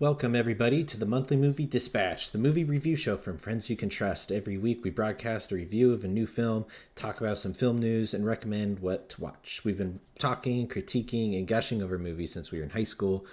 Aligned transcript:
Welcome, 0.00 0.36
everybody, 0.36 0.84
to 0.84 0.96
the 0.96 1.06
monthly 1.06 1.36
movie 1.36 1.66
dispatch, 1.66 2.30
the 2.30 2.38
movie 2.38 2.62
review 2.62 2.94
show 2.94 3.16
from 3.16 3.36
Friends 3.36 3.68
You 3.68 3.74
Can 3.74 3.88
Trust. 3.88 4.30
Every 4.30 4.56
week, 4.56 4.84
we 4.84 4.90
broadcast 4.90 5.50
a 5.50 5.56
review 5.56 5.92
of 5.92 6.04
a 6.04 6.06
new 6.06 6.24
film, 6.24 6.66
talk 6.94 7.20
about 7.20 7.36
some 7.38 7.52
film 7.52 7.78
news, 7.78 8.14
and 8.14 8.24
recommend 8.24 8.78
what 8.78 9.08
to 9.08 9.20
watch. 9.20 9.62
We've 9.64 9.76
been 9.76 9.98
talking, 10.16 10.68
critiquing, 10.68 11.36
and 11.36 11.48
gushing 11.48 11.82
over 11.82 11.98
movies 11.98 12.32
since 12.32 12.52
we 12.52 12.58
were 12.58 12.64
in 12.64 12.70
high 12.70 12.84
school. 12.84 13.26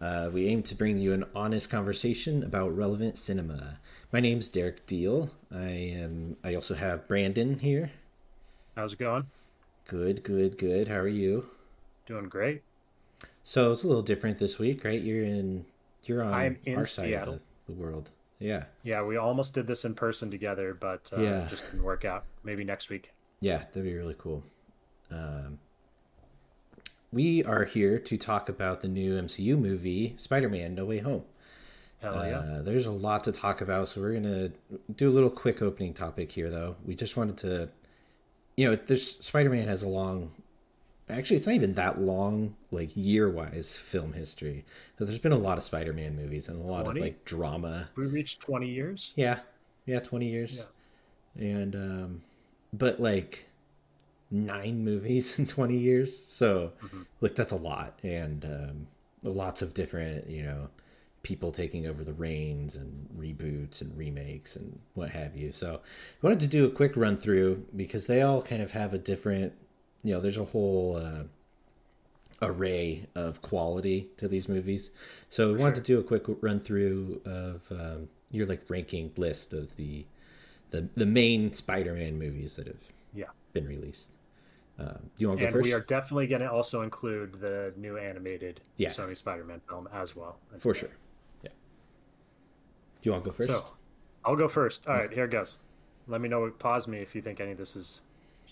Uh, 0.00 0.28
we 0.32 0.48
aim 0.48 0.64
to 0.64 0.74
bring 0.74 0.98
you 0.98 1.12
an 1.12 1.24
honest 1.36 1.70
conversation 1.70 2.42
about 2.42 2.76
relevant 2.76 3.16
cinema. 3.16 3.78
My 4.12 4.18
name's 4.18 4.48
Derek 4.48 4.86
Deal. 4.86 5.30
I 5.54 5.68
am. 5.68 6.36
I 6.42 6.56
also 6.56 6.74
have 6.74 7.06
Brandon 7.06 7.60
here. 7.60 7.92
How's 8.74 8.92
it 8.92 8.98
going? 8.98 9.28
Good, 9.86 10.24
good, 10.24 10.58
good. 10.58 10.88
How 10.88 10.96
are 10.96 11.06
you? 11.06 11.48
Doing 12.06 12.28
great. 12.28 12.62
So 13.44 13.70
it's 13.70 13.84
a 13.84 13.86
little 13.86 14.02
different 14.02 14.40
this 14.40 14.58
week, 14.58 14.84
right? 14.84 15.00
You're 15.00 15.22
in 15.22 15.64
you're 16.04 16.22
on 16.22 16.32
I'm 16.32 16.58
in 16.64 16.76
our 16.76 16.84
side 16.86 17.06
Seattle. 17.06 17.34
of 17.34 17.40
the, 17.66 17.72
the 17.72 17.78
world. 17.80 18.10
Yeah. 18.38 18.64
Yeah, 18.84 19.02
we 19.02 19.16
almost 19.16 19.52
did 19.54 19.66
this 19.66 19.84
in 19.84 19.94
person 19.94 20.30
together, 20.30 20.74
but 20.78 21.10
uh, 21.16 21.20
Yeah. 21.20 21.46
just 21.50 21.64
didn't 21.70 21.82
work 21.82 22.04
out. 22.04 22.24
Maybe 22.44 22.64
next 22.64 22.88
week. 22.88 23.12
Yeah, 23.40 23.58
that'd 23.58 23.82
be 23.84 23.94
really 23.94 24.14
cool. 24.18 24.42
Um, 25.10 25.58
we 27.12 27.42
are 27.44 27.64
here 27.64 27.98
to 27.98 28.16
talk 28.16 28.48
about 28.48 28.80
the 28.80 28.88
new 28.88 29.20
MCU 29.20 29.58
movie, 29.58 30.14
Spider 30.16 30.48
Man 30.48 30.74
No 30.74 30.84
Way 30.84 30.98
Home. 30.98 31.24
Hell 32.00 32.14
yeah. 32.26 32.38
Uh, 32.38 32.62
there's 32.62 32.86
a 32.86 32.92
lot 32.92 33.24
to 33.24 33.32
talk 33.32 33.60
about, 33.60 33.88
so 33.88 34.00
we're 34.00 34.12
gonna 34.14 34.52
do 34.94 35.08
a 35.08 35.10
little 35.12 35.30
quick 35.30 35.60
opening 35.62 35.94
topic 35.94 36.30
here, 36.30 36.48
though. 36.50 36.76
We 36.84 36.94
just 36.94 37.16
wanted 37.16 37.38
to, 37.38 37.70
you 38.56 38.68
know, 38.68 38.76
there's 38.76 39.18
Spider 39.24 39.50
Man 39.50 39.66
has 39.66 39.82
a 39.82 39.88
long, 39.88 40.30
actually, 41.10 41.36
it's 41.36 41.46
not 41.46 41.54
even 41.54 41.74
that 41.74 42.00
long, 42.00 42.56
like 42.70 42.90
year 42.94 43.30
wise 43.30 43.76
film 43.76 44.12
history. 44.12 44.64
But 44.96 45.06
there's 45.06 45.18
been 45.18 45.32
a 45.32 45.36
lot 45.38 45.58
of 45.58 45.64
Spider 45.64 45.92
Man 45.92 46.16
movies 46.16 46.48
and 46.48 46.62
a 46.62 46.66
lot 46.66 46.84
20? 46.84 47.00
of 47.00 47.04
like 47.04 47.24
drama. 47.24 47.88
we 47.96 48.06
reached 48.06 48.40
20 48.40 48.68
years. 48.68 49.12
Yeah, 49.16 49.40
yeah, 49.86 50.00
twenty 50.00 50.28
years, 50.28 50.66
and 51.36 51.74
um, 51.74 52.22
but 52.72 53.00
like 53.00 53.46
nine 54.30 54.84
movies 54.84 55.38
in 55.38 55.46
twenty 55.46 55.78
years. 55.78 56.16
So, 56.16 56.72
like 57.20 57.34
that's 57.34 57.52
a 57.52 57.56
lot, 57.56 57.98
and 58.02 58.44
um, 58.44 58.86
lots 59.22 59.62
of 59.62 59.72
different, 59.74 60.28
you 60.28 60.42
know, 60.42 60.68
people 61.22 61.52
taking 61.52 61.86
over 61.86 62.04
the 62.04 62.12
reins 62.12 62.76
and 62.76 63.08
reboots 63.18 63.80
and 63.80 63.96
remakes 63.96 64.56
and 64.56 64.78
what 64.94 65.10
have 65.10 65.34
you. 65.36 65.52
So, 65.52 65.80
I 66.22 66.26
wanted 66.26 66.40
to 66.40 66.46
do 66.48 66.64
a 66.66 66.70
quick 66.70 66.96
run 66.96 67.16
through 67.16 67.64
because 67.74 68.06
they 68.06 68.20
all 68.22 68.42
kind 68.42 68.62
of 68.62 68.72
have 68.72 68.92
a 68.92 68.98
different, 68.98 69.54
you 70.02 70.14
know, 70.14 70.20
there's 70.20 70.38
a 70.38 70.44
whole. 70.44 70.96
Uh, 70.96 71.24
array 72.40 73.04
of 73.16 73.42
quality 73.42 74.08
to 74.16 74.28
these 74.28 74.48
movies. 74.48 74.90
So 75.28 75.52
we 75.52 75.58
wanted 75.58 75.74
to 75.76 75.80
do 75.80 75.98
a 75.98 76.04
quick 76.04 76.22
run 76.40 76.60
through 76.60 77.20
of 77.24 77.66
um, 77.72 78.08
your 78.30 78.46
like 78.46 78.62
ranking 78.68 79.10
list 79.16 79.52
of 79.52 79.74
the 79.74 80.06
the 80.70 80.88
the 80.94 81.04
main 81.06 81.52
Spider-Man 81.52 82.16
movies 82.16 82.54
that 82.54 82.68
have 82.68 82.92
Yeah. 83.12 83.24
been 83.52 83.66
released. 83.66 84.12
Um, 84.78 85.10
you 85.16 85.26
want 85.26 85.40
to 85.40 85.46
go 85.46 85.46
And 85.46 85.52
first? 85.52 85.64
we 85.64 85.72
are 85.72 85.80
definitely 85.80 86.28
going 86.28 86.42
to 86.42 86.48
also 86.48 86.82
include 86.82 87.40
the 87.40 87.72
new 87.76 87.98
animated 87.98 88.60
Yeah. 88.76 88.90
Sony 88.90 89.16
Spider 89.16 89.42
Man 89.42 89.60
film 89.68 89.88
as 89.92 90.14
well. 90.14 90.38
For 90.60 90.74
sure. 90.74 90.90
Yeah. 91.42 91.50
Do 93.00 93.08
you 93.08 93.12
want 93.12 93.24
to 93.24 93.30
go 93.30 93.36
first? 93.36 93.48
So 93.50 93.64
I'll 94.24 94.36
go 94.36 94.46
first. 94.46 94.86
All 94.86 94.94
right, 94.94 95.12
here 95.12 95.24
it 95.24 95.32
goes. 95.32 95.58
Let 96.06 96.20
me 96.20 96.28
know, 96.28 96.48
pause 96.52 96.86
me 96.86 96.98
if 96.98 97.16
you 97.16 97.20
think 97.22 97.40
any 97.40 97.50
of 97.50 97.58
this 97.58 97.74
is 97.74 98.00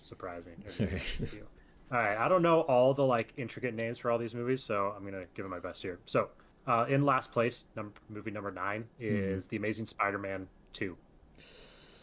surprising. 0.01 0.63
or 0.65 0.71
Okay. 0.87 1.03
to 1.19 1.37
you. 1.37 1.47
All 1.93 1.99
right, 1.99 2.17
I 2.19 2.29
don't 2.29 2.43
know 2.43 2.63
all 2.63 2.95
the 2.95 3.05
like 3.05 3.33
intricate 3.37 3.75
names 3.75 3.99
for 3.99 4.11
all 4.11 4.19
these 4.19 4.35
movies, 4.35 4.63
so 4.63 4.93
I'm 4.97 5.05
gonna 5.05 5.25
give 5.35 5.45
it 5.45 5.49
my 5.49 5.61
best 5.61 5.83
here. 5.83 5.99
So, 6.07 6.29
uh, 6.67 6.87
in 6.89 7.05
last 7.05 7.31
place, 7.33 7.65
num- 7.77 7.93
movie 8.09 8.31
number 8.33 8.51
nine 8.51 8.85
is 8.99 9.47
The 9.47 9.57
Amazing 9.57 9.87
Spider-Man 9.87 10.49
Two. 10.73 10.97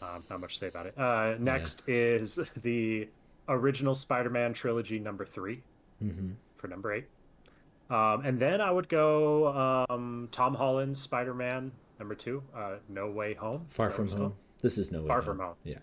Um, 0.02 0.22
not 0.30 0.40
much 0.40 0.54
to 0.54 0.58
say 0.58 0.68
about 0.68 0.86
it. 0.86 0.98
Uh, 0.98 1.34
next 1.38 1.82
is 1.88 2.38
the 2.62 3.08
original 3.48 3.94
Spider-Man 3.94 4.52
trilogy 4.54 4.98
number 4.98 5.24
three 5.26 5.62
hmm 6.00 6.30
for 6.56 6.68
number 6.68 6.92
eight. 6.94 7.04
Um, 7.90 8.24
and 8.24 8.38
then 8.40 8.62
I 8.62 8.70
would 8.70 8.88
go 8.88 9.86
um, 9.90 10.28
Tom 10.32 10.54
Holland's 10.54 10.98
Spider-Man 11.00 11.70
number 11.98 12.14
two, 12.14 12.42
uh, 12.56 12.76
No 12.88 13.10
Way 13.10 13.34
Home. 13.34 13.66
Far 13.68 13.90
from 13.90 14.08
home. 14.08 14.34
This 14.62 14.78
is 14.78 14.90
no 14.90 14.98
way 14.98 15.02
Home. 15.02 15.08
Far 15.08 15.22
From 15.22 15.38
Home. 15.40 15.54
Yeah. 15.62 15.78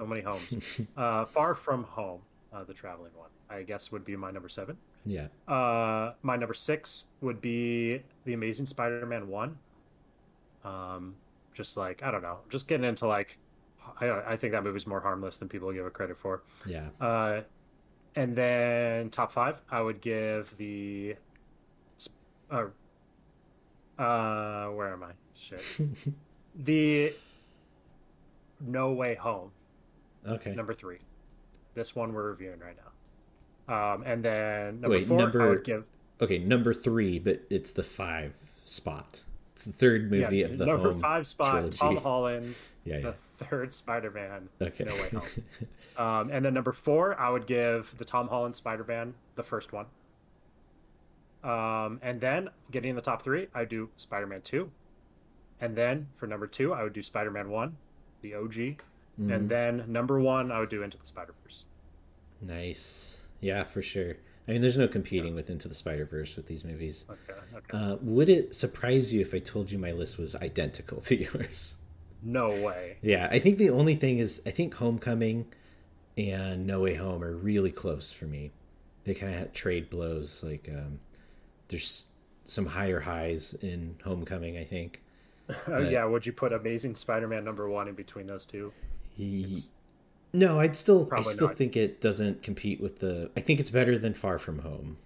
So 0.00 0.06
many 0.06 0.22
homes. 0.22 0.80
uh, 0.96 1.26
Far 1.26 1.54
From 1.54 1.84
Home, 1.84 2.22
uh, 2.54 2.64
the 2.64 2.72
traveling 2.72 3.12
one, 3.14 3.28
I 3.50 3.62
guess 3.62 3.92
would 3.92 4.02
be 4.02 4.16
my 4.16 4.30
number 4.30 4.48
seven. 4.48 4.78
Yeah. 5.04 5.26
Uh, 5.46 6.14
my 6.22 6.36
number 6.36 6.54
six 6.54 7.06
would 7.20 7.42
be 7.42 8.02
The 8.24 8.32
Amazing 8.32 8.64
Spider-Man 8.64 9.28
one. 9.28 9.58
Um, 10.64 11.14
just 11.54 11.76
like 11.76 12.02
I 12.02 12.10
don't 12.10 12.22
know, 12.22 12.38
just 12.48 12.66
getting 12.66 12.84
into 12.86 13.06
like, 13.06 13.36
I, 14.00 14.10
I 14.10 14.36
think 14.36 14.52
that 14.52 14.64
movie's 14.64 14.86
more 14.86 15.00
harmless 15.00 15.36
than 15.36 15.48
people 15.48 15.70
give 15.70 15.84
it 15.84 15.92
credit 15.92 16.18
for. 16.18 16.42
Yeah. 16.64 16.88
Uh, 16.98 17.42
and 18.16 18.34
then 18.34 19.10
top 19.10 19.32
five, 19.32 19.60
I 19.70 19.82
would 19.82 20.00
give 20.00 20.54
the, 20.56 21.14
uh, 22.50 22.66
uh, 23.98 24.66
where 24.68 24.92
am 24.92 25.02
I? 25.02 25.12
Shit. 25.34 25.62
the 26.54 27.12
No 28.60 28.92
Way 28.92 29.14
Home, 29.14 29.50
Okay. 30.26 30.54
number 30.54 30.74
three. 30.74 30.98
This 31.74 31.94
one 31.96 32.12
we're 32.12 32.28
reviewing 32.30 32.58
right 32.60 32.76
now. 32.76 33.94
Um, 33.94 34.02
and 34.04 34.24
then 34.24 34.80
number 34.80 34.96
Wait, 34.98 35.06
four, 35.08 35.18
I 35.18 35.22
number- 35.22 35.48
would 35.48 35.64
give 35.64 35.84
Okay, 36.20 36.38
number 36.38 36.74
three, 36.74 37.18
but 37.18 37.40
it's 37.48 37.70
the 37.70 37.82
five 37.82 38.34
spot. 38.64 39.22
It's 39.52 39.64
the 39.64 39.72
third 39.72 40.10
movie 40.10 40.38
yeah, 40.38 40.46
of 40.46 40.58
the 40.58 40.66
number 40.66 40.90
home 40.92 41.00
five 41.00 41.26
spot. 41.26 41.52
trilogy. 41.52 41.78
Tom 41.78 41.96
Holland's 42.02 42.70
Yeah, 42.84 42.98
yeah. 42.98 43.12
the 43.38 43.44
third 43.46 43.72
Spider-Man. 43.72 44.48
Okay. 44.60 44.84
No 44.84 44.92
Way 44.94 45.08
Home. 45.10 45.22
Um, 45.96 46.30
and 46.30 46.44
then 46.44 46.54
number 46.54 46.72
four, 46.72 47.18
I 47.18 47.28
would 47.30 47.46
give 47.46 47.94
the 47.98 48.04
Tom 48.04 48.28
Holland 48.28 48.54
Spider 48.56 48.84
Man, 48.84 49.14
the 49.36 49.42
first 49.42 49.72
one. 49.72 49.86
Um, 51.42 51.98
and 52.02 52.20
then 52.20 52.50
getting 52.70 52.90
in 52.90 52.96
the 52.96 53.02
top 53.02 53.22
three, 53.22 53.48
I 53.54 53.64
do 53.64 53.88
Spider 53.96 54.26
Man 54.26 54.42
2. 54.42 54.70
And 55.60 55.74
then 55.76 56.06
for 56.16 56.26
number 56.26 56.46
two, 56.46 56.72
I 56.74 56.82
would 56.82 56.92
do 56.92 57.02
Spider 57.02 57.30
Man 57.30 57.50
1, 57.50 57.76
the 58.22 58.34
OG. 58.34 58.82
Mhm. 59.20 59.34
And 59.34 59.48
then 59.48 59.84
number 59.88 60.18
one, 60.20 60.50
I 60.50 60.60
would 60.60 60.70
do 60.70 60.82
Into 60.82 60.96
the 60.98 61.06
Spider 61.06 61.34
Verse. 61.44 61.64
Nice. 62.40 63.24
Yeah, 63.40 63.64
for 63.64 63.82
sure. 63.82 64.16
I 64.48 64.52
mean, 64.52 64.62
there's 64.62 64.78
no 64.78 64.88
competing 64.88 65.34
with 65.34 65.50
Into 65.50 65.68
the 65.68 65.74
Spider 65.74 66.04
Verse 66.04 66.36
with 66.36 66.46
these 66.46 66.64
movies. 66.64 67.04
Okay. 67.08 67.40
okay. 67.54 67.76
Uh, 67.76 67.96
would 68.00 68.28
it 68.28 68.54
surprise 68.54 69.12
you 69.12 69.20
if 69.20 69.34
I 69.34 69.38
told 69.38 69.70
you 69.70 69.78
my 69.78 69.92
list 69.92 70.18
was 70.18 70.34
identical 70.36 71.00
to 71.02 71.16
yours? 71.24 71.76
no 72.22 72.48
way. 72.48 72.98
Yeah, 73.00 73.28
I 73.30 73.38
think 73.38 73.56
the 73.58 73.70
only 73.70 73.94
thing 73.94 74.18
is 74.18 74.42
I 74.44 74.50
think 74.50 74.74
Homecoming 74.74 75.46
and 76.18 76.66
No 76.66 76.80
Way 76.80 76.94
Home 76.94 77.22
are 77.24 77.34
really 77.34 77.70
close 77.72 78.12
for 78.12 78.26
me. 78.26 78.50
They 79.04 79.14
kind 79.14 79.34
of 79.36 79.52
trade 79.54 79.88
blows. 79.88 80.42
Like, 80.44 80.68
um, 80.70 81.00
there's 81.68 82.06
some 82.44 82.66
higher 82.66 83.00
highs 83.00 83.54
in 83.54 83.96
Homecoming. 84.04 84.56
I 84.56 84.64
think. 84.64 85.02
Uh, 85.66 85.78
yeah, 85.78 86.04
would 86.04 86.24
you 86.24 86.32
put 86.32 86.52
Amazing 86.52 86.94
Spider 86.94 87.26
Man 87.26 87.42
number 87.44 87.68
one 87.68 87.88
in 87.88 87.94
between 87.96 88.24
those 88.24 88.44
two? 88.46 88.72
He, 89.16 89.62
no, 90.32 90.60
I'd 90.60 90.76
still, 90.76 91.08
I 91.12 91.22
still 91.22 91.48
not. 91.48 91.56
think 91.56 91.76
it 91.76 92.00
doesn't 92.00 92.42
compete 92.42 92.80
with 92.80 93.00
the. 93.00 93.30
I 93.36 93.40
think 93.40 93.60
it's 93.60 93.70
better 93.70 93.98
than 93.98 94.14
Far 94.14 94.38
From 94.38 94.60
Home. 94.60 94.96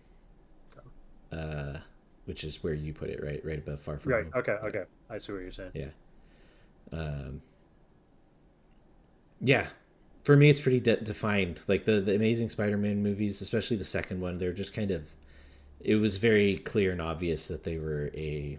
Uh, 1.32 1.78
which 2.26 2.44
is 2.44 2.62
where 2.62 2.74
you 2.74 2.92
put 2.92 3.10
it, 3.10 3.22
right? 3.22 3.44
Right 3.44 3.58
above 3.58 3.80
Far 3.80 3.98
From 3.98 4.12
Right. 4.12 4.24
Home. 4.24 4.32
Okay. 4.36 4.52
Okay. 4.52 4.84
I 5.10 5.18
see 5.18 5.32
what 5.32 5.42
you're 5.42 5.52
saying. 5.52 5.72
Yeah. 5.74 5.88
Um, 6.92 7.42
yeah. 9.40 9.66
For 10.22 10.36
me, 10.36 10.48
it's 10.48 10.60
pretty 10.60 10.80
de- 10.80 10.96
defined. 11.00 11.60
Like 11.68 11.84
the, 11.84 12.00
the 12.00 12.14
Amazing 12.14 12.48
Spider 12.48 12.76
Man 12.78 13.02
movies, 13.02 13.42
especially 13.42 13.76
the 13.76 13.84
second 13.84 14.20
one, 14.20 14.38
they're 14.38 14.52
just 14.52 14.72
kind 14.74 14.90
of. 14.90 15.14
It 15.80 15.96
was 15.96 16.16
very 16.16 16.56
clear 16.56 16.92
and 16.92 17.02
obvious 17.02 17.48
that 17.48 17.64
they 17.64 17.76
were 17.78 18.10
a 18.14 18.58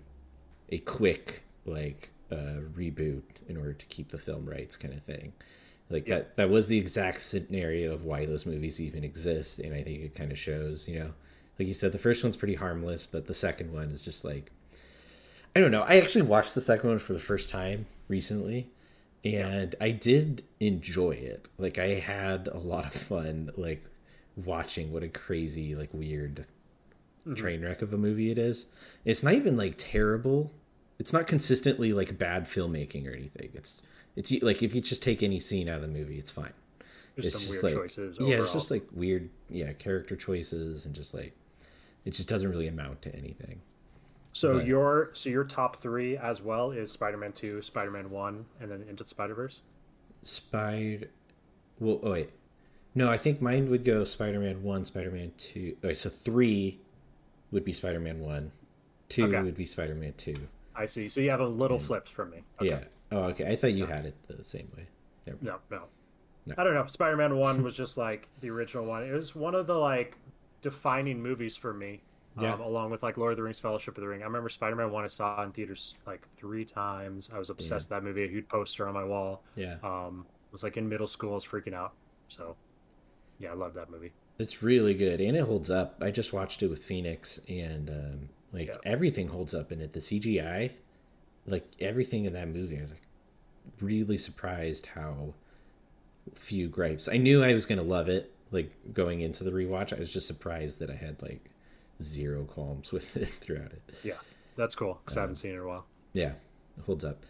a 0.69 0.77
quick 0.79 1.43
like 1.65 2.11
uh, 2.31 2.59
reboot 2.77 3.23
in 3.47 3.57
order 3.57 3.73
to 3.73 3.85
keep 3.87 4.09
the 4.09 4.17
film 4.17 4.45
rights 4.45 4.75
kind 4.75 4.93
of 4.93 5.03
thing. 5.03 5.33
Like 5.89 6.07
Yeah. 6.07 6.15
that 6.19 6.37
that 6.37 6.49
was 6.49 6.67
the 6.67 6.77
exact 6.77 7.21
scenario 7.21 7.93
of 7.93 8.05
why 8.05 8.25
those 8.25 8.45
movies 8.45 8.81
even 8.81 9.03
exist, 9.03 9.59
and 9.59 9.73
I 9.73 9.83
think 9.83 10.01
it 10.01 10.15
kind 10.15 10.31
of 10.31 10.39
shows. 10.39 10.87
You 10.87 10.99
know, 10.99 11.13
like 11.59 11.67
you 11.67 11.73
said, 11.73 11.91
the 11.91 11.97
first 11.97 12.23
one's 12.23 12.35
pretty 12.35 12.55
harmless, 12.55 13.05
but 13.05 13.27
the 13.27 13.33
second 13.33 13.71
one 13.71 13.89
is 13.91 14.03
just 14.03 14.25
like 14.25 14.51
I 15.55 15.61
don't 15.61 15.71
know. 15.71 15.83
I 15.83 15.97
actually 15.97 16.23
watched 16.23 16.53
the 16.53 16.61
second 16.61 16.89
one 16.89 16.99
for 16.99 17.13
the 17.13 17.19
first 17.19 17.49
time 17.49 17.85
recently, 18.09 18.67
and 19.23 19.73
I 19.79 19.91
did 19.91 20.43
enjoy 20.59 21.11
it. 21.11 21.47
Like 21.57 21.77
I 21.79 21.87
had 21.93 22.47
a 22.47 22.57
lot 22.57 22.85
of 22.85 22.93
fun, 22.93 23.51
like 23.55 23.85
watching 24.35 24.91
what 24.91 25.03
a 25.03 25.07
crazy, 25.07 25.73
like 25.73 25.89
weird 25.93 26.45
mm-hmm. 27.21 27.35
train 27.35 27.61
wreck 27.63 27.81
of 27.81 27.93
a 27.93 27.97
movie 27.97 28.31
it 28.31 28.37
is. 28.37 28.65
It's 29.05 29.23
not 29.23 29.33
even 29.33 29.55
like 29.55 29.75
terrible. 29.77 30.51
It's 30.97 31.11
not 31.11 31.27
consistently 31.27 31.93
like 31.93 32.17
bad 32.17 32.45
filmmaking 32.45 33.07
or 33.07 33.13
anything. 33.13 33.49
It's 33.53 33.81
it's 34.15 34.31
like 34.41 34.63
if 34.63 34.73
you 34.73 34.81
just 34.81 35.03
take 35.03 35.21
any 35.21 35.39
scene 35.39 35.67
out 35.67 35.77
of 35.77 35.81
the 35.81 35.87
movie, 35.87 36.17
it's 36.17 36.31
fine. 36.31 36.53
It's 37.17 37.31
just 37.31 37.49
weird 37.49 37.63
like 37.63 37.73
choices. 37.73 38.17
yeah, 38.19 38.41
it's 38.41 38.53
just 38.53 38.71
like 38.71 38.85
weird, 38.91 39.29
yeah, 39.49 39.71
character 39.73 40.15
choices 40.15 40.85
and 40.85 40.93
just 40.93 41.13
like 41.13 41.33
it 42.03 42.11
just 42.11 42.27
doesn't 42.27 42.49
really 42.49 42.67
amount 42.67 43.01
to 43.03 43.15
anything. 43.15 43.61
So 44.33 44.55
but... 44.55 44.65
your 44.65 45.11
so 45.13 45.29
your 45.29 45.45
top 45.45 45.81
three 45.81 46.17
as 46.17 46.41
well 46.41 46.71
is 46.71 46.91
Spider-Man 46.91 47.33
Two, 47.33 47.61
Spider-Man 47.61 48.09
One, 48.09 48.45
and 48.59 48.69
then 48.69 48.83
Into 48.89 49.03
the 49.03 49.09
Spider-Verse. 49.09 49.61
Spider. 50.23 51.07
Well, 51.79 51.99
oh 52.03 52.11
wait, 52.11 52.31
no, 52.93 53.09
I 53.09 53.17
think 53.17 53.41
mine 53.41 53.69
would 53.69 53.85
go 53.85 54.03
Spider-Man 54.03 54.63
One, 54.63 54.83
Spider-Man 54.85 55.33
Two. 55.37 55.77
Okay, 55.83 55.93
so 55.93 56.09
three 56.09 56.79
would 57.51 57.63
be 57.63 57.71
Spider-Man 57.71 58.19
One, 58.19 58.51
two 59.07 59.25
okay. 59.25 59.41
would 59.41 59.55
be 59.55 59.65
Spider-Man 59.65 60.13
Two. 60.17 60.35
I 60.75 60.85
see. 60.85 61.09
So 61.09 61.21
you 61.21 61.29
have 61.29 61.39
a 61.39 61.47
little 61.47 61.77
and, 61.77 61.85
flips 61.85 62.11
from 62.11 62.31
me. 62.31 62.43
Okay. 62.59 62.69
Yeah. 62.69 62.83
Oh, 63.11 63.23
okay. 63.25 63.47
I 63.47 63.55
thought 63.55 63.73
you 63.73 63.85
had 63.85 64.05
it 64.05 64.15
the 64.27 64.43
same 64.43 64.67
way. 64.75 64.87
No, 65.41 65.59
no, 65.71 65.79
no. 66.47 66.53
I 66.57 66.63
don't 66.63 66.73
know. 66.73 66.85
Spider-Man 66.85 67.37
One 67.37 67.63
was 67.63 67.75
just 67.75 67.97
like 67.97 68.27
the 68.41 68.49
original 68.49 68.85
one. 68.85 69.03
It 69.03 69.11
was 69.11 69.35
one 69.35 69.55
of 69.55 69.67
the 69.67 69.73
like 69.73 70.17
defining 70.61 71.21
movies 71.21 71.55
for 71.55 71.73
me. 71.73 72.01
Yeah. 72.39 72.53
Um, 72.53 72.61
along 72.61 72.91
with 72.91 73.01
like 73.01 73.15
Lord 73.15 73.31
of 73.31 73.37
the 73.37 73.43
Rings, 73.43 73.59
Fellowship 73.59 73.97
of 73.97 74.01
the 74.01 74.07
Ring. 74.09 74.21
I 74.21 74.25
remember 74.25 74.49
Spider-Man 74.49 74.91
One. 74.91 75.05
I 75.05 75.07
saw 75.07 75.41
in 75.43 75.51
theaters 75.53 75.95
like 76.05 76.27
three 76.37 76.65
times. 76.65 77.29
I 77.33 77.39
was 77.39 77.49
obsessed 77.49 77.89
yeah. 77.89 77.97
with 77.97 78.03
that 78.03 78.07
movie. 78.09 78.25
A 78.25 78.27
huge 78.27 78.47
poster 78.49 78.87
on 78.87 78.93
my 78.93 79.05
wall. 79.05 79.41
Yeah. 79.55 79.75
Um, 79.83 80.25
was 80.55 80.63
like 80.63 80.77
in 80.77 80.87
middle 80.87 81.07
school. 81.07 81.31
I 81.31 81.35
was 81.35 81.45
freaking 81.45 81.73
out. 81.73 81.93
So, 82.29 82.55
yeah, 83.39 83.51
I 83.51 83.53
love 83.53 83.73
that 83.75 83.89
movie. 83.89 84.11
It's 84.39 84.63
really 84.63 84.93
good, 84.93 85.21
and 85.21 85.37
it 85.37 85.45
holds 85.45 85.69
up. 85.69 85.95
I 86.01 86.11
just 86.11 86.33
watched 86.33 86.63
it 86.63 86.67
with 86.67 86.83
Phoenix, 86.83 87.39
and 87.47 87.89
um, 87.89 88.29
like 88.55 88.67
yeah. 88.67 88.77
everything 88.85 89.27
holds 89.27 89.53
up 89.53 89.71
in 89.71 89.81
it. 89.81 89.93
The 89.93 89.99
CGI, 89.99 90.71
like 91.45 91.67
everything 91.79 92.25
in 92.25 92.33
that 92.33 92.47
movie, 92.47 92.77
I 92.77 92.81
was 92.81 92.91
like 92.91 93.01
really 93.81 94.17
surprised 94.17 94.87
how 94.95 95.33
few 96.33 96.67
gripes. 96.67 97.07
I 97.07 97.17
knew 97.17 97.43
I 97.43 97.53
was 97.53 97.65
gonna 97.65 97.83
love 97.83 98.09
it. 98.09 98.31
Like 98.51 98.71
going 98.93 99.21
into 99.21 99.43
the 99.43 99.51
rewatch, 99.51 99.95
I 99.95 99.99
was 99.99 100.11
just 100.11 100.27
surprised 100.27 100.79
that 100.79 100.89
I 100.89 100.95
had 100.95 101.21
like 101.21 101.49
zero 102.01 102.45
qualms 102.45 102.91
with 102.93 103.17
it 103.17 103.29
throughout 103.29 103.73
it. 103.73 103.81
Yeah, 104.03 104.13
that's 104.55 104.73
cool 104.73 104.99
because 105.03 105.17
um, 105.17 105.19
I 105.19 105.23
haven't 105.23 105.33
um, 105.33 105.41
seen 105.41 105.51
it 105.51 105.55
in 105.55 105.59
a 105.59 105.67
while. 105.67 105.85
Yeah, 106.13 106.31
it 106.77 106.85
holds 106.85 107.03
up. 107.03 107.23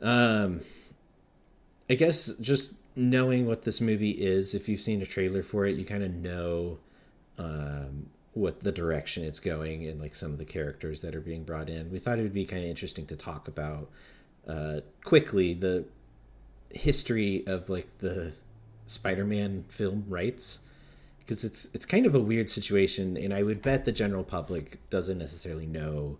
Um, 0.00 0.60
I 1.88 1.94
guess 1.94 2.32
just 2.40 2.72
knowing 2.94 3.46
what 3.46 3.62
this 3.62 3.80
movie 3.80 4.10
is, 4.10 4.54
if 4.54 4.68
you've 4.68 4.80
seen 4.80 5.02
a 5.02 5.06
trailer 5.06 5.42
for 5.42 5.66
it, 5.66 5.76
you 5.76 5.84
kind 5.84 6.02
of 6.02 6.14
know 6.14 6.78
um, 7.38 8.08
what 8.36 8.60
the 8.60 8.70
direction 8.70 9.24
it's 9.24 9.40
going 9.40 9.86
and 9.86 9.98
like 9.98 10.14
some 10.14 10.30
of 10.30 10.36
the 10.36 10.44
characters 10.44 11.00
that 11.00 11.14
are 11.14 11.20
being 11.20 11.42
brought 11.42 11.70
in. 11.70 11.90
We 11.90 11.98
thought 11.98 12.18
it 12.18 12.22
would 12.22 12.34
be 12.34 12.44
kind 12.44 12.62
of 12.62 12.68
interesting 12.68 13.06
to 13.06 13.16
talk 13.16 13.48
about 13.48 13.88
uh, 14.46 14.80
quickly 15.04 15.54
the 15.54 15.86
history 16.68 17.42
of 17.46 17.70
like 17.70 17.98
the 17.98 18.36
Spider-Man 18.84 19.64
film 19.68 20.04
rights 20.06 20.60
because 21.20 21.44
it's 21.44 21.68
it's 21.72 21.86
kind 21.86 22.04
of 22.06 22.14
a 22.14 22.20
weird 22.20 22.48
situation, 22.48 23.16
and 23.16 23.34
I 23.34 23.42
would 23.42 23.62
bet 23.62 23.84
the 23.84 23.90
general 23.90 24.22
public 24.22 24.78
doesn't 24.90 25.18
necessarily 25.18 25.66
know. 25.66 26.18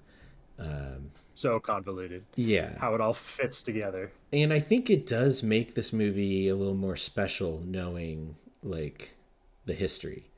Um, 0.58 1.10
so 1.34 1.60
convoluted. 1.60 2.24
Yeah, 2.34 2.78
how 2.78 2.94
it 2.94 3.00
all 3.02 3.14
fits 3.14 3.62
together. 3.62 4.10
And 4.32 4.54
I 4.54 4.58
think 4.58 4.88
it 4.88 5.06
does 5.06 5.42
make 5.42 5.74
this 5.74 5.92
movie 5.92 6.48
a 6.48 6.56
little 6.56 6.74
more 6.74 6.96
special, 6.96 7.62
knowing 7.64 8.36
like 8.62 9.14
the 9.66 9.74
history, 9.74 10.30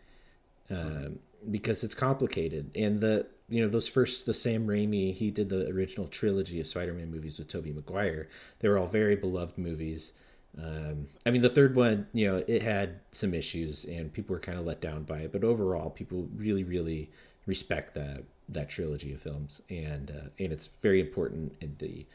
um, 0.68 1.20
because 1.50 1.84
it's 1.84 1.94
complicated, 1.94 2.70
and 2.74 3.00
the 3.00 3.26
you 3.48 3.62
know 3.62 3.68
those 3.68 3.88
first 3.88 4.26
the 4.26 4.34
Sam 4.34 4.66
Raimi 4.66 5.12
he 5.14 5.30
did 5.30 5.48
the 5.48 5.68
original 5.68 6.06
trilogy 6.06 6.60
of 6.60 6.66
Spider-Man 6.66 7.10
movies 7.10 7.38
with 7.38 7.48
Tobey 7.48 7.72
Maguire. 7.72 8.28
They 8.60 8.68
were 8.68 8.78
all 8.78 8.86
very 8.86 9.16
beloved 9.16 9.58
movies. 9.58 10.12
Um, 10.60 11.08
I 11.24 11.30
mean, 11.30 11.42
the 11.42 11.50
third 11.50 11.76
one, 11.76 12.08
you 12.12 12.26
know, 12.26 12.42
it 12.48 12.62
had 12.62 13.00
some 13.12 13.34
issues 13.34 13.84
and 13.84 14.12
people 14.12 14.34
were 14.34 14.40
kind 14.40 14.58
of 14.58 14.66
let 14.66 14.80
down 14.80 15.04
by 15.04 15.20
it, 15.20 15.32
but 15.32 15.44
overall, 15.44 15.90
people 15.90 16.28
really, 16.34 16.64
really 16.64 17.10
respect 17.46 17.94
that 17.94 18.24
that 18.48 18.68
trilogy 18.68 19.12
of 19.12 19.20
films, 19.20 19.62
and 19.68 20.10
uh, 20.10 20.28
and 20.38 20.52
it's 20.52 20.68
very 20.80 21.00
important 21.00 21.54
in 21.60 21.76
the 21.78 22.06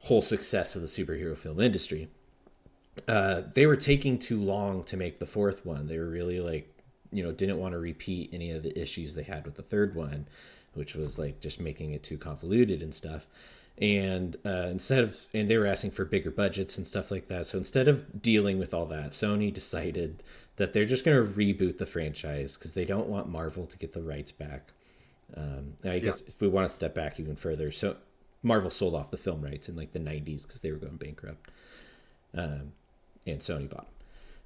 whole 0.00 0.22
success 0.22 0.76
of 0.76 0.82
the 0.82 0.88
superhero 0.88 1.36
film 1.36 1.60
industry. 1.60 2.08
Uh, 3.08 3.42
they 3.54 3.66
were 3.66 3.76
taking 3.76 4.18
too 4.18 4.40
long 4.40 4.82
to 4.84 4.96
make 4.96 5.18
the 5.18 5.26
fourth 5.26 5.66
one. 5.66 5.86
They 5.86 5.98
were 5.98 6.08
really 6.08 6.40
like, 6.40 6.72
you 7.16 7.22
know, 7.22 7.32
didn't 7.32 7.58
want 7.58 7.72
to 7.72 7.78
repeat 7.78 8.30
any 8.32 8.50
of 8.50 8.62
the 8.62 8.78
issues 8.80 9.14
they 9.14 9.22
had 9.22 9.44
with 9.44 9.54
the 9.54 9.62
third 9.62 9.94
one 9.94 10.26
which 10.76 10.94
was 10.94 11.18
like 11.18 11.40
just 11.40 11.58
making 11.58 11.92
it 11.92 12.02
too 12.02 12.18
convoluted 12.18 12.82
and 12.82 12.94
stuff. 12.94 13.26
And 13.78 14.36
uh, 14.44 14.68
instead 14.70 15.04
of, 15.04 15.26
and 15.34 15.50
they 15.50 15.58
were 15.58 15.66
asking 15.66 15.90
for 15.90 16.04
bigger 16.04 16.30
budgets 16.30 16.78
and 16.78 16.86
stuff 16.86 17.10
like 17.10 17.28
that. 17.28 17.46
So 17.46 17.58
instead 17.58 17.88
of 17.88 18.22
dealing 18.22 18.58
with 18.58 18.72
all 18.72 18.86
that, 18.86 19.10
Sony 19.10 19.52
decided 19.52 20.22
that 20.56 20.72
they're 20.72 20.86
just 20.86 21.04
going 21.04 21.16
to 21.16 21.30
reboot 21.32 21.78
the 21.78 21.86
franchise 21.86 22.56
because 22.56 22.74
they 22.74 22.84
don't 22.84 23.08
want 23.08 23.28
Marvel 23.28 23.66
to 23.66 23.76
get 23.76 23.92
the 23.92 24.02
rights 24.02 24.32
back. 24.32 24.72
Um, 25.36 25.74
I 25.84 25.98
guess 25.98 26.22
yeah. 26.22 26.28
if 26.28 26.40
we 26.40 26.48
want 26.48 26.68
to 26.68 26.72
step 26.72 26.94
back 26.94 27.18
even 27.20 27.36
further, 27.36 27.70
so 27.70 27.96
Marvel 28.42 28.70
sold 28.70 28.94
off 28.94 29.10
the 29.10 29.16
film 29.16 29.42
rights 29.42 29.68
in 29.68 29.76
like 29.76 29.92
the 29.92 29.98
90s 29.98 30.46
because 30.46 30.60
they 30.60 30.70
were 30.70 30.78
going 30.78 30.96
bankrupt. 30.96 31.50
Um, 32.34 32.72
and 33.26 33.40
Sony 33.40 33.68
bought 33.68 33.86
them. 33.86 33.95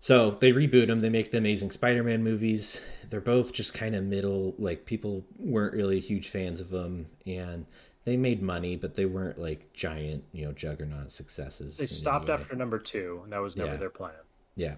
So 0.02 0.30
they 0.30 0.52
reboot 0.52 0.86
them. 0.86 1.02
They 1.02 1.10
make 1.10 1.30
the 1.30 1.38
Amazing 1.38 1.72
Spider-Man 1.72 2.24
movies. 2.24 2.82
They're 3.08 3.20
both 3.20 3.52
just 3.52 3.74
kind 3.74 3.94
of 3.94 4.02
middle. 4.02 4.54
Like 4.58 4.86
people 4.86 5.26
weren't 5.38 5.74
really 5.74 6.00
huge 6.00 6.28
fans 6.28 6.60
of 6.60 6.70
them, 6.70 7.06
and 7.26 7.66
they 8.06 8.16
made 8.16 8.40
money, 8.40 8.76
but 8.76 8.94
they 8.94 9.04
weren't 9.04 9.38
like 9.38 9.74
giant, 9.74 10.24
you 10.32 10.46
know, 10.46 10.52
juggernaut 10.52 11.12
successes. 11.12 11.76
They 11.76 11.86
stopped 11.86 12.30
after 12.30 12.56
number 12.56 12.78
two, 12.78 13.20
and 13.24 13.32
that 13.32 13.42
was 13.42 13.56
never 13.56 13.72
yeah. 13.72 13.76
their 13.76 13.90
plan. 13.90 14.14
Yeah, 14.56 14.76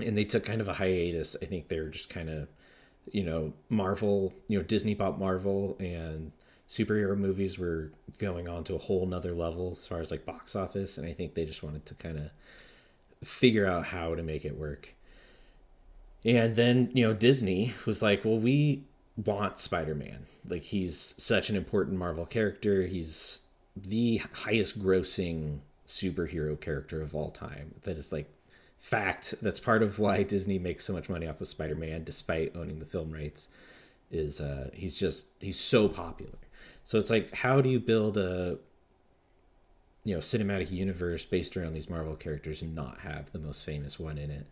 and 0.00 0.16
they 0.16 0.24
took 0.24 0.44
kind 0.44 0.60
of 0.60 0.68
a 0.68 0.74
hiatus. 0.74 1.34
I 1.42 1.46
think 1.46 1.66
they 1.66 1.80
were 1.80 1.88
just 1.88 2.08
kind 2.08 2.30
of, 2.30 2.48
you 3.10 3.24
know, 3.24 3.54
Marvel. 3.68 4.32
You 4.46 4.58
know, 4.58 4.64
Disney 4.64 4.94
bought 4.94 5.18
Marvel, 5.18 5.76
and 5.80 6.30
superhero 6.68 7.18
movies 7.18 7.58
were 7.58 7.90
going 8.18 8.48
on 8.48 8.62
to 8.64 8.76
a 8.76 8.78
whole 8.78 9.04
nother 9.04 9.34
level 9.34 9.72
as 9.72 9.84
far 9.84 9.98
as 9.98 10.12
like 10.12 10.24
box 10.24 10.54
office, 10.54 10.96
and 10.96 11.08
I 11.08 11.12
think 11.12 11.34
they 11.34 11.44
just 11.44 11.64
wanted 11.64 11.84
to 11.86 11.94
kind 11.94 12.18
of 12.18 12.30
figure 13.22 13.66
out 13.66 13.86
how 13.86 14.14
to 14.14 14.22
make 14.22 14.44
it 14.44 14.56
work. 14.56 14.94
And 16.24 16.54
then, 16.56 16.90
you 16.94 17.06
know, 17.06 17.14
Disney 17.14 17.74
was 17.84 18.02
like, 18.02 18.24
well, 18.24 18.38
we 18.38 18.84
want 19.16 19.58
Spider 19.58 19.94
Man. 19.94 20.26
Like, 20.46 20.62
he's 20.62 21.14
such 21.18 21.50
an 21.50 21.56
important 21.56 21.98
Marvel 21.98 22.26
character. 22.26 22.86
He's 22.86 23.40
the 23.76 24.18
highest 24.32 24.80
grossing 24.80 25.60
superhero 25.86 26.60
character 26.60 27.02
of 27.02 27.14
all 27.14 27.30
time. 27.30 27.74
That 27.82 27.96
is 27.96 28.12
like 28.12 28.30
fact. 28.78 29.34
That's 29.42 29.60
part 29.60 29.82
of 29.82 29.98
why 29.98 30.22
Disney 30.22 30.58
makes 30.58 30.84
so 30.84 30.92
much 30.92 31.08
money 31.08 31.26
off 31.26 31.40
of 31.40 31.48
Spider 31.48 31.74
Man, 31.74 32.04
despite 32.04 32.56
owning 32.56 32.78
the 32.78 32.86
film 32.86 33.12
rights. 33.12 33.48
Is 34.10 34.40
uh, 34.40 34.70
he's 34.74 34.98
just 34.98 35.26
he's 35.40 35.58
so 35.58 35.88
popular. 35.88 36.38
So 36.84 36.98
it's 36.98 37.10
like, 37.10 37.34
how 37.34 37.60
do 37.60 37.68
you 37.68 37.80
build 37.80 38.18
a 38.18 38.58
you 40.04 40.14
know 40.14 40.20
cinematic 40.20 40.70
universe 40.70 41.24
based 41.24 41.56
around 41.56 41.74
these 41.74 41.88
Marvel 41.88 42.16
characters 42.16 42.62
and 42.62 42.74
not 42.74 43.00
have 43.00 43.30
the 43.32 43.38
most 43.38 43.64
famous 43.64 43.98
one 43.98 44.18
in 44.18 44.30
it. 44.30 44.46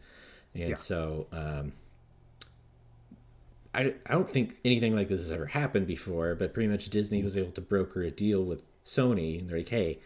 And 0.55 0.71
yeah. 0.71 0.75
so 0.77 1.27
um, 1.33 1.73
I, 3.75 3.95
I 4.07 4.13
don't 4.13 4.29
think 4.29 4.55
anything 4.65 4.95
like 4.95 5.09
this 5.09 5.21
has 5.21 5.31
ever 5.31 5.47
happened 5.47 5.87
before, 5.87 6.35
but 6.35 6.55
pretty 6.55 6.69
much 6.69 6.89
Disney 6.89 7.23
was 7.23 7.37
able 7.37 7.53
to 7.53 7.61
broker 7.61 8.03
a 8.03 8.11
deal 8.11 8.45
with 8.45 8.65
Sony 8.85 9.39
and 9.39 9.49
they're 9.49 9.59
like, 9.59 9.69
hey, 9.69 9.99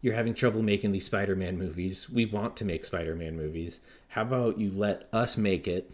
you're 0.00 0.14
having 0.14 0.34
trouble 0.34 0.62
making 0.62 0.92
these 0.92 1.06
Spider-Man 1.06 1.56
movies. 1.56 2.10
We 2.10 2.26
want 2.26 2.56
to 2.58 2.64
make 2.64 2.84
Spider-Man 2.84 3.36
movies. 3.36 3.80
How 4.08 4.22
about 4.22 4.58
you 4.58 4.70
let 4.70 5.08
us 5.12 5.36
make 5.36 5.66
it 5.68 5.90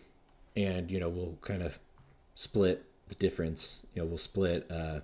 and 0.55 0.91
you 0.91 1.01
know 1.01 1.09
we'll 1.09 1.39
kind 1.41 1.63
of 1.63 1.79
split 2.35 2.85
the 3.09 3.15
difference. 3.15 3.85
You 3.95 4.03
know, 4.03 4.09
we'll 4.09 4.19
split 4.19 4.71
uh 4.71 5.01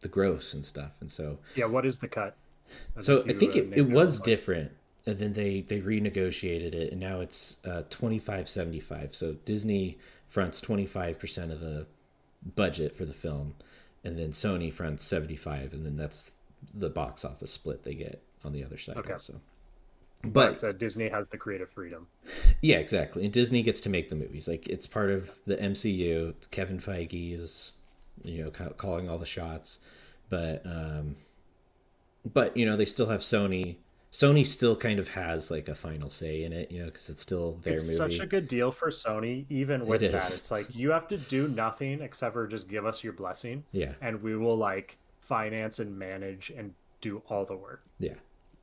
the 0.00 0.08
gross 0.08 0.54
and 0.54 0.64
stuff. 0.64 0.92
And 1.00 1.10
so 1.10 1.38
Yeah, 1.54 1.66
what 1.66 1.84
is 1.84 1.98
the 1.98 2.08
cut? 2.08 2.36
So 3.00 3.24
I 3.28 3.32
think 3.32 3.56
it, 3.56 3.72
it 3.74 3.88
was 3.88 4.20
different, 4.20 4.72
and 5.06 5.18
then 5.18 5.32
they 5.32 5.60
they 5.62 5.80
renegotiated 5.80 6.74
it, 6.74 6.92
and 6.92 7.00
now 7.00 7.20
it's 7.20 7.58
uh, 7.64 7.82
twenty 7.90 8.18
five 8.18 8.48
seventy 8.48 8.80
five. 8.80 9.14
So 9.14 9.32
Disney 9.44 9.98
fronts 10.26 10.60
twenty 10.60 10.86
five 10.86 11.18
percent 11.18 11.52
of 11.52 11.60
the 11.60 11.86
budget 12.56 12.94
for 12.94 13.04
the 13.04 13.12
film, 13.12 13.54
and 14.04 14.18
then 14.18 14.30
Sony 14.30 14.72
fronts 14.72 15.04
seventy 15.04 15.36
five, 15.36 15.72
and 15.72 15.84
then 15.84 15.96
that's 15.96 16.32
the 16.74 16.90
box 16.90 17.24
office 17.24 17.52
split 17.52 17.84
they 17.84 17.94
get 17.94 18.22
on 18.44 18.52
the 18.52 18.64
other 18.64 18.76
side 18.76 18.96
okay. 18.96 19.12
also. 19.12 19.40
But, 20.22 20.60
but 20.60 20.64
uh, 20.64 20.72
Disney 20.72 21.08
has 21.08 21.28
the 21.30 21.38
creative 21.38 21.70
freedom. 21.70 22.06
Yeah, 22.60 22.76
exactly. 22.76 23.24
And 23.24 23.32
Disney 23.32 23.62
gets 23.62 23.80
to 23.80 23.88
make 23.88 24.10
the 24.10 24.16
movies. 24.16 24.46
Like 24.46 24.68
it's 24.68 24.86
part 24.86 25.10
of 25.10 25.38
the 25.46 25.56
MCU. 25.56 26.34
Kevin 26.50 26.78
Feige 26.78 27.32
is, 27.38 27.72
you 28.22 28.44
know, 28.44 28.50
calling 28.50 29.08
all 29.08 29.16
the 29.16 29.24
shots. 29.24 29.78
But 30.28 30.62
um, 30.66 31.16
but 32.24 32.56
you 32.56 32.66
know 32.66 32.76
they 32.76 32.84
still 32.84 33.06
have 33.06 33.20
Sony. 33.20 33.76
Sony 34.12 34.44
still 34.44 34.74
kind 34.74 34.98
of 34.98 35.08
has 35.08 35.52
like 35.52 35.68
a 35.68 35.74
final 35.74 36.10
say 36.10 36.42
in 36.42 36.52
it, 36.52 36.72
you 36.72 36.80
know, 36.80 36.86
because 36.86 37.08
it's 37.08 37.22
still 37.22 37.60
their 37.62 37.74
it's 37.74 37.84
movie. 37.84 37.94
such 37.94 38.18
a 38.18 38.26
good 38.26 38.48
deal 38.48 38.72
for 38.72 38.90
Sony, 38.90 39.46
even 39.48 39.86
with 39.86 40.02
it 40.02 40.10
that. 40.10 40.16
It's 40.16 40.50
like 40.50 40.74
you 40.74 40.90
have 40.90 41.06
to 41.08 41.16
do 41.16 41.46
nothing 41.46 42.00
except 42.00 42.32
for 42.32 42.48
just 42.48 42.68
give 42.68 42.84
us 42.84 43.04
your 43.04 43.12
blessing. 43.12 43.62
Yeah. 43.70 43.92
And 44.00 44.20
we 44.20 44.36
will 44.36 44.56
like 44.56 44.98
finance 45.20 45.78
and 45.78 45.96
manage 45.96 46.50
and 46.50 46.74
do 47.00 47.22
all 47.28 47.44
the 47.44 47.54
work. 47.54 47.84
Yeah. 48.00 48.14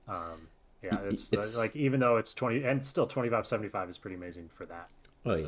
Um, 0.10 0.50
yeah, 0.84 1.00
it's, 1.06 1.32
it's... 1.32 1.58
like 1.58 1.76
even 1.76 2.00
though 2.00 2.18
it's 2.18 2.34
twenty 2.34 2.64
and 2.64 2.86
still 2.86 3.08
twenty 3.08 3.30
five 3.30 3.48
seventy 3.48 3.70
five 3.70 3.90
is 3.90 3.98
pretty 3.98 4.16
amazing 4.16 4.50
for 4.54 4.66
that. 4.66 4.90
Oh 5.26 5.36
yeah. 5.36 5.48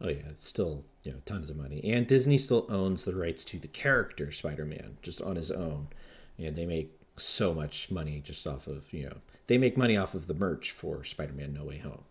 Oh 0.00 0.08
yeah, 0.08 0.22
it's 0.30 0.46
still 0.46 0.84
you 1.02 1.12
know 1.12 1.18
tons 1.26 1.50
of 1.50 1.56
money, 1.56 1.82
and 1.84 2.06
Disney 2.06 2.38
still 2.38 2.66
owns 2.70 3.04
the 3.04 3.14
rights 3.14 3.44
to 3.44 3.58
the 3.58 3.68
character 3.68 4.32
Spider-Man 4.32 4.96
just 5.02 5.20
on 5.20 5.36
his 5.36 5.50
own, 5.50 5.88
and 6.38 6.56
they 6.56 6.64
make 6.64 6.90
so 7.20 7.54
much 7.54 7.90
money 7.90 8.20
just 8.24 8.46
off 8.46 8.66
of 8.66 8.92
you 8.92 9.04
know 9.04 9.16
they 9.46 9.58
make 9.58 9.76
money 9.76 9.96
off 9.96 10.14
of 10.14 10.26
the 10.26 10.34
merch 10.34 10.70
for 10.70 11.02
Spider-Man 11.04 11.52
No 11.54 11.64
Way 11.64 11.78
Home, 11.78 12.04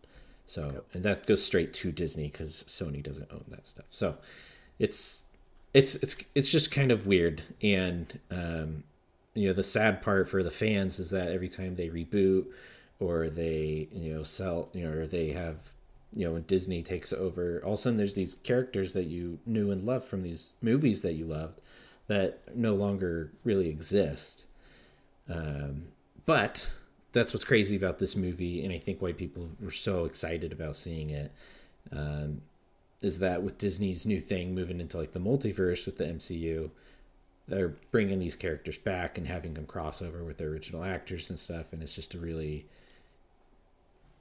so 0.45 0.71
yep. 0.73 0.85
and 0.93 1.03
that 1.03 1.25
goes 1.25 1.43
straight 1.43 1.73
to 1.75 1.91
Disney 1.91 2.27
because 2.27 2.63
Sony 2.67 3.01
doesn't 3.01 3.31
own 3.31 3.45
that 3.49 3.67
stuff. 3.67 3.87
So 3.91 4.17
it's 4.77 5.23
it's 5.73 5.95
it's 5.95 6.17
it's 6.35 6.51
just 6.51 6.71
kind 6.71 6.91
of 6.91 7.07
weird, 7.07 7.43
and 7.61 8.19
um, 8.29 8.83
you 9.33 9.47
know 9.47 9.53
the 9.53 9.63
sad 9.63 10.01
part 10.01 10.27
for 10.27 10.43
the 10.43 10.51
fans 10.51 10.99
is 10.99 11.11
that 11.11 11.29
every 11.29 11.49
time 11.49 11.75
they 11.75 11.87
reboot 11.87 12.47
or 12.99 13.29
they 13.29 13.87
you 13.93 14.13
know 14.13 14.23
sell 14.23 14.69
you 14.73 14.83
know 14.83 14.91
or 14.91 15.07
they 15.07 15.31
have 15.31 15.71
you 16.13 16.25
know 16.25 16.33
when 16.33 16.43
disney 16.43 16.81
takes 16.81 17.13
over 17.13 17.61
all 17.63 17.73
of 17.73 17.79
a 17.79 17.81
sudden 17.81 17.97
there's 17.97 18.15
these 18.15 18.35
characters 18.35 18.93
that 18.93 19.05
you 19.05 19.39
knew 19.45 19.71
and 19.71 19.85
loved 19.85 20.05
from 20.05 20.23
these 20.23 20.55
movies 20.61 21.01
that 21.01 21.13
you 21.13 21.25
loved 21.25 21.61
that 22.07 22.55
no 22.55 22.73
longer 22.73 23.31
really 23.43 23.69
exist 23.69 24.43
um, 25.29 25.83
but 26.25 26.69
that's 27.11 27.33
what's 27.33 27.45
crazy 27.45 27.75
about 27.75 27.99
this 27.99 28.15
movie 28.15 28.63
and 28.63 28.73
i 28.73 28.77
think 28.77 29.01
why 29.01 29.11
people 29.11 29.49
were 29.61 29.71
so 29.71 30.05
excited 30.05 30.51
about 30.51 30.75
seeing 30.75 31.09
it 31.09 31.31
um, 31.91 32.41
is 33.01 33.19
that 33.19 33.41
with 33.41 33.57
disney's 33.57 34.05
new 34.05 34.19
thing 34.19 34.53
moving 34.53 34.79
into 34.79 34.97
like 34.97 35.13
the 35.13 35.19
multiverse 35.19 35.85
with 35.85 35.97
the 35.97 36.05
mcu 36.05 36.69
they're 37.47 37.73
bringing 37.91 38.19
these 38.19 38.35
characters 38.35 38.77
back 38.77 39.17
and 39.17 39.27
having 39.27 39.55
them 39.55 39.65
cross 39.65 40.01
over 40.01 40.23
with 40.23 40.37
their 40.37 40.49
original 40.49 40.83
actors 40.83 41.29
and 41.29 41.39
stuff 41.39 41.73
and 41.73 41.81
it's 41.81 41.95
just 41.95 42.13
a 42.13 42.17
really 42.17 42.65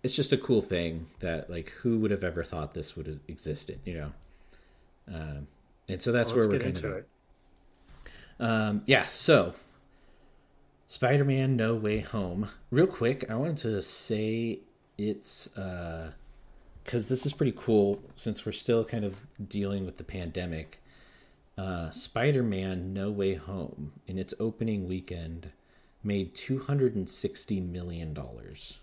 it's 0.03 0.15
just 0.15 0.33
a 0.33 0.37
cool 0.37 0.63
thing 0.63 1.07
that 1.21 1.51
like 1.51 1.71
who 1.71 1.99
would 1.99 2.11
have 2.11 2.25
ever 2.25 2.45
thought 2.45 2.75
this 2.75 2.97
would 2.97 3.07
have 3.07 3.21
existed, 3.27 3.81
you 3.85 3.95
know. 3.95 4.13
Um, 5.13 5.47
and 5.89 6.01
so 6.01 6.13
that's 6.13 6.33
well, 6.33 6.49
where 6.49 6.59
we're 6.59 6.61
kind 6.61 6.79
of. 6.79 6.85
It. 6.85 7.09
Um, 8.41 8.83
yeah, 8.87 9.05
so 9.05 9.55
Spider-Man: 10.89 11.55
No 11.55 11.75
Way 11.75 12.01
Home. 12.01 12.49
Real 12.71 12.87
quick, 12.87 13.31
I 13.31 13.35
wanted 13.35 13.59
to 13.59 13.83
say 13.83 14.61
it's 14.97 15.55
uh, 15.57 16.13
because 16.83 17.09
this 17.09 17.27
is 17.27 17.35
pretty 17.35 17.55
cool 17.55 18.03
since 18.17 18.47
we're 18.47 18.53
still 18.53 18.85
kind 18.85 19.05
of 19.05 19.27
dealing 19.47 19.85
with 19.85 19.99
the 19.99 20.05
pandemic. 20.05 20.83
Uh, 21.59 21.91
Spider-Man: 21.91 22.95
No 22.95 23.11
Way 23.11 23.35
Home 23.35 23.93
in 24.07 24.19
its 24.19 24.33
opening 24.41 24.89
weekend 24.89 25.53
made 26.03 26.35
two 26.35 26.59
hundred 26.59 26.95
and 26.97 27.09
sixty 27.09 27.61
million 27.61 28.15
dollars. 28.15 28.79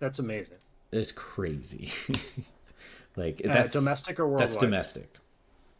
That's 0.00 0.18
amazing. 0.18 0.58
It's 0.90 1.12
crazy. 1.12 1.92
like 3.16 3.40
uh, 3.48 3.52
that's 3.52 3.74
domestic 3.74 4.18
or 4.18 4.26
worldwide. 4.26 4.48
That's 4.48 4.56
domestic. 4.56 5.18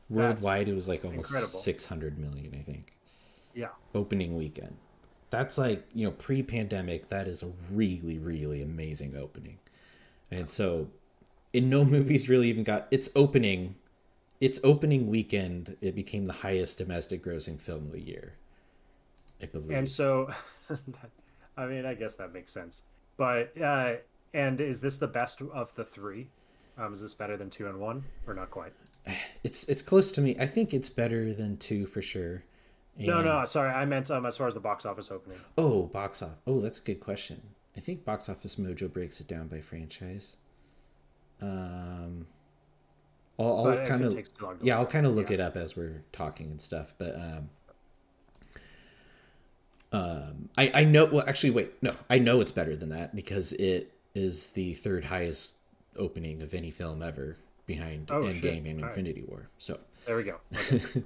Worldwide, 0.09 0.67
that's 0.67 0.71
it 0.71 0.75
was 0.75 0.89
like 0.89 1.05
almost 1.05 1.31
incredible. 1.31 1.59
six 1.59 1.87
hundred 1.87 2.17
million, 2.17 2.55
I 2.57 2.63
think. 2.63 2.93
Yeah. 3.55 3.69
Opening 3.95 4.37
weekend. 4.37 4.77
That's 5.35 5.59
like 5.59 5.85
you 5.93 6.07
know 6.07 6.13
pre-pandemic. 6.13 7.09
That 7.09 7.27
is 7.27 7.43
a 7.43 7.51
really 7.71 8.19
really 8.19 8.63
amazing 8.63 9.17
opening, 9.17 9.59
and 10.31 10.49
so, 10.49 10.89
in 11.53 11.69
no 11.69 11.85
movies 11.97 12.29
really 12.29 12.49
even 12.49 12.63
got 12.65 12.87
its 12.91 13.09
opening. 13.17 13.75
Its 14.41 14.61
opening 14.63 15.09
weekend, 15.09 15.77
it 15.81 15.95
became 15.95 16.27
the 16.27 16.33
highest 16.33 16.79
domestic 16.79 17.25
grossing 17.25 17.59
film 17.59 17.87
of 17.87 17.93
the 17.93 18.01
year. 18.01 18.35
I 19.43 19.47
believe. 19.47 19.71
And 19.71 19.89
so, 19.89 20.31
I 21.57 21.67
mean, 21.67 21.87
I 21.87 21.95
guess 21.95 22.17
that 22.17 22.33
makes 22.33 22.53
sense. 22.53 22.83
But 23.17 23.61
uh, 23.61 23.95
and 24.35 24.61
is 24.61 24.81
this 24.81 24.99
the 24.99 25.07
best 25.07 25.41
of 25.41 25.75
the 25.75 25.85
three? 25.85 26.29
Um, 26.79 26.95
is 26.95 27.01
this 27.01 27.15
better 27.15 27.37
than 27.37 27.51
two 27.51 27.67
and 27.67 27.81
one, 27.81 28.05
or 28.27 28.35
not 28.35 28.51
quite? 28.51 28.73
It's 29.43 29.65
it's 29.65 29.83
close 29.83 30.11
to 30.13 30.23
me. 30.23 30.37
I 30.39 30.47
think 30.47 30.73
it's 30.73 30.89
better 30.89 31.35
than 31.35 31.59
two 31.59 31.87
for 31.87 32.01
sure. 32.01 32.45
And... 32.97 33.07
No, 33.07 33.21
no, 33.23 33.45
sorry, 33.45 33.71
I 33.71 33.85
meant 33.85 34.11
um, 34.11 34.27
as 34.27 34.37
far 34.37 34.47
as 34.47 34.55
the 34.55 34.61
box 34.61 34.87
office 34.87 35.11
opening. 35.11 35.39
Oh, 35.59 35.83
box 35.85 36.23
office. 36.23 36.37
Oh, 36.47 36.61
that's 36.61 36.79
a 36.79 36.83
good 36.83 37.01
question. 37.01 37.43
I 37.77 37.81
think 37.81 38.05
Box 38.05 38.29
Office 38.29 38.57
Mojo 38.57 38.93
breaks 38.93 39.21
it 39.21 39.27
down 39.27 39.49
by 39.49 39.61
franchise. 39.61 40.37
Um, 41.43 42.27
I'll, 43.39 43.67
I'll 43.67 43.87
kind 43.87 44.05
of 44.05 44.17
yeah, 44.63 44.79
I'll 44.79 44.87
kind 44.87 45.07
of 45.07 45.15
look 45.15 45.31
yeah. 45.31 45.35
it 45.35 45.41
up 45.41 45.57
as 45.57 45.77
we're 45.77 46.05
talking 46.13 46.51
and 46.51 46.61
stuff. 46.61 46.95
But 46.97 47.17
um, 47.17 47.51
um, 49.93 50.49
I 50.57 50.71
I 50.73 50.85
know. 50.85 51.07
Well, 51.07 51.25
actually, 51.27 51.51
wait, 51.51 51.83
no, 51.83 51.95
I 52.09 52.19
know 52.19 52.41
it's 52.41 52.53
better 52.53 52.77
than 52.77 52.91
that 52.91 53.15
because 53.17 53.53
it 53.55 53.93
is 54.15 54.51
the 54.51 54.75
third 54.75 55.05
highest 55.05 55.57
opening 55.97 56.43
of 56.43 56.55
any 56.55 56.71
film 56.71 57.03
ever 57.03 57.37
behind 57.67 58.11
oh, 58.11 58.23
Endgame 58.23 58.41
shit. 58.43 58.67
and 58.67 58.83
All 58.85 58.89
Infinity 58.89 59.23
right. 59.23 59.31
War. 59.31 59.49
So 59.59 59.81
there 60.07 60.17
we 60.17 60.23
go. 60.23 60.37
Okay. 60.53 61.03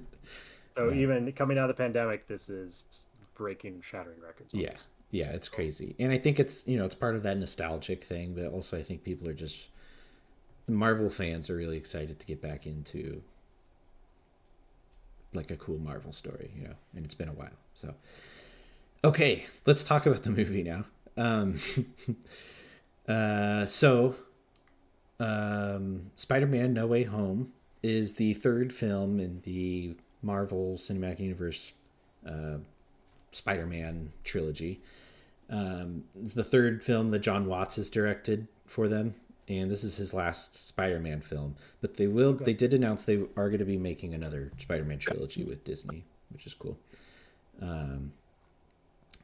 So 0.79 0.93
yeah. 0.93 1.01
even 1.01 1.31
coming 1.33 1.57
out 1.57 1.69
of 1.69 1.75
the 1.75 1.81
pandemic, 1.81 2.27
this 2.27 2.49
is 2.49 2.85
breaking, 3.35 3.81
shattering 3.81 4.19
records. 4.25 4.53
Yeah, 4.53 4.75
yeah, 5.11 5.31
it's 5.31 5.49
crazy, 5.49 5.95
and 5.99 6.11
I 6.11 6.17
think 6.17 6.39
it's 6.39 6.67
you 6.67 6.77
know 6.77 6.85
it's 6.85 6.95
part 6.95 7.15
of 7.15 7.23
that 7.23 7.37
nostalgic 7.37 8.03
thing, 8.03 8.33
but 8.33 8.47
also 8.47 8.77
I 8.77 8.83
think 8.83 9.03
people 9.03 9.27
are 9.27 9.33
just 9.33 9.67
Marvel 10.67 11.09
fans 11.09 11.49
are 11.49 11.55
really 11.55 11.77
excited 11.77 12.19
to 12.19 12.25
get 12.25 12.41
back 12.41 12.65
into 12.65 13.21
like 15.33 15.51
a 15.51 15.55
cool 15.55 15.77
Marvel 15.77 16.11
story, 16.11 16.51
you 16.55 16.63
know, 16.63 16.75
and 16.95 17.05
it's 17.05 17.13
been 17.13 17.29
a 17.29 17.33
while. 17.33 17.49
So, 17.75 17.93
okay, 19.03 19.45
let's 19.65 19.83
talk 19.83 20.05
about 20.05 20.23
the 20.23 20.31
movie 20.31 20.63
now. 20.63 20.85
Um, 21.17 21.59
Uh, 23.09 23.65
so, 23.65 24.15
um, 25.19 26.11
Spider-Man: 26.15 26.73
No 26.73 26.85
Way 26.85 27.03
Home 27.03 27.51
is 27.81 28.13
the 28.13 28.35
third 28.35 28.71
film 28.71 29.19
in 29.19 29.41
the 29.41 29.95
Marvel 30.21 30.75
Cinematic 30.77 31.19
Universe 31.19 31.71
uh, 32.27 32.57
Spider-Man 33.31 34.11
trilogy. 34.23 34.81
Um, 35.49 36.03
it's 36.21 36.33
the 36.33 36.43
third 36.43 36.83
film 36.83 37.09
that 37.11 37.19
Jon 37.19 37.45
Watts 37.45 37.77
has 37.77 37.89
directed 37.89 38.47
for 38.65 38.87
them, 38.87 39.15
and 39.47 39.71
this 39.71 39.83
is 39.83 39.97
his 39.97 40.13
last 40.13 40.67
Spider-Man 40.67 41.21
film. 41.21 41.55
But 41.81 41.97
they 41.97 42.07
will 42.07 42.29
okay. 42.29 42.45
they 42.45 42.53
did 42.53 42.73
announce 42.73 43.03
they 43.03 43.23
are 43.35 43.49
going 43.49 43.59
to 43.59 43.65
be 43.65 43.77
making 43.77 44.13
another 44.13 44.51
Spider-Man 44.59 44.99
trilogy 44.99 45.43
with 45.43 45.63
Disney, 45.63 46.03
which 46.31 46.45
is 46.45 46.53
cool. 46.53 46.77
Um, 47.61 48.13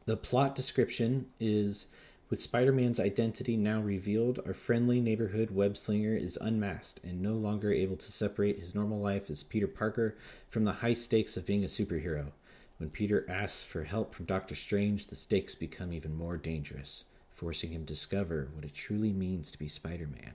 the 0.05 0.17
plot 0.17 0.55
description 0.55 1.27
is 1.39 1.87
with 2.29 2.39
Spider 2.39 2.71
Man's 2.71 2.99
identity 2.99 3.55
now 3.55 3.81
revealed, 3.81 4.39
our 4.45 4.53
friendly 4.53 4.99
neighborhood 4.99 5.51
web 5.51 5.77
slinger 5.77 6.15
is 6.15 6.37
unmasked 6.41 6.99
and 7.03 7.21
no 7.21 7.33
longer 7.33 7.71
able 7.71 7.95
to 7.97 8.11
separate 8.11 8.59
his 8.59 8.73
normal 8.73 8.99
life 8.99 9.29
as 9.29 9.43
Peter 9.43 9.67
Parker 9.67 10.17
from 10.47 10.63
the 10.63 10.73
high 10.73 10.93
stakes 10.93 11.37
of 11.37 11.45
being 11.45 11.63
a 11.63 11.67
superhero. 11.67 12.31
When 12.77 12.89
Peter 12.89 13.25
asks 13.29 13.63
for 13.63 13.83
help 13.83 14.13
from 14.13 14.25
Doctor 14.25 14.55
Strange, 14.55 15.07
the 15.07 15.15
stakes 15.15 15.55
become 15.55 15.93
even 15.93 16.15
more 16.15 16.35
dangerous, 16.35 17.05
forcing 17.29 17.71
him 17.71 17.85
to 17.85 17.93
discover 17.93 18.49
what 18.53 18.65
it 18.65 18.73
truly 18.73 19.13
means 19.13 19.51
to 19.51 19.59
be 19.59 19.67
Spider 19.67 20.07
Man. 20.07 20.33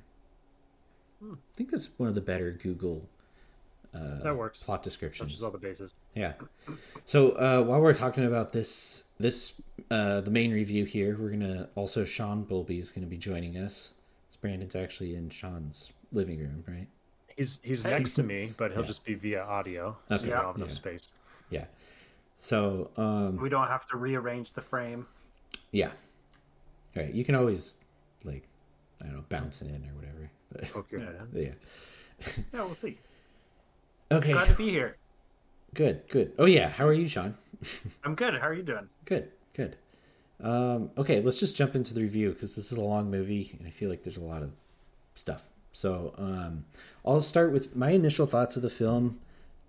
Hmm. 1.22 1.34
I 1.34 1.56
think 1.56 1.70
that's 1.70 1.90
one 1.98 2.08
of 2.08 2.14
the 2.14 2.20
better 2.20 2.50
Google 2.52 3.08
uh, 3.94 4.22
that 4.22 4.36
works. 4.36 4.58
plot 4.60 4.82
descriptions. 4.82 5.32
Touches 5.32 5.42
all 5.42 5.50
the 5.50 5.58
bases. 5.58 5.94
Yeah. 6.14 6.34
So 7.04 7.32
uh, 7.32 7.62
while 7.62 7.80
we're 7.80 7.94
talking 7.94 8.24
about 8.24 8.52
this, 8.52 9.04
this 9.20 9.52
uh, 9.90 10.20
the 10.20 10.30
main 10.30 10.52
review 10.52 10.84
here, 10.84 11.16
we're 11.18 11.30
gonna 11.30 11.68
also 11.74 12.04
Sean 12.04 12.44
Bulby 12.44 12.80
is 12.80 12.90
gonna 12.90 13.06
be 13.06 13.18
joining 13.18 13.56
us. 13.56 13.92
Brandon's 14.40 14.74
actually 14.74 15.16
in 15.16 15.28
Sean's 15.28 15.92
living 16.12 16.38
room, 16.38 16.64
right? 16.66 16.86
He's 17.36 17.60
he's 17.62 17.84
next 17.84 18.12
to 18.14 18.22
me, 18.22 18.52
but 18.56 18.72
he'll 18.72 18.80
yeah. 18.80 18.86
just 18.86 19.04
be 19.04 19.14
via 19.14 19.42
audio. 19.42 19.96
So 20.08 20.24
you 20.24 20.30
don't 20.30 20.44
have 20.44 20.56
enough 20.56 20.68
yeah. 20.68 20.74
space. 20.74 21.08
Yeah. 21.50 21.64
So 22.38 22.90
um, 22.96 23.36
we 23.36 23.48
don't 23.48 23.68
have 23.68 23.86
to 23.88 23.98
rearrange 23.98 24.52
the 24.54 24.62
frame. 24.62 25.06
Yeah. 25.72 25.92
All 26.96 27.02
right. 27.02 27.12
You 27.12 27.24
can 27.24 27.34
always 27.34 27.78
like 28.24 28.48
I 29.00 29.06
don't 29.06 29.16
know 29.16 29.24
bounce 29.28 29.60
in 29.62 29.68
or 29.68 29.94
whatever. 29.94 30.30
But, 30.52 30.76
okay. 30.76 31.06
yeah. 31.34 31.50
yeah, 32.52 32.64
we'll 32.64 32.74
see. 32.74 32.98
Okay. 34.10 34.32
Glad 34.32 34.48
to 34.48 34.54
be 34.54 34.70
here. 34.70 34.96
Good, 35.74 36.08
good. 36.08 36.32
Oh 36.38 36.46
yeah, 36.46 36.68
how 36.68 36.86
are 36.86 36.92
you, 36.92 37.08
Sean? 37.08 37.36
I'm 38.04 38.14
good. 38.14 38.34
How 38.34 38.48
are 38.48 38.54
you 38.54 38.62
doing? 38.62 38.88
Good, 39.04 39.30
good. 39.54 39.76
Um, 40.42 40.90
okay, 40.96 41.20
let's 41.20 41.38
just 41.38 41.56
jump 41.56 41.74
into 41.74 41.94
the 41.94 42.00
review 42.00 42.30
because 42.30 42.56
this 42.56 42.72
is 42.72 42.78
a 42.78 42.80
long 42.80 43.10
movie 43.10 43.54
and 43.58 43.66
I 43.66 43.70
feel 43.70 43.90
like 43.90 44.02
there's 44.02 44.16
a 44.16 44.22
lot 44.22 44.42
of 44.42 44.52
stuff. 45.14 45.44
So 45.72 46.14
um, 46.18 46.64
I'll 47.04 47.22
start 47.22 47.52
with 47.52 47.76
my 47.76 47.90
initial 47.90 48.26
thoughts 48.26 48.56
of 48.56 48.62
the 48.62 48.70
film. 48.70 49.20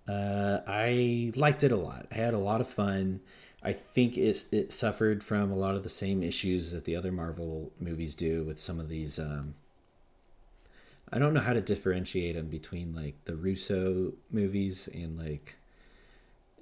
Uh, 0.08 0.60
I 0.66 1.32
liked 1.36 1.62
it 1.62 1.70
a 1.70 1.76
lot. 1.76 2.06
I 2.10 2.16
had 2.16 2.34
a 2.34 2.38
lot 2.38 2.60
of 2.60 2.68
fun. 2.68 3.20
I 3.62 3.72
think 3.72 4.18
it 4.18 4.44
it 4.50 4.72
suffered 4.72 5.22
from 5.22 5.52
a 5.52 5.56
lot 5.56 5.76
of 5.76 5.84
the 5.84 5.88
same 5.88 6.22
issues 6.22 6.72
that 6.72 6.84
the 6.84 6.96
other 6.96 7.12
Marvel 7.12 7.70
movies 7.78 8.16
do 8.16 8.42
with 8.42 8.58
some 8.58 8.80
of 8.80 8.88
these 8.88 9.20
um, 9.20 9.54
I 11.12 11.18
don't 11.18 11.34
know 11.34 11.40
how 11.40 11.52
to 11.52 11.60
differentiate 11.60 12.34
them 12.34 12.48
between 12.48 12.94
like 12.94 13.24
the 13.26 13.36
Russo 13.36 14.14
movies 14.30 14.88
and 14.92 15.16
like 15.16 15.56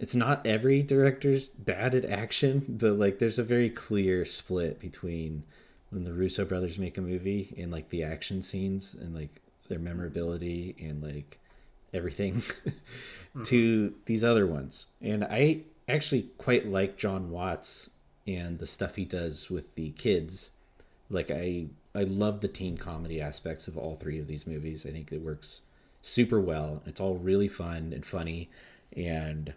it's 0.01 0.15
not 0.15 0.47
every 0.47 0.83
director's 0.83 1.49
bad 1.49 1.95
at 1.95 2.07
action, 2.07 2.65
but 2.67 2.99
like 2.99 3.19
there's 3.19 3.39
a 3.39 3.45
very 3.45 3.69
clear 3.69 4.25
split 4.25 4.81
between 4.81 5.45
when 5.91 6.05
the 6.05 6.13
Russo 6.13 6.47
brothers 6.47 6.79
make 6.79 6.97
a 6.97 7.03
movie 7.03 7.55
and 7.59 7.71
like 7.71 7.91
the 7.91 8.03
action 8.03 8.41
scenes 8.41 8.95
and 8.95 9.15
like 9.15 9.43
their 9.69 9.79
memorability 9.79 10.75
and 10.81 11.03
like 11.03 11.39
everything 11.93 12.37
mm-hmm. 12.37 13.43
to 13.43 13.95
these 14.07 14.25
other 14.25 14.47
ones. 14.47 14.87
And 15.03 15.23
I 15.23 15.65
actually 15.87 16.31
quite 16.39 16.67
like 16.67 16.97
Jon 16.97 17.31
Watts 17.31 17.91
and 18.27 18.59
the 18.59 18.67
stuff 18.67 18.97
he 18.97 19.05
does 19.05 19.51
with 19.51 19.75
the 19.75 19.91
kids. 19.91 20.49
Like 21.11 21.31
I 21.31 21.67
I 21.95 22.05
love 22.05 22.41
the 22.41 22.49
teen 22.49 22.79
comedy 22.79 23.21
aspects 23.21 23.69
of 23.69 23.77
all 23.77 23.97
three 23.97 24.19
of 24.19 24.29
these 24.29 24.47
movies. 24.47 24.87
I 24.87 24.93
think 24.93 25.13
it 25.13 25.21
works 25.21 25.61
super 26.01 26.41
well. 26.41 26.83
It's 26.87 27.01
all 27.01 27.17
really 27.17 27.49
fun 27.49 27.93
and 27.93 28.07
funny 28.07 28.49
and 28.97 29.53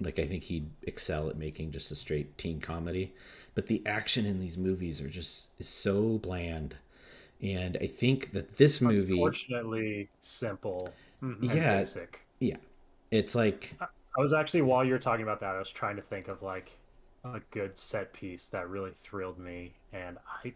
like 0.00 0.18
I 0.18 0.26
think 0.26 0.44
he'd 0.44 0.70
excel 0.82 1.28
at 1.28 1.36
making 1.36 1.72
just 1.72 1.90
a 1.90 1.96
straight 1.96 2.36
teen 2.38 2.60
comedy. 2.60 3.12
But 3.54 3.66
the 3.66 3.82
action 3.86 4.24
in 4.24 4.38
these 4.38 4.56
movies 4.56 5.00
are 5.00 5.08
just 5.08 5.48
is 5.58 5.68
so 5.68 6.18
bland. 6.18 6.76
And 7.42 7.76
I 7.80 7.86
think 7.86 8.32
that 8.32 8.56
this 8.56 8.80
movie 8.80 9.12
unfortunately 9.12 10.08
simple. 10.20 10.92
Yeah. 11.40 11.80
Basic. 11.80 12.20
Yeah. 12.40 12.56
It's 13.10 13.34
like 13.34 13.74
I 13.80 14.20
was 14.20 14.32
actually 14.32 14.62
while 14.62 14.84
you 14.84 14.92
were 14.92 14.98
talking 14.98 15.22
about 15.22 15.40
that, 15.40 15.54
I 15.54 15.58
was 15.58 15.70
trying 15.70 15.96
to 15.96 16.02
think 16.02 16.28
of 16.28 16.42
like 16.42 16.70
a 17.24 17.40
good 17.50 17.78
set 17.78 18.12
piece 18.12 18.48
that 18.48 18.68
really 18.68 18.92
thrilled 19.02 19.38
me 19.38 19.72
and 19.92 20.18
I 20.44 20.52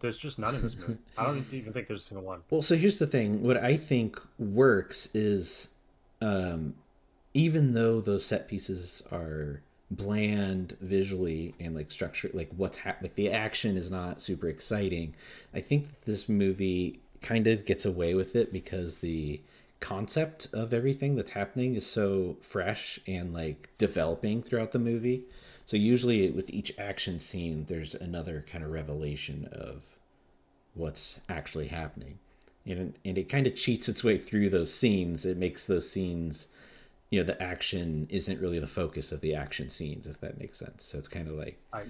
there's 0.00 0.18
just 0.18 0.38
none 0.38 0.54
in 0.54 0.62
this 0.62 0.76
movie. 0.76 0.98
I 1.18 1.24
don't 1.24 1.44
even 1.52 1.72
think 1.72 1.88
there's 1.88 2.02
a 2.02 2.04
single 2.04 2.24
one. 2.24 2.42
Well, 2.50 2.62
so 2.62 2.76
here's 2.76 2.98
the 2.98 3.06
thing. 3.06 3.42
What 3.42 3.56
I 3.56 3.76
think 3.76 4.20
works 4.38 5.08
is 5.14 5.70
um 6.20 6.74
even 7.34 7.74
though 7.74 8.00
those 8.00 8.24
set 8.24 8.48
pieces 8.48 9.02
are 9.12 9.60
bland 9.90 10.76
visually 10.80 11.54
and 11.60 11.74
like 11.74 11.90
structure 11.90 12.30
like 12.32 12.50
what's 12.56 12.78
ha- 12.78 12.96
like 13.02 13.14
the 13.16 13.30
action 13.30 13.76
is 13.76 13.90
not 13.90 14.20
super 14.20 14.48
exciting 14.48 15.14
i 15.52 15.60
think 15.60 16.00
this 16.00 16.28
movie 16.28 17.00
kind 17.24 17.46
of 17.46 17.64
gets 17.64 17.84
away 17.84 18.14
with 18.14 18.36
it 18.36 18.52
because 18.52 18.98
the 18.98 19.40
concept 19.80 20.46
of 20.52 20.72
everything 20.72 21.16
that's 21.16 21.32
happening 21.32 21.74
is 21.74 21.86
so 21.86 22.36
fresh 22.40 22.98
and 23.06 23.34
like 23.34 23.68
developing 23.76 24.42
throughout 24.42 24.72
the 24.72 24.78
movie. 24.78 25.24
So 25.66 25.76
usually 25.76 26.30
with 26.30 26.48
each 26.50 26.72
action 26.78 27.18
scene 27.18 27.66
there's 27.66 27.94
another 27.94 28.44
kind 28.50 28.64
of 28.64 28.70
revelation 28.70 29.48
of 29.52 29.82
what's 30.74 31.20
actually 31.28 31.68
happening. 31.68 32.18
And 32.66 32.94
and 33.04 33.18
it 33.18 33.28
kind 33.28 33.46
of 33.46 33.56
cheats 33.56 33.88
its 33.88 34.04
way 34.04 34.16
through 34.16 34.48
those 34.50 34.72
scenes. 34.72 35.26
It 35.26 35.36
makes 35.36 35.66
those 35.66 35.90
scenes 35.90 36.48
you 37.14 37.20
know 37.20 37.26
the 37.26 37.40
action 37.40 38.08
isn't 38.10 38.40
really 38.40 38.58
the 38.58 38.66
focus 38.66 39.12
of 39.12 39.20
the 39.20 39.36
action 39.36 39.70
scenes 39.70 40.08
if 40.08 40.20
that 40.20 40.36
makes 40.36 40.58
sense. 40.58 40.84
So 40.84 40.98
it's 40.98 41.06
kind 41.06 41.28
of 41.28 41.34
like 41.34 41.56
I, 41.72 41.84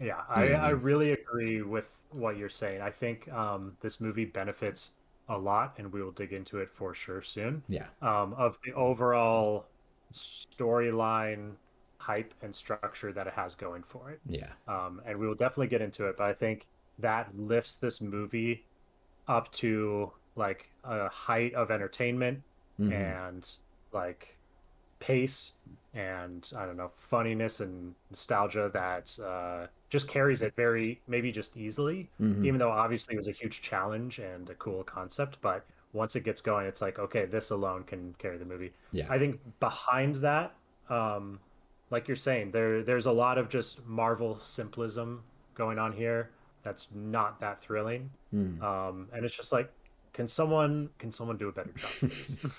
yeah 0.00 0.22
I, 0.26 0.52
I 0.52 0.70
really 0.70 1.12
agree 1.12 1.60
with 1.60 1.92
what 2.12 2.38
you're 2.38 2.48
saying. 2.48 2.80
I 2.80 2.88
think 2.88 3.30
um, 3.30 3.76
this 3.82 4.00
movie 4.00 4.24
benefits 4.24 4.92
a 5.28 5.36
lot 5.36 5.74
and 5.76 5.92
we 5.92 6.02
will 6.02 6.12
dig 6.12 6.32
into 6.32 6.60
it 6.60 6.70
for 6.70 6.94
sure 6.94 7.20
soon. 7.20 7.62
Yeah. 7.68 7.88
Um, 8.00 8.32
of 8.38 8.58
the 8.64 8.72
overall 8.72 9.66
storyline 10.14 11.50
hype 11.98 12.32
and 12.40 12.54
structure 12.54 13.12
that 13.12 13.26
it 13.26 13.34
has 13.34 13.54
going 13.54 13.82
for 13.82 14.10
it. 14.10 14.20
Yeah. 14.26 14.48
Um, 14.66 15.02
and 15.04 15.18
we 15.18 15.26
will 15.26 15.34
definitely 15.34 15.66
get 15.66 15.82
into 15.82 16.06
it 16.06 16.16
but 16.16 16.24
i 16.24 16.32
think 16.32 16.66
that 16.98 17.28
lifts 17.36 17.76
this 17.76 18.00
movie 18.00 18.64
up 19.28 19.52
to 19.52 20.10
like 20.36 20.70
a 20.84 21.06
height 21.10 21.52
of 21.52 21.70
entertainment 21.70 22.40
mm-hmm. 22.80 22.92
and 22.92 23.50
like 23.96 24.36
pace 25.00 25.52
and 25.94 26.50
I 26.56 26.66
don't 26.66 26.76
know 26.76 26.90
funniness 27.10 27.60
and 27.60 27.94
nostalgia 28.10 28.70
that 28.72 29.18
uh, 29.24 29.66
just 29.88 30.08
carries 30.08 30.42
it 30.42 30.54
very 30.54 31.00
maybe 31.08 31.32
just 31.32 31.56
easily. 31.56 32.08
Mm-hmm. 32.20 32.44
Even 32.44 32.58
though 32.58 32.70
obviously 32.70 33.14
it 33.14 33.18
was 33.18 33.28
a 33.28 33.32
huge 33.32 33.62
challenge 33.62 34.18
and 34.18 34.48
a 34.50 34.54
cool 34.54 34.84
concept, 34.84 35.38
but 35.40 35.64
once 35.92 36.14
it 36.16 36.24
gets 36.24 36.40
going, 36.40 36.66
it's 36.66 36.82
like 36.82 36.98
okay, 36.98 37.24
this 37.24 37.50
alone 37.50 37.82
can 37.84 38.14
carry 38.18 38.36
the 38.36 38.44
movie. 38.44 38.72
Yeah, 38.92 39.06
I 39.08 39.18
think 39.18 39.40
behind 39.60 40.16
that, 40.16 40.54
um, 40.90 41.40
like 41.90 42.06
you're 42.08 42.16
saying, 42.16 42.50
there 42.50 42.82
there's 42.82 43.06
a 43.06 43.12
lot 43.12 43.38
of 43.38 43.48
just 43.48 43.84
Marvel 43.86 44.38
simplism 44.42 45.20
going 45.54 45.78
on 45.78 45.92
here 45.92 46.30
that's 46.62 46.88
not 46.94 47.40
that 47.40 47.62
thrilling. 47.62 48.10
Mm. 48.34 48.60
Um, 48.62 49.08
and 49.14 49.24
it's 49.24 49.36
just 49.36 49.52
like, 49.52 49.70
can 50.12 50.28
someone 50.28 50.90
can 50.98 51.10
someone 51.10 51.38
do 51.38 51.48
a 51.48 51.52
better 51.52 51.72
job? 51.72 52.10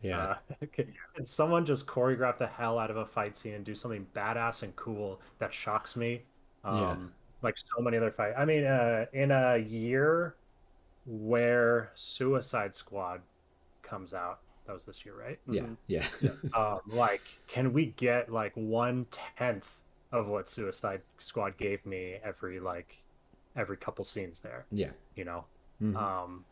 Please? 0.00 0.08
Yeah. 0.08 0.36
Uh, 0.50 0.66
can 1.16 1.26
someone 1.26 1.64
just 1.66 1.86
choreograph 1.86 2.38
the 2.38 2.46
hell 2.46 2.78
out 2.78 2.90
of 2.90 2.96
a 2.96 3.06
fight 3.06 3.36
scene 3.36 3.54
and 3.54 3.64
do 3.64 3.74
something 3.74 4.06
badass 4.14 4.62
and 4.62 4.74
cool 4.76 5.20
that 5.38 5.52
shocks 5.52 5.96
me? 5.96 6.22
Um, 6.64 6.78
yeah. 6.78 6.96
Like 7.42 7.56
so 7.56 7.82
many 7.82 7.96
other 7.96 8.10
fight. 8.10 8.34
I 8.36 8.44
mean, 8.44 8.64
uh, 8.64 9.06
in 9.12 9.30
a 9.30 9.56
year 9.56 10.36
where 11.06 11.90
Suicide 11.94 12.74
Squad 12.74 13.20
comes 13.82 14.12
out, 14.12 14.40
that 14.66 14.74
was 14.74 14.84
this 14.84 15.04
year, 15.04 15.14
right? 15.18 15.38
Yeah. 15.48 15.62
Mm-hmm. 15.62 15.74
Yeah. 15.86 16.06
yeah. 16.20 16.30
Um, 16.54 16.80
like, 16.88 17.22
can 17.48 17.72
we 17.72 17.86
get 17.96 18.30
like 18.30 18.52
one 18.54 19.06
tenth 19.10 19.68
of 20.12 20.28
what 20.28 20.48
Suicide 20.48 21.00
Squad 21.18 21.56
gave 21.56 21.84
me 21.86 22.16
every 22.22 22.60
like 22.60 22.98
every 23.56 23.76
couple 23.76 24.04
scenes 24.04 24.40
there? 24.40 24.66
Yeah. 24.70 24.90
You 25.14 25.24
know. 25.24 25.44
Mm-hmm. 25.82 25.96
Um, 25.96 26.44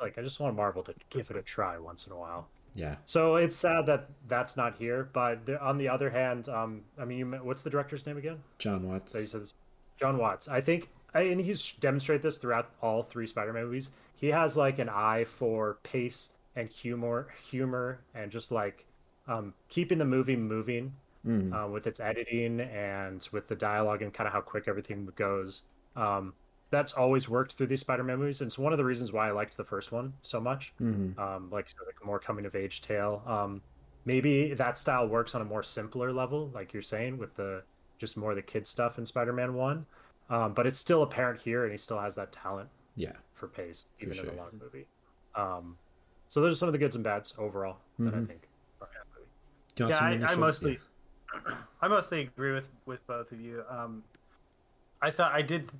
like 0.00 0.18
I 0.18 0.22
just 0.22 0.38
want 0.38 0.54
Marvel 0.54 0.82
to 0.84 0.94
give 1.10 1.30
it 1.30 1.36
a 1.36 1.42
try 1.42 1.78
once 1.78 2.06
in 2.06 2.12
a 2.12 2.16
while. 2.16 2.48
Yeah. 2.74 2.96
So 3.06 3.36
it's 3.36 3.56
sad 3.56 3.86
that 3.86 4.08
that's 4.28 4.56
not 4.56 4.76
here. 4.76 5.08
But 5.12 5.46
the, 5.46 5.60
on 5.62 5.78
the 5.78 5.88
other 5.88 6.10
hand, 6.10 6.48
um, 6.48 6.82
I 6.98 7.04
mean, 7.04 7.18
you, 7.18 7.26
what's 7.42 7.62
the 7.62 7.70
director's 7.70 8.06
name 8.06 8.16
again? 8.16 8.38
Jon 8.58 8.88
Watts. 8.88 9.12
So 9.12 9.20
he 9.20 9.26
says 9.26 9.54
Jon 9.98 10.18
Watts. 10.18 10.48
I 10.48 10.60
think, 10.60 10.88
and 11.14 11.40
he's 11.40 11.72
demonstrated 11.74 12.22
this 12.22 12.38
throughout 12.38 12.70
all 12.82 13.02
three 13.02 13.26
Spider-Man 13.26 13.64
movies. 13.64 13.90
He 14.16 14.28
has 14.28 14.56
like 14.56 14.78
an 14.78 14.88
eye 14.88 15.24
for 15.24 15.78
pace 15.82 16.30
and 16.56 16.68
humor, 16.68 17.28
humor, 17.50 18.00
and 18.14 18.30
just 18.30 18.50
like 18.50 18.84
um, 19.28 19.54
keeping 19.68 19.98
the 19.98 20.04
movie 20.04 20.36
moving 20.36 20.92
mm. 21.26 21.52
uh, 21.52 21.68
with 21.68 21.86
its 21.86 22.00
editing 22.00 22.60
and 22.60 23.28
with 23.32 23.48
the 23.48 23.54
dialogue 23.54 24.02
and 24.02 24.12
kind 24.12 24.26
of 24.26 24.32
how 24.32 24.40
quick 24.40 24.64
everything 24.66 25.08
goes. 25.16 25.62
Um, 25.96 26.32
that's 26.70 26.92
always 26.92 27.28
worked 27.28 27.54
through 27.54 27.68
these 27.68 27.80
Spider-Man 27.80 28.18
movies, 28.18 28.40
and 28.40 28.48
it's 28.48 28.58
one 28.58 28.72
of 28.72 28.78
the 28.78 28.84
reasons 28.84 29.12
why 29.12 29.28
I 29.28 29.30
liked 29.30 29.56
the 29.56 29.64
first 29.64 29.90
one 29.92 30.12
so 30.22 30.40
much. 30.40 30.72
Mm-hmm. 30.80 31.18
Um, 31.18 31.48
like, 31.50 31.68
like 31.86 32.04
more 32.04 32.18
coming 32.18 32.44
of 32.44 32.54
age 32.54 32.82
tale. 32.82 33.22
Um, 33.26 33.62
maybe 34.04 34.54
that 34.54 34.76
style 34.76 35.06
works 35.06 35.34
on 35.34 35.40
a 35.40 35.44
more 35.44 35.62
simpler 35.62 36.12
level, 36.12 36.50
like 36.54 36.72
you're 36.72 36.82
saying, 36.82 37.16
with 37.18 37.34
the 37.34 37.62
just 37.98 38.16
more 38.16 38.34
the 38.34 38.42
kid 38.42 38.66
stuff 38.66 38.98
in 38.98 39.06
Spider-Man 39.06 39.54
One. 39.54 39.86
Um, 40.30 40.52
but 40.52 40.66
it's 40.66 40.78
still 40.78 41.02
apparent 41.02 41.40
here, 41.40 41.64
and 41.64 41.72
he 41.72 41.78
still 41.78 41.98
has 41.98 42.14
that 42.16 42.32
talent. 42.32 42.68
Yeah, 42.96 43.12
for 43.32 43.48
pace, 43.48 43.86
even 44.00 44.12
sure. 44.14 44.24
in 44.24 44.30
a 44.30 44.36
long 44.36 44.50
movie. 44.60 44.86
Um, 45.34 45.76
so 46.26 46.40
those 46.40 46.52
are 46.52 46.56
some 46.56 46.68
of 46.68 46.72
the 46.72 46.78
goods 46.78 46.96
and 46.96 47.04
bads 47.04 47.32
overall 47.38 47.78
mm-hmm. 47.94 48.06
that 48.06 48.14
I 48.14 48.18
mm-hmm. 48.18 48.26
think. 48.26 48.48
Yeah, 49.78 49.96
I, 49.96 50.32
I, 50.32 50.34
mostly, 50.34 50.78
yeah. 51.46 51.54
I 51.82 51.88
mostly 51.88 52.22
agree 52.22 52.52
with 52.52 52.68
with 52.84 53.06
both 53.06 53.30
of 53.32 53.40
you. 53.40 53.62
Um, 53.70 54.02
I 55.00 55.10
thought 55.10 55.32
I 55.32 55.42
did 55.42 55.70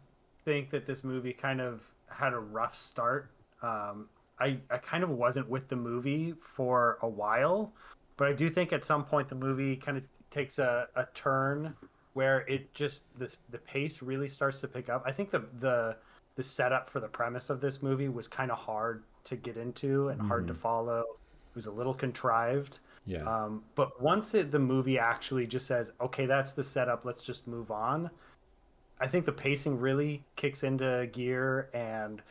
think 0.49 0.71
that 0.71 0.87
this 0.87 1.05
movie 1.05 1.35
kind 1.35 1.61
of 1.61 1.83
had 2.09 2.33
a 2.33 2.39
rough 2.39 2.75
start. 2.75 3.31
Um, 3.63 4.09
I 4.41 4.57
I 4.71 4.79
kind 4.79 5.05
of 5.05 5.11
wasn't 5.11 5.47
with 5.47 5.69
the 5.69 5.77
movie 5.77 6.33
for 6.41 6.99
a 7.03 7.09
while, 7.09 7.75
but 8.17 8.29
I 8.29 8.33
do 8.33 8.49
think 8.49 8.73
at 8.73 8.83
some 8.83 9.05
point 9.05 9.29
the 9.29 9.35
movie 9.35 9.77
kind 9.77 9.99
of 9.99 10.05
takes 10.31 10.59
a, 10.59 10.89
a 10.97 11.05
turn 11.15 11.75
where 12.15 12.41
it 12.49 12.73
just 12.73 13.05
the 13.19 13.31
the 13.51 13.59
pace 13.59 14.01
really 14.01 14.29
starts 14.29 14.59
to 14.61 14.69
pick 14.69 14.89
up. 14.89 15.03
I 15.05 15.13
think 15.13 15.31
the 15.31 15.45
the 15.61 15.97
the 16.37 16.43
setup 16.43 16.89
for 16.89 17.01
the 17.01 17.09
premise 17.09 17.51
of 17.51 17.61
this 17.61 17.83
movie 17.83 18.09
was 18.09 18.27
kind 18.27 18.51
of 18.51 18.57
hard 18.57 19.03
to 19.25 19.37
get 19.37 19.59
into 19.59 20.09
and 20.09 20.19
mm. 20.19 20.29
hard 20.29 20.47
to 20.47 20.55
mm-hmm. 20.55 20.63
follow. 20.63 21.01
It 21.01 21.55
was 21.55 21.67
a 21.67 21.73
little 21.73 21.95
contrived. 21.95 22.79
Yeah. 23.05 23.25
Um, 23.25 23.65
but 23.75 24.01
once 24.01 24.35
it, 24.35 24.51
the 24.51 24.59
movie 24.59 24.99
actually 24.99 25.47
just 25.47 25.67
says, 25.67 25.93
"Okay, 26.01 26.25
that's 26.25 26.53
the 26.53 26.65
setup. 26.65 27.05
Let's 27.05 27.23
just 27.23 27.47
move 27.47 27.71
on," 27.71 28.11
I 29.01 29.07
think 29.07 29.25
the 29.25 29.33
pacing 29.33 29.79
really 29.79 30.23
kicks 30.37 30.63
into 30.63 31.09
gear 31.13 31.71
and 31.73 32.23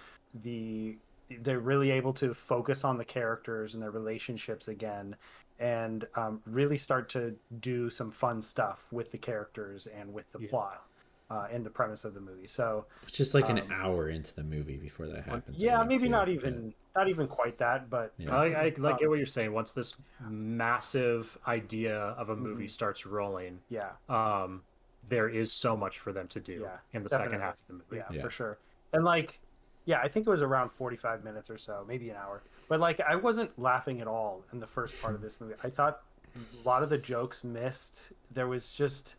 the 0.43 0.97
they're 1.41 1.59
really 1.59 1.91
able 1.91 2.13
to 2.13 2.33
focus 2.33 2.83
on 2.83 2.97
the 2.97 3.03
characters 3.03 3.73
and 3.73 3.83
their 3.83 3.91
relationships 3.91 4.69
again 4.69 5.15
and 5.59 6.05
um, 6.15 6.41
really 6.45 6.77
start 6.77 7.09
to 7.09 7.35
do 7.59 7.89
some 7.89 8.11
fun 8.11 8.41
stuff 8.41 8.85
with 8.91 9.11
the 9.11 9.17
characters 9.17 9.87
and 9.99 10.13
with 10.13 10.31
the 10.31 10.39
yeah. 10.39 10.49
plot 10.49 10.83
uh, 11.29 11.47
and 11.51 11.65
the 11.65 11.69
premise 11.69 12.05
of 12.05 12.13
the 12.13 12.19
movie. 12.19 12.47
So 12.47 12.85
it's 13.03 13.17
just 13.17 13.33
like 13.33 13.49
um, 13.49 13.57
an 13.57 13.71
hour 13.71 14.09
into 14.09 14.33
the 14.35 14.43
movie 14.43 14.77
before 14.77 15.07
that 15.07 15.25
happens. 15.25 15.61
Yeah, 15.61 15.83
maybe 15.83 16.03
too, 16.03 16.09
not 16.09 16.29
even 16.29 16.73
but... 16.93 17.01
not 17.01 17.09
even 17.09 17.27
quite 17.27 17.57
that, 17.57 17.89
but 17.89 18.13
yeah. 18.17 18.35
I, 18.35 18.45
I, 18.45 18.73
like 18.77 18.93
um, 18.93 18.97
get 18.99 19.09
what 19.09 19.17
you're 19.17 19.25
saying. 19.25 19.51
Once 19.51 19.71
this 19.71 19.95
massive 20.29 21.37
idea 21.47 21.97
of 21.97 22.29
a 22.29 22.35
movie 22.35 22.63
mm-hmm. 22.63 22.69
starts 22.69 23.05
rolling, 23.05 23.59
yeah, 23.69 23.89
um, 24.07 24.61
there 25.09 25.29
is 25.29 25.51
so 25.51 25.75
much 25.75 25.99
for 25.99 26.11
them 26.11 26.27
to 26.29 26.39
do 26.39 26.61
yeah, 26.63 26.77
in 26.93 27.03
the 27.03 27.09
definitely. 27.09 27.33
second 27.33 27.41
half 27.41 27.53
of 27.53 27.67
the 27.67 27.73
movie. 27.73 27.85
Yeah, 27.97 28.03
yeah, 28.11 28.21
for 28.21 28.29
sure. 28.29 28.57
And 28.93 29.03
like, 29.03 29.39
yeah, 29.85 29.99
I 30.01 30.07
think 30.07 30.27
it 30.27 30.29
was 30.29 30.41
around 30.41 30.71
45 30.71 31.23
minutes 31.23 31.49
or 31.49 31.57
so, 31.57 31.85
maybe 31.87 32.09
an 32.09 32.17
hour. 32.17 32.43
But 32.67 32.79
like, 32.79 32.99
I 33.01 33.15
wasn't 33.15 33.57
laughing 33.57 34.01
at 34.01 34.07
all 34.07 34.43
in 34.51 34.59
the 34.59 34.67
first 34.67 35.01
part 35.01 35.15
of 35.15 35.21
this 35.21 35.39
movie. 35.39 35.55
I 35.63 35.69
thought 35.69 36.01
a 36.35 36.67
lot 36.67 36.83
of 36.83 36.89
the 36.89 36.97
jokes 36.97 37.43
missed. 37.43 38.09
There 38.33 38.47
was 38.47 38.71
just 38.71 39.15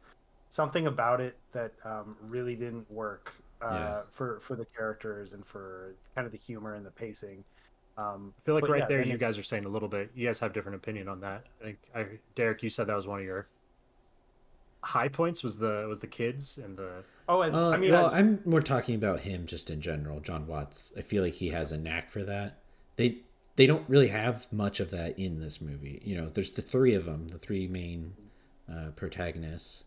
something 0.51 0.87
about 0.87 1.21
it 1.21 1.37
that 1.53 1.73
um, 1.85 2.17
really 2.29 2.55
didn't 2.55 2.91
work 2.91 3.33
uh, 3.63 3.69
yeah. 3.71 4.01
for 4.11 4.41
for 4.41 4.57
the 4.57 4.65
characters 4.77 5.33
and 5.33 5.45
for 5.45 5.95
kind 6.15 6.27
of 6.27 6.33
the 6.33 6.39
humor 6.39 6.75
and 6.75 6.85
the 6.85 6.91
pacing. 6.91 7.45
Um, 7.97 8.33
I 8.39 8.41
feel 8.45 8.55
like 8.55 8.69
right 8.69 8.81
yeah, 8.81 8.87
there, 8.87 9.03
you 9.03 9.15
it, 9.15 9.21
guys 9.21 9.37
are 9.39 9.43
saying 9.43 9.65
a 9.65 9.69
little 9.69 9.89
bit. 9.89 10.11
You 10.15 10.27
guys 10.27 10.39
have 10.39 10.53
different 10.53 10.77
opinion 10.77 11.09
on 11.09 11.21
that. 11.21 11.45
I 11.61 11.65
think 11.65 11.79
I, 11.95 12.07
Derek, 12.37 12.63
you 12.63 12.71
said 12.71 12.87
that 12.87 12.97
was 12.97 13.07
one 13.07 13.19
of 13.19 13.25
your 13.25 13.49
high 14.83 15.09
points. 15.09 15.43
Was 15.43 15.59
the 15.59 15.87
was 15.89 15.99
the 15.99 16.07
kids 16.07 16.59
and 16.59 16.77
the 16.77 17.05
oh, 17.29 17.43
and, 17.43 17.55
uh, 17.55 17.71
I 17.71 17.77
mean, 17.77 17.93
well. 17.93 18.11
I'm 18.13 18.41
more 18.45 18.63
talking 18.63 18.95
about 18.95 19.21
him 19.21 19.47
just 19.47 19.71
in 19.71 19.81
general. 19.81 20.21
Jon 20.21 20.47
Watts. 20.47 20.93
I 20.97 21.01
feel 21.01 21.23
like 21.23 21.35
he 21.35 21.49
has 21.49 21.73
a 21.73 21.79
knack 21.79 22.11
for 22.11 22.23
that. 22.25 22.59
They 22.97 23.19
they 23.57 23.67
don't 23.67 23.89
really 23.89 24.09
have 24.09 24.51
much 24.53 24.81
of 24.81 24.91
that 24.91 25.19
in 25.19 25.41
this 25.41 25.61
movie. 25.61 26.01
You 26.05 26.17
know, 26.17 26.29
there's 26.29 26.51
the 26.51 26.63
three 26.63 26.95
of 26.95 27.07
them, 27.07 27.29
the 27.29 27.39
three 27.39 27.67
main 27.67 28.15
uh, 28.71 28.91
protagonists, 28.95 29.85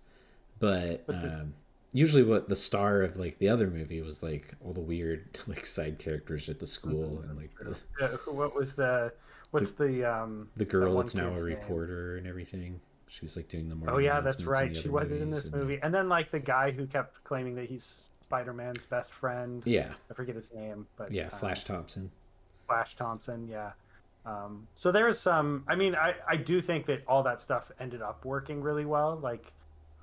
but 0.59 1.05
um, 1.07 1.53
usually 1.93 2.23
what 2.23 2.49
the 2.49 2.55
star 2.55 3.01
of 3.01 3.17
like 3.17 3.37
the 3.37 3.49
other 3.49 3.67
movie 3.67 4.01
was 4.01 4.23
like 4.23 4.53
all 4.63 4.73
the 4.73 4.79
weird 4.79 5.37
like 5.47 5.65
side 5.65 5.99
characters 5.99 6.49
at 6.49 6.59
the 6.59 6.67
school 6.67 7.21
mm-hmm. 7.21 7.29
and 7.29 7.37
like 7.37 7.51
the, 7.59 7.79
yeah, 7.99 8.07
what 8.33 8.55
was 8.55 8.73
the 8.73 9.11
what's 9.51 9.71
the, 9.71 9.85
the 9.85 10.05
um 10.05 10.49
the 10.55 10.65
girl 10.65 10.97
that's 10.97 11.15
now 11.15 11.33
a 11.33 11.41
reporter 11.41 12.15
name? 12.15 12.19
and 12.19 12.27
everything 12.27 12.81
she 13.11 13.25
was 13.25 13.35
like 13.35 13.49
doing 13.49 13.67
the 13.67 13.75
morning 13.75 13.93
oh 13.93 13.99
yeah 13.99 14.21
that's 14.21 14.43
right. 14.45 14.75
she 14.75 14.87
wasn't 14.87 15.21
in 15.21 15.29
this 15.29 15.51
movie. 15.51 15.77
And 15.83 15.93
then 15.93 16.07
like 16.07 16.31
the 16.31 16.39
guy 16.39 16.71
who 16.71 16.87
kept 16.87 17.21
claiming 17.25 17.55
that 17.55 17.65
he's 17.65 18.05
spider-man's 18.23 18.85
best 18.85 19.11
friend. 19.11 19.61
Yeah. 19.65 19.91
I 20.09 20.13
forget 20.13 20.35
his 20.35 20.53
name 20.53 20.87
but 20.95 21.11
yeah 21.11 21.25
um, 21.25 21.29
flash 21.31 21.65
thompson. 21.65 22.09
Flash 22.67 22.95
thompson 22.95 23.49
yeah. 23.49 23.71
Um, 24.25 24.67
so 24.75 24.91
there 24.91 25.07
is 25.09 25.19
some 25.19 25.65
i 25.67 25.75
mean 25.75 25.93
I, 25.93 26.13
I 26.27 26.37
do 26.37 26.61
think 26.61 26.85
that 26.85 27.03
all 27.05 27.21
that 27.23 27.41
stuff 27.41 27.69
ended 27.79 28.01
up 28.01 28.23
working 28.23 28.61
really 28.61 28.85
well 28.85 29.19
like 29.21 29.51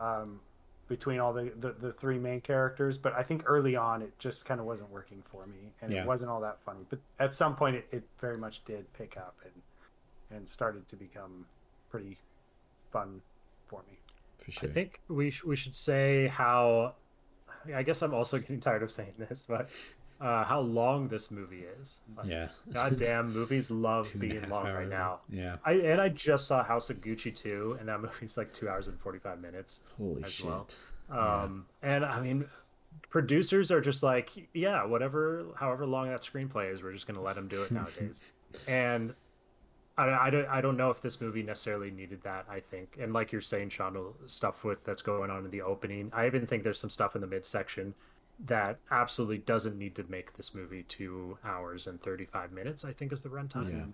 um, 0.00 0.40
between 0.88 1.18
all 1.18 1.32
the, 1.32 1.50
the, 1.60 1.74
the, 1.80 1.92
three 1.92 2.18
main 2.18 2.40
characters, 2.40 2.96
but 2.96 3.12
I 3.14 3.22
think 3.22 3.42
early 3.46 3.74
on 3.74 4.00
it 4.00 4.16
just 4.18 4.44
kind 4.44 4.60
of 4.60 4.66
wasn't 4.66 4.90
working 4.90 5.22
for 5.24 5.44
me 5.46 5.72
and 5.82 5.92
yeah. 5.92 6.02
it 6.02 6.06
wasn't 6.06 6.30
all 6.30 6.40
that 6.42 6.58
funny. 6.64 6.84
But 6.88 7.00
at 7.18 7.34
some 7.34 7.56
point 7.56 7.76
it, 7.76 7.88
it 7.90 8.02
very 8.20 8.38
much 8.38 8.64
did 8.64 8.90
pick 8.92 9.16
up 9.16 9.34
and 9.44 9.52
and 10.30 10.48
started 10.48 10.86
to 10.88 10.96
become 10.96 11.46
pretty 11.90 12.18
fun 12.92 13.20
for 13.66 13.82
me. 13.88 13.98
For 14.44 14.50
sure. 14.52 14.68
I 14.68 14.72
think 14.72 15.00
we 15.08 15.30
sh- 15.30 15.44
we 15.44 15.56
should 15.56 15.74
say 15.76 16.28
how 16.28 16.94
I 17.74 17.82
guess 17.82 18.02
I'm 18.02 18.14
also 18.14 18.38
getting 18.40 18.60
tired 18.60 18.82
of 18.82 18.90
saying 18.90 19.14
this, 19.18 19.44
but 19.48 19.68
uh, 20.20 20.44
how 20.44 20.60
long 20.60 21.08
this 21.08 21.30
movie 21.30 21.64
is. 21.80 21.98
Like, 22.16 22.26
yeah. 22.26 22.48
Goddamn, 22.72 23.32
movies 23.32 23.70
love 23.70 24.10
being 24.18 24.48
long 24.48 24.66
right 24.66 24.88
now. 24.88 25.20
Yeah. 25.28 25.56
I 25.64 25.72
and 25.74 26.00
I 26.00 26.08
just 26.08 26.46
saw 26.46 26.62
House 26.64 26.90
of 26.90 27.00
Gucci 27.00 27.34
too, 27.34 27.76
and 27.80 27.88
that 27.88 28.00
movie's 28.02 28.36
like 28.36 28.52
two 28.52 28.68
hours 28.68 28.88
and 28.88 28.98
forty 28.98 29.18
five 29.18 29.40
minutes. 29.40 29.80
Holy 29.96 30.24
shit. 30.24 30.46
Well. 30.46 30.66
Um, 31.10 31.66
yeah. 31.82 31.94
and 31.94 32.04
I 32.04 32.20
mean, 32.20 32.46
producers 33.08 33.70
are 33.70 33.80
just 33.80 34.02
like, 34.02 34.30
yeah, 34.52 34.84
whatever, 34.84 35.46
however 35.56 35.86
long 35.86 36.08
that 36.08 36.20
screenplay 36.20 36.72
is, 36.72 36.82
we're 36.82 36.92
just 36.92 37.06
gonna 37.06 37.22
let 37.22 37.36
them 37.36 37.48
do 37.48 37.62
it 37.62 37.70
nowadays. 37.70 38.20
and 38.66 39.14
I, 39.98 40.26
I, 40.26 40.30
don't, 40.30 40.48
I 40.48 40.60
don't 40.60 40.76
know 40.76 40.90
if 40.90 41.02
this 41.02 41.20
movie 41.20 41.42
necessarily 41.42 41.90
needed 41.90 42.22
that. 42.22 42.46
I 42.48 42.60
think, 42.60 42.96
and 43.00 43.12
like 43.12 43.32
you're 43.32 43.40
saying, 43.40 43.70
Sean, 43.70 43.96
stuff 44.26 44.64
with 44.64 44.84
that's 44.84 45.02
going 45.02 45.30
on 45.30 45.44
in 45.44 45.50
the 45.50 45.62
opening. 45.62 46.10
I 46.14 46.26
even 46.26 46.46
think 46.46 46.62
there's 46.62 46.80
some 46.80 46.90
stuff 46.90 47.14
in 47.14 47.20
the 47.20 47.26
midsection 47.26 47.94
that 48.46 48.78
absolutely 48.90 49.38
doesn't 49.38 49.76
need 49.76 49.94
to 49.96 50.04
make 50.08 50.36
this 50.36 50.54
movie 50.54 50.84
two 50.84 51.36
hours 51.44 51.86
and 51.86 52.00
35 52.02 52.52
minutes 52.52 52.84
i 52.84 52.92
think 52.92 53.12
is 53.12 53.20
the 53.20 53.28
runtime 53.28 53.92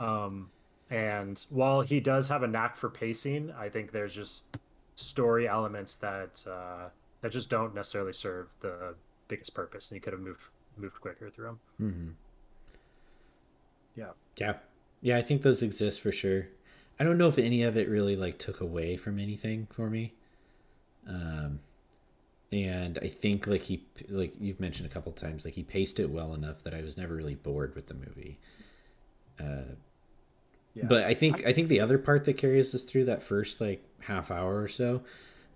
yeah. 0.00 0.24
um, 0.24 0.50
and 0.90 1.46
while 1.50 1.80
he 1.80 2.00
does 2.00 2.28
have 2.28 2.42
a 2.42 2.46
knack 2.46 2.76
for 2.76 2.90
pacing 2.90 3.52
i 3.52 3.68
think 3.68 3.92
there's 3.92 4.14
just 4.14 4.44
story 4.96 5.46
elements 5.46 5.96
that 5.96 6.42
uh, 6.48 6.88
that 7.20 7.30
just 7.30 7.48
don't 7.48 7.74
necessarily 7.74 8.12
serve 8.12 8.48
the 8.60 8.94
biggest 9.28 9.54
purpose 9.54 9.90
and 9.90 9.96
he 9.96 10.00
could 10.00 10.12
have 10.12 10.22
moved 10.22 10.42
moved 10.76 11.00
quicker 11.00 11.30
through 11.30 11.44
them 11.44 11.58
mm-hmm. 11.80 12.08
yeah 13.94 14.10
yeah 14.38 14.54
yeah 15.06 15.16
i 15.16 15.22
think 15.22 15.42
those 15.42 15.62
exist 15.62 16.00
for 16.00 16.10
sure 16.10 16.48
i 16.98 17.04
don't 17.04 17.18
know 17.18 17.28
if 17.28 17.38
any 17.38 17.62
of 17.62 17.76
it 17.76 17.88
really 17.88 18.16
like 18.16 18.38
took 18.38 18.60
away 18.60 18.96
from 18.96 19.18
anything 19.18 19.66
for 19.70 19.88
me 19.88 20.12
um 21.08 21.60
and 22.52 22.98
I 23.02 23.08
think 23.08 23.46
like 23.46 23.62
he 23.62 23.84
like 24.08 24.34
you've 24.40 24.60
mentioned 24.60 24.88
a 24.88 24.92
couple 24.92 25.12
times 25.12 25.44
like 25.44 25.54
he 25.54 25.62
paced 25.62 25.98
it 25.98 26.10
well 26.10 26.34
enough 26.34 26.62
that 26.62 26.74
I 26.74 26.82
was 26.82 26.96
never 26.96 27.14
really 27.14 27.34
bored 27.34 27.74
with 27.74 27.86
the 27.86 27.94
movie. 27.94 28.38
Uh, 29.38 29.74
yeah. 30.74 30.84
But 30.88 31.04
I 31.04 31.14
think 31.14 31.44
I 31.44 31.52
think 31.52 31.68
the 31.68 31.80
other 31.80 31.98
part 31.98 32.24
that 32.26 32.38
carries 32.38 32.74
us 32.74 32.84
through 32.84 33.06
that 33.06 33.22
first 33.22 33.60
like 33.60 33.84
half 34.00 34.30
hour 34.30 34.62
or 34.62 34.68
so 34.68 35.02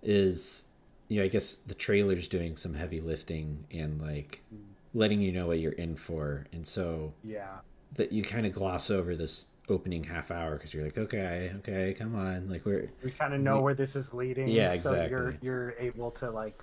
is 0.03 0.65
you 1.07 1.19
know 1.19 1.25
I 1.25 1.27
guess 1.27 1.55
the 1.55 1.75
trailer's 1.75 2.27
doing 2.27 2.57
some 2.57 2.73
heavy 2.73 2.99
lifting 2.99 3.65
and 3.71 4.01
like 4.01 4.43
mm. 4.53 4.59
letting 4.93 5.21
you 5.21 5.31
know 5.31 5.47
what 5.47 5.59
you're 5.59 5.71
in 5.73 5.95
for, 5.95 6.47
and 6.51 6.67
so 6.67 7.13
yeah 7.23 7.59
that 7.93 8.11
you 8.11 8.23
kind 8.23 8.45
of 8.45 8.53
gloss 8.53 8.89
over 8.89 9.15
this 9.15 9.47
opening 9.69 10.03
half 10.03 10.31
hour 10.31 10.55
because 10.55 10.73
you're 10.73 10.83
like 10.83 10.97
okay 10.97 11.51
okay 11.57 11.93
come 11.97 12.15
on 12.15 12.49
like 12.49 12.65
we're 12.65 12.91
we 13.03 13.11
kind 13.11 13.33
of 13.33 13.39
know 13.39 13.57
we, 13.57 13.63
where 13.63 13.73
this 13.73 13.95
is 13.95 14.13
leading 14.13 14.47
yeah 14.47 14.73
exactly 14.73 15.07
so 15.07 15.09
you're 15.09 15.37
you're 15.41 15.75
able 15.79 16.11
to 16.11 16.29
like 16.29 16.61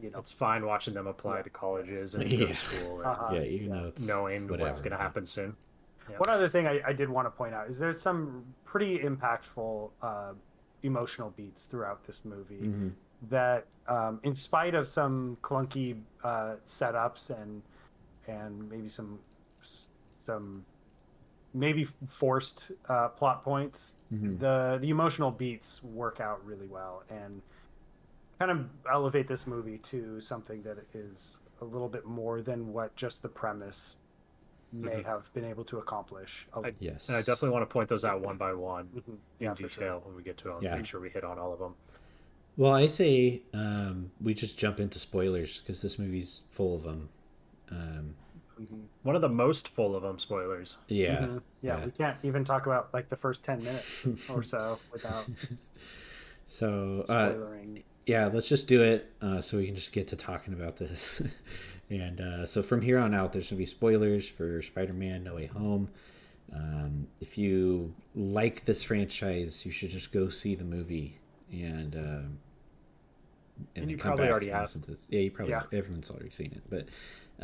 you 0.00 0.10
know, 0.10 0.18
it's 0.18 0.32
fine 0.32 0.64
watching 0.64 0.94
them 0.94 1.06
apply 1.06 1.36
yeah. 1.36 1.42
to 1.42 1.50
colleges 1.50 2.14
and 2.14 2.30
yeah. 2.30 2.38
go 2.38 2.46
to 2.46 2.54
school. 2.56 2.96
And, 2.98 3.06
uh-huh. 3.06 3.34
Yeah, 3.34 3.42
even 3.42 3.70
though 3.70 3.84
it's 3.86 4.06
knowing 4.06 4.46
whatever, 4.46 4.68
what's 4.68 4.80
going 4.80 4.92
to 4.92 4.98
happen 4.98 5.26
soon. 5.26 5.56
Yeah. 6.10 6.16
One 6.18 6.28
other 6.28 6.48
thing 6.48 6.66
I, 6.66 6.80
I, 6.86 6.92
did 6.92 7.08
want 7.08 7.26
to 7.26 7.30
point 7.30 7.54
out 7.54 7.68
is 7.68 7.78
there's 7.78 8.00
some 8.00 8.44
pretty 8.64 8.98
impactful 8.98 9.90
uh, 10.02 10.32
emotional 10.82 11.32
beats 11.36 11.64
throughout 11.64 12.06
this 12.06 12.24
movie 12.24 12.56
mm-hmm. 12.56 12.88
that, 13.30 13.66
um, 13.88 14.20
in 14.22 14.34
spite 14.34 14.74
of 14.74 14.86
some 14.86 15.36
clunky 15.42 15.98
uh, 16.22 16.56
setups 16.64 17.30
and 17.30 17.62
and 18.28 18.68
maybe 18.68 18.88
some 18.88 19.18
some 20.26 20.64
maybe 21.54 21.88
forced 22.06 22.72
uh, 22.88 23.08
plot 23.08 23.42
points, 23.42 23.94
mm-hmm. 24.12 24.36
the 24.38 24.78
the 24.80 24.90
emotional 24.90 25.30
beats 25.30 25.82
work 25.82 26.20
out 26.20 26.44
really 26.44 26.66
well 26.66 27.02
and 27.08 27.40
kind 28.38 28.50
of 28.50 28.66
elevate 28.92 29.26
this 29.26 29.46
movie 29.46 29.78
to 29.78 30.20
something 30.20 30.62
that 30.62 30.76
is 30.92 31.38
a 31.62 31.64
little 31.64 31.88
bit 31.88 32.04
more 32.04 32.42
than 32.42 32.72
what 32.72 32.94
just 32.96 33.22
the 33.22 33.28
premise 33.28 33.96
may 34.72 34.90
mm-hmm. 34.90 35.08
have 35.08 35.32
been 35.32 35.44
able 35.44 35.64
to 35.64 35.78
accomplish. 35.78 36.46
I, 36.52 36.74
yes, 36.80 37.08
and 37.08 37.16
I 37.16 37.20
definitely 37.20 37.50
want 37.50 37.62
to 37.62 37.72
point 37.72 37.88
those 37.88 38.04
out 38.04 38.20
one 38.20 38.36
by 38.36 38.52
one 38.52 38.88
mm-hmm. 38.94 39.14
in 39.40 39.54
detail 39.54 39.68
sure. 39.70 40.00
when 40.04 40.16
we 40.16 40.22
get 40.22 40.36
to 40.38 40.48
them. 40.48 40.58
Yeah. 40.60 40.76
Make 40.76 40.86
sure 40.86 41.00
we 41.00 41.08
hit 41.08 41.24
on 41.24 41.38
all 41.38 41.52
of 41.52 41.58
them. 41.58 41.74
Well, 42.58 42.72
I 42.72 42.86
say 42.86 43.42
um, 43.52 44.10
we 44.20 44.32
just 44.32 44.58
jump 44.58 44.80
into 44.80 44.98
spoilers 44.98 45.60
because 45.60 45.82
this 45.82 45.98
movie's 45.98 46.42
full 46.50 46.74
of 46.74 46.82
them. 46.82 47.08
Um, 47.70 48.14
mm-hmm. 48.60 48.80
One 49.02 49.16
of 49.16 49.22
the 49.22 49.28
most 49.28 49.68
full 49.68 49.94
of 49.96 50.02
them 50.02 50.18
spoilers. 50.18 50.76
Yeah. 50.88 51.16
Mm-hmm. 51.16 51.38
yeah, 51.62 51.78
yeah. 51.78 51.84
We 51.84 51.90
can't 51.92 52.16
even 52.22 52.44
talk 52.44 52.66
about 52.66 52.92
like 52.92 53.08
the 53.08 53.16
first 53.16 53.44
ten 53.44 53.62
minutes 53.62 54.06
or 54.28 54.42
so 54.42 54.78
without. 54.92 55.26
So, 56.46 57.04
uh, 57.08 57.34
yeah, 58.06 58.26
let's 58.32 58.48
just 58.48 58.68
do 58.68 58.82
it 58.82 59.12
uh, 59.20 59.40
so 59.40 59.56
we 59.56 59.66
can 59.66 59.74
just 59.74 59.92
get 59.92 60.06
to 60.08 60.16
talking 60.16 60.54
about 60.54 60.76
this. 60.76 61.20
and 61.90 62.20
uh, 62.20 62.46
so 62.46 62.62
from 62.62 62.82
here 62.82 62.98
on 62.98 63.14
out, 63.14 63.32
there's 63.32 63.50
going 63.50 63.56
to 63.56 63.62
be 63.62 63.66
spoilers 63.66 64.28
for 64.28 64.62
Spider 64.62 64.92
Man 64.92 65.24
No 65.24 65.34
Way 65.34 65.46
Home. 65.46 65.88
Um, 66.54 67.08
if 67.20 67.36
you 67.36 67.94
like 68.14 68.64
this 68.64 68.84
franchise, 68.84 69.66
you 69.66 69.72
should 69.72 69.90
just 69.90 70.12
go 70.12 70.28
see 70.28 70.54
the 70.54 70.64
movie 70.64 71.18
and. 71.52 71.96
Uh, 71.96 72.28
and, 73.74 73.84
and 73.84 73.90
you 73.90 73.96
probably 73.96 74.28
already 74.28 74.48
have. 74.48 74.70
This. 74.86 75.06
Yeah, 75.10 75.20
you 75.20 75.30
probably 75.30 75.52
yeah. 75.52 75.62
everyone's 75.72 76.10
already 76.10 76.28
seen 76.28 76.52
it, 76.52 76.62
but 76.68 76.88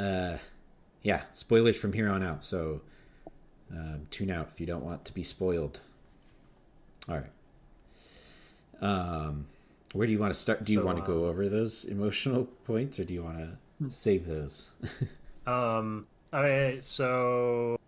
uh, 0.01 0.37
yeah, 1.03 1.23
spoilers 1.35 1.79
from 1.79 1.93
here 1.93 2.09
on 2.09 2.23
out. 2.23 2.45
So 2.45 2.81
um, 3.71 4.07
tune 4.11 4.31
out 4.31 4.51
if 4.53 4.61
you 4.61 4.67
don't 4.67 4.85
want 4.85 5.05
to 5.07 5.15
be 5.15 5.23
spoiled. 5.23 5.81
All 7.09 7.17
right. 7.17 7.31
Um, 8.81 9.47
where 9.93 10.07
do 10.07 10.13
you 10.13 10.19
want 10.19 10.33
to 10.33 10.39
start? 10.39 10.65
Do 10.65 10.73
you 10.73 10.81
so, 10.81 10.87
want 10.87 10.99
to 10.99 11.05
go 11.05 11.25
uh, 11.25 11.29
over 11.29 11.49
those 11.49 11.85
emotional 11.85 12.45
points, 12.65 12.99
or 12.99 13.05
do 13.05 13.15
you 13.15 13.23
want 13.23 13.39
to 13.39 13.49
hmm. 13.79 13.89
save 13.89 14.27
those? 14.27 14.71
um. 15.47 16.07
Okay. 16.33 16.81
So 16.83 17.79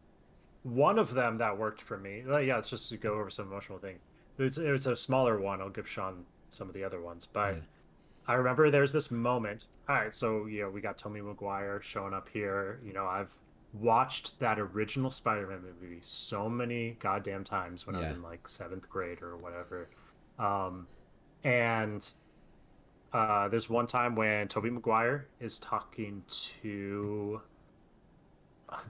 one 0.64 0.98
of 0.98 1.14
them 1.14 1.38
that 1.38 1.57
worked 1.57 1.81
for 1.81 1.96
me. 1.96 2.22
Yeah, 2.27 2.59
it's 2.59 2.70
just 2.70 2.88
to 2.90 2.96
go 2.96 3.14
over 3.14 3.31
some 3.31 3.46
emotional 3.46 3.79
things. 3.79 4.00
It's 4.38 4.59
it 4.59 4.70
was 4.70 4.87
a 4.87 4.96
smaller 4.96 5.38
one. 5.38 5.61
I'll 5.61 5.70
give 5.70 5.88
Sean 5.88 6.24
some 6.50 6.68
of 6.68 6.74
the 6.74 6.85
other 6.85 7.00
ones, 7.00 7.29
but. 7.33 7.55
Yeah. 7.55 7.61
I 8.27 8.35
remember 8.35 8.70
there's 8.70 8.92
this 8.92 9.11
moment. 9.11 9.66
All 9.88 9.97
right, 9.97 10.14
so 10.14 10.47
you 10.47 10.62
know 10.62 10.70
we 10.70 10.81
got 10.81 10.97
Tobey 10.97 11.20
Maguire 11.20 11.81
showing 11.83 12.14
up 12.14 12.29
here. 12.33 12.81
You 12.85 12.92
know 12.92 13.07
I've 13.07 13.33
watched 13.75 14.38
that 14.40 14.59
original 14.59 15.11
Spider-Man 15.11 15.61
movie 15.62 15.99
so 16.01 16.49
many 16.49 16.97
goddamn 17.01 17.44
times 17.44 17.87
when 17.87 17.97
yeah. 17.97 18.03
I 18.03 18.05
was 18.05 18.16
in 18.16 18.23
like 18.23 18.49
seventh 18.49 18.88
grade 18.88 19.20
or 19.20 19.37
whatever. 19.37 19.88
Um, 20.38 20.87
and 21.42 22.09
uh, 23.12 23.49
there's 23.49 23.68
one 23.68 23.87
time 23.87 24.16
when 24.16 24.49
Tobey 24.49 24.70
Maguire 24.70 25.27
is 25.40 25.59
talking 25.59 26.23
to 26.62 27.40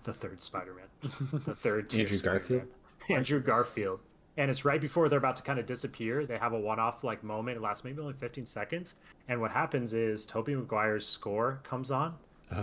the 0.05 0.13
third 0.13 0.43
Spider-Man, 0.43 0.87
the 1.47 1.55
third 1.55 1.93
Andrew 1.95 2.17
Spider-Man. 2.17 2.39
Garfield. 2.39 2.69
Andrew 3.11 3.41
Garfield, 3.41 4.01
and 4.37 4.51
it's 4.51 4.65
right 4.65 4.81
before 4.81 5.09
they're 5.09 5.19
about 5.19 5.37
to 5.37 5.43
kind 5.43 5.59
of 5.59 5.67
disappear. 5.67 6.25
They 6.25 6.39
have 6.39 6.53
a 6.53 6.61
one-off 6.61 7.05
like 7.05 7.23
moment. 7.23 7.59
It 7.59 7.61
lasts 7.61 7.85
maybe 7.85 8.01
only 8.01 8.15
15 8.15 8.47
seconds, 8.47 8.95
and 9.29 9.41
what 9.41 9.51
happens 9.51 9.95
is 9.95 10.27
Tobey 10.27 10.55
Maguire's 10.55 11.07
score 11.07 11.61
comes 11.65 11.91
on, 11.91 12.15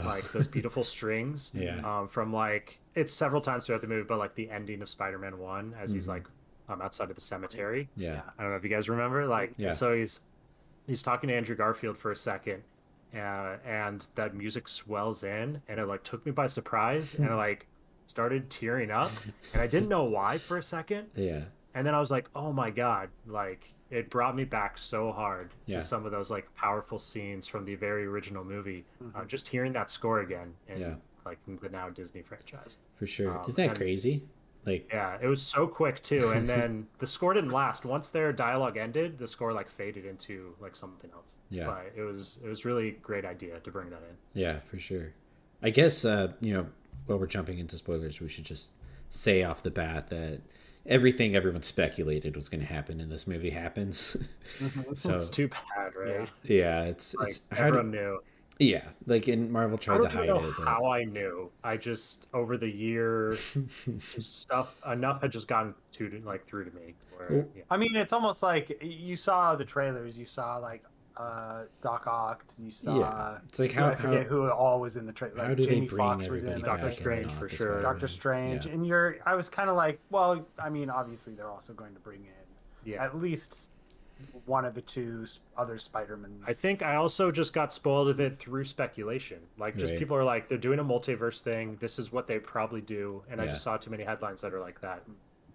like 0.05 0.31
those 0.31 0.47
beautiful 0.47 0.83
strings 0.83 1.51
yeah. 1.55 1.79
um, 1.83 2.07
from 2.07 2.31
like 2.31 2.79
it's 2.95 3.13
several 3.13 3.41
times 3.41 3.65
throughout 3.65 3.81
the 3.81 3.87
movie, 3.87 4.05
but 4.07 4.19
like 4.19 4.35
the 4.35 4.49
ending 4.49 4.81
of 4.81 4.89
Spider-Man 4.89 5.37
One, 5.39 5.73
as 5.79 5.89
mm-hmm. 5.89 5.97
he's 5.97 6.07
like 6.07 6.25
um, 6.69 6.81
outside 6.81 7.09
of 7.09 7.15
the 7.15 7.21
cemetery. 7.21 7.89
Yeah. 7.95 8.21
I 8.37 8.41
don't 8.41 8.51
know 8.51 8.57
if 8.57 8.63
you 8.63 8.69
guys 8.69 8.89
remember. 8.89 9.25
Like, 9.27 9.53
yeah. 9.57 9.73
so 9.73 9.93
he's 9.93 10.19
he's 10.87 11.01
talking 11.01 11.29
to 11.29 11.35
Andrew 11.35 11.55
Garfield 11.55 11.97
for 11.97 12.11
a 12.11 12.15
second, 12.15 12.63
uh, 13.15 13.57
and 13.65 14.05
that 14.15 14.35
music 14.35 14.67
swells 14.67 15.23
in, 15.23 15.61
and 15.67 15.79
it 15.79 15.85
like 15.87 16.03
took 16.03 16.25
me 16.25 16.31
by 16.31 16.47
surprise, 16.47 17.15
and 17.15 17.29
I 17.29 17.35
like 17.47 17.67
started 18.05 18.49
tearing 18.49 18.91
up, 18.91 19.11
and 19.53 19.61
I 19.61 19.67
didn't 19.67 19.89
know 19.89 20.03
why 20.03 20.37
for 20.37 20.57
a 20.57 20.63
second. 20.63 21.07
Yeah. 21.15 21.41
And 21.73 21.87
then 21.87 21.95
I 21.95 21.99
was 21.99 22.11
like, 22.11 22.29
oh 22.35 22.51
my 22.51 22.69
god, 22.69 23.09
like 23.25 23.73
it 23.91 24.09
brought 24.09 24.35
me 24.35 24.45
back 24.45 24.77
so 24.77 25.11
hard 25.11 25.53
yeah. 25.65 25.77
to 25.77 25.83
some 25.83 26.05
of 26.05 26.11
those 26.11 26.31
like 26.31 26.53
powerful 26.55 26.97
scenes 26.97 27.45
from 27.45 27.65
the 27.65 27.75
very 27.75 28.05
original 28.05 28.43
movie. 28.43 28.85
Uh, 28.99 29.03
mm-hmm. 29.03 29.19
Uh, 29.19 29.25
just 29.25 29.47
hearing 29.47 29.73
that 29.73 29.91
score 29.91 30.21
again, 30.21 30.53
and 30.69 30.79
yeah. 30.79 30.95
like 31.25 31.37
the 31.45 31.69
now 31.69 31.89
Disney 31.89 32.21
franchise. 32.21 32.77
For 32.89 33.05
sure, 33.05 33.37
um, 33.37 33.45
isn't 33.47 33.57
that 33.57 33.69
and, 33.69 33.77
crazy? 33.77 34.23
Like 34.65 34.89
yeah, 34.91 35.17
it 35.21 35.27
was 35.27 35.41
so 35.41 35.67
quick 35.67 36.01
too, 36.01 36.29
and 36.29 36.47
then 36.49 36.87
the 36.99 37.07
score 37.07 37.33
didn't 37.33 37.51
last. 37.51 37.83
Once 37.83 38.09
their 38.09 38.31
dialogue 38.31 38.77
ended, 38.77 39.17
the 39.17 39.27
score 39.27 39.51
like 39.51 39.69
faded 39.69 40.05
into 40.05 40.55
like 40.61 40.75
something 40.75 41.09
else. 41.13 41.35
Yeah, 41.49 41.65
but 41.65 41.91
it 41.95 42.03
was 42.03 42.39
it 42.43 42.47
was 42.47 42.63
really 42.63 42.91
great 43.01 43.25
idea 43.25 43.59
to 43.59 43.71
bring 43.71 43.89
that 43.89 44.01
in. 44.09 44.41
Yeah, 44.41 44.57
for 44.57 44.79
sure. 44.79 45.13
I 45.61 45.69
guess 45.69 46.05
uh, 46.05 46.33
you 46.39 46.53
know 46.53 46.67
while 47.07 47.19
we're 47.19 47.27
jumping 47.27 47.59
into 47.59 47.75
spoilers, 47.75 48.21
we 48.21 48.29
should 48.29 48.45
just 48.45 48.73
say 49.09 49.43
off 49.43 49.61
the 49.61 49.71
bat 49.71 50.07
that 50.07 50.39
everything 50.85 51.35
everyone 51.35 51.63
speculated 51.63 52.35
was 52.35 52.49
going 52.49 52.61
to 52.61 52.67
happen 52.67 52.99
in 52.99 53.09
this 53.09 53.27
movie 53.27 53.51
happens. 53.51 54.17
Mm-hmm. 54.59 54.93
so 54.97 55.15
it's 55.15 55.29
too 55.29 55.47
bad, 55.47 55.95
right? 55.95 56.29
Yeah, 56.43 56.83
it's 56.83 57.15
like, 57.15 57.29
it's 57.29 57.41
everyone 57.57 57.91
knew. 57.91 58.19
Yeah, 58.59 58.83
like 59.07 59.27
in 59.27 59.51
Marvel 59.51 59.77
tried 59.77 60.01
to 60.01 60.09
hide 60.09 60.27
know 60.27 60.43
it. 60.45 60.53
But... 60.57 60.67
How 60.67 60.85
I 60.85 61.03
knew? 61.03 61.49
I 61.63 61.77
just 61.77 62.27
over 62.33 62.57
the 62.57 62.69
year 62.69 63.35
stuff 64.19 64.75
enough 64.91 65.21
had 65.21 65.31
just 65.31 65.47
gotten 65.47 65.73
to 65.93 66.21
like 66.23 66.45
through 66.45 66.65
to 66.65 66.75
me. 66.75 66.93
Where, 67.15 67.47
yeah. 67.55 67.63
I 67.71 67.77
mean, 67.77 67.95
it's 67.95 68.13
almost 68.13 68.43
like 68.43 68.77
you 68.81 69.15
saw 69.15 69.55
the 69.55 69.65
trailers. 69.65 70.17
You 70.17 70.25
saw 70.25 70.57
like 70.57 70.83
uh, 71.17 71.63
Doc 71.81 72.07
Ock. 72.07 72.45
You 72.57 72.71
saw. 72.71 72.99
Yeah. 72.99 73.37
It's 73.47 73.59
like 73.59 73.73
how 73.73 73.89
I 73.89 73.95
forget 73.95 74.23
how, 74.23 74.29
who 74.29 74.49
all 74.49 74.79
was 74.79 74.97
in 74.97 75.05
the 75.05 75.13
trailer. 75.13 75.35
Like 75.35 75.47
how 75.47 75.53
do 75.53 75.63
Jamie 75.63 75.87
they 75.87 75.95
Foxx 75.95 76.27
was 76.27 76.43
in 76.43 76.61
Doctor 76.61 76.91
Strange 76.91 77.31
for 77.31 77.49
sure. 77.49 77.81
Doctor 77.81 78.07
Strange, 78.07 78.65
yeah. 78.65 78.73
and 78.73 78.85
you're. 78.85 79.17
I 79.25 79.35
was 79.35 79.49
kind 79.49 79.69
of 79.69 79.75
like, 79.75 79.99
well, 80.09 80.45
I 80.57 80.69
mean, 80.69 80.89
obviously 80.89 81.33
they're 81.33 81.51
also 81.51 81.73
going 81.73 81.93
to 81.93 81.99
bring 81.99 82.21
in 82.21 82.91
yeah. 82.91 83.03
at 83.03 83.17
least 83.17 83.69
one 84.45 84.65
of 84.65 84.75
the 84.75 84.81
two 84.81 85.25
other 85.57 85.79
Spider-Mans. 85.79 86.43
I 86.47 86.53
think 86.53 86.83
I 86.83 86.95
also 86.95 87.31
just 87.31 87.53
got 87.53 87.73
spoiled 87.73 88.09
of 88.09 88.19
it 88.19 88.37
through 88.37 88.65
speculation. 88.65 89.39
Like, 89.57 89.75
just 89.75 89.91
right. 89.91 89.99
people 89.99 90.15
are 90.15 90.23
like, 90.23 90.47
they're 90.47 90.59
doing 90.59 90.77
a 90.79 90.83
multiverse 90.83 91.41
thing. 91.41 91.77
This 91.79 91.97
is 91.97 92.11
what 92.11 92.27
they 92.27 92.37
probably 92.37 92.81
do. 92.81 93.23
And 93.29 93.39
yeah. 93.39 93.47
I 93.47 93.49
just 93.49 93.63
saw 93.63 93.77
too 93.77 93.89
many 93.89 94.03
headlines 94.03 94.41
that 94.41 94.53
are 94.53 94.59
like 94.59 94.79
that. 94.81 95.03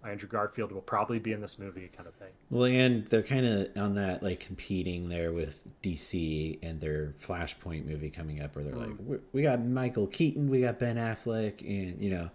Andrew 0.05 0.27
Garfield 0.27 0.71
will 0.71 0.81
probably 0.81 1.19
be 1.19 1.33
in 1.33 1.41
this 1.41 1.59
movie, 1.59 1.89
kind 1.95 2.07
of 2.07 2.15
thing. 2.15 2.29
Well, 2.49 2.65
and 2.65 3.05
they're 3.07 3.23
kind 3.23 3.45
of 3.45 3.69
on 3.77 3.95
that, 3.95 4.23
like, 4.23 4.39
competing 4.39 5.09
there 5.09 5.31
with 5.31 5.67
DC 5.81 6.59
and 6.61 6.79
their 6.79 7.13
Flashpoint 7.21 7.85
movie 7.85 8.09
coming 8.09 8.41
up, 8.41 8.55
where 8.55 8.63
they're 8.63 8.73
mm. 8.73 9.09
like, 9.09 9.19
we 9.33 9.41
got 9.41 9.63
Michael 9.63 10.07
Keaton, 10.07 10.49
we 10.49 10.61
got 10.61 10.79
Ben 10.79 10.97
Affleck, 10.97 11.61
and, 11.61 12.01
you 12.01 12.09
know, 12.09 12.29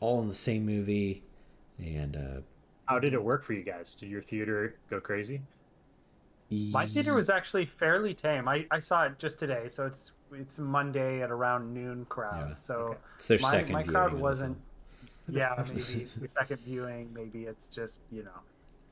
all 0.00 0.20
in 0.22 0.28
the 0.28 0.34
same 0.34 0.64
movie. 0.64 1.22
And, 1.78 2.16
uh, 2.16 2.40
how 2.86 2.98
did 2.98 3.14
it 3.14 3.22
work 3.22 3.44
for 3.44 3.52
you 3.52 3.62
guys? 3.62 3.94
Did 3.94 4.08
your 4.08 4.22
theater 4.22 4.76
go 4.90 5.00
crazy? 5.00 5.40
My 6.70 6.84
theater 6.84 7.14
was 7.14 7.30
actually 7.30 7.64
fairly 7.64 8.12
tame. 8.12 8.46
I, 8.46 8.66
I 8.70 8.78
saw 8.78 9.04
it 9.04 9.18
just 9.18 9.38
today, 9.38 9.68
so 9.68 9.86
it's 9.86 10.12
it's 10.34 10.58
Monday 10.58 11.22
at 11.22 11.30
around 11.30 11.72
noon 11.72 12.04
crowd. 12.06 12.48
Yeah. 12.50 12.54
So 12.54 12.74
okay. 12.74 12.98
it's 13.14 13.26
their 13.26 13.38
my, 13.40 13.50
second. 13.50 13.72
My 13.72 13.82
crowd 13.82 14.12
wasn't. 14.12 14.58
Yeah, 15.28 15.54
maybe 15.68 16.06
the 16.20 16.28
second 16.28 16.60
viewing. 16.60 17.12
Maybe 17.12 17.44
it's 17.44 17.68
just 17.68 18.00
you 18.10 18.22
know, 18.22 18.40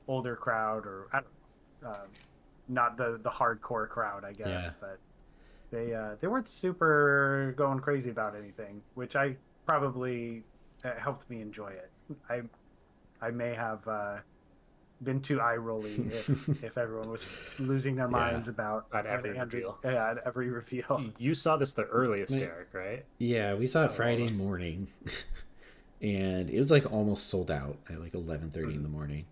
older 0.08 0.36
crowd 0.36 0.86
or 0.86 1.08
I 1.12 1.20
don't, 1.20 1.94
um, 1.94 2.08
not 2.68 2.96
the 2.96 3.18
the 3.22 3.30
hardcore 3.30 3.88
crowd, 3.88 4.24
I 4.24 4.32
guess. 4.32 4.48
Yeah. 4.48 4.70
But 4.80 4.98
they 5.70 5.94
uh, 5.94 6.16
they 6.20 6.28
weren't 6.28 6.48
super 6.48 7.54
going 7.56 7.80
crazy 7.80 8.10
about 8.10 8.36
anything, 8.36 8.82
which 8.94 9.16
I 9.16 9.36
probably 9.66 10.42
uh, 10.84 10.92
helped 10.98 11.28
me 11.30 11.40
enjoy 11.40 11.70
it. 11.70 11.90
I 12.28 12.42
I 13.20 13.30
may 13.30 13.54
have. 13.54 13.86
Uh, 13.86 14.16
been 15.02 15.20
too 15.20 15.40
eye 15.40 15.56
rolly 15.56 15.94
if, 16.06 16.62
if 16.62 16.78
everyone 16.78 17.10
was 17.10 17.26
losing 17.58 17.96
their 17.96 18.08
minds 18.08 18.48
yeah, 18.48 18.52
about 18.52 18.86
at 18.92 19.06
every 19.06 19.38
reveal. 19.38 19.78
Yeah, 19.84 20.10
at 20.10 20.18
every 20.26 20.50
reveal. 20.50 21.02
You 21.18 21.34
saw 21.34 21.56
this 21.56 21.72
the 21.72 21.84
earliest, 21.84 22.32
Derek, 22.32 22.68
right? 22.72 23.04
Yeah, 23.18 23.54
we 23.54 23.66
saw 23.66 23.84
it 23.84 23.90
oh, 23.90 23.94
Friday 23.94 24.30
morning, 24.30 24.88
and 26.00 26.50
it 26.50 26.58
was 26.58 26.70
like 26.70 26.90
almost 26.90 27.26
sold 27.26 27.50
out 27.50 27.78
at 27.88 28.00
like 28.00 28.14
eleven 28.14 28.50
thirty 28.50 28.68
mm-hmm. 28.68 28.76
in 28.76 28.82
the 28.82 28.88
morning. 28.88 29.26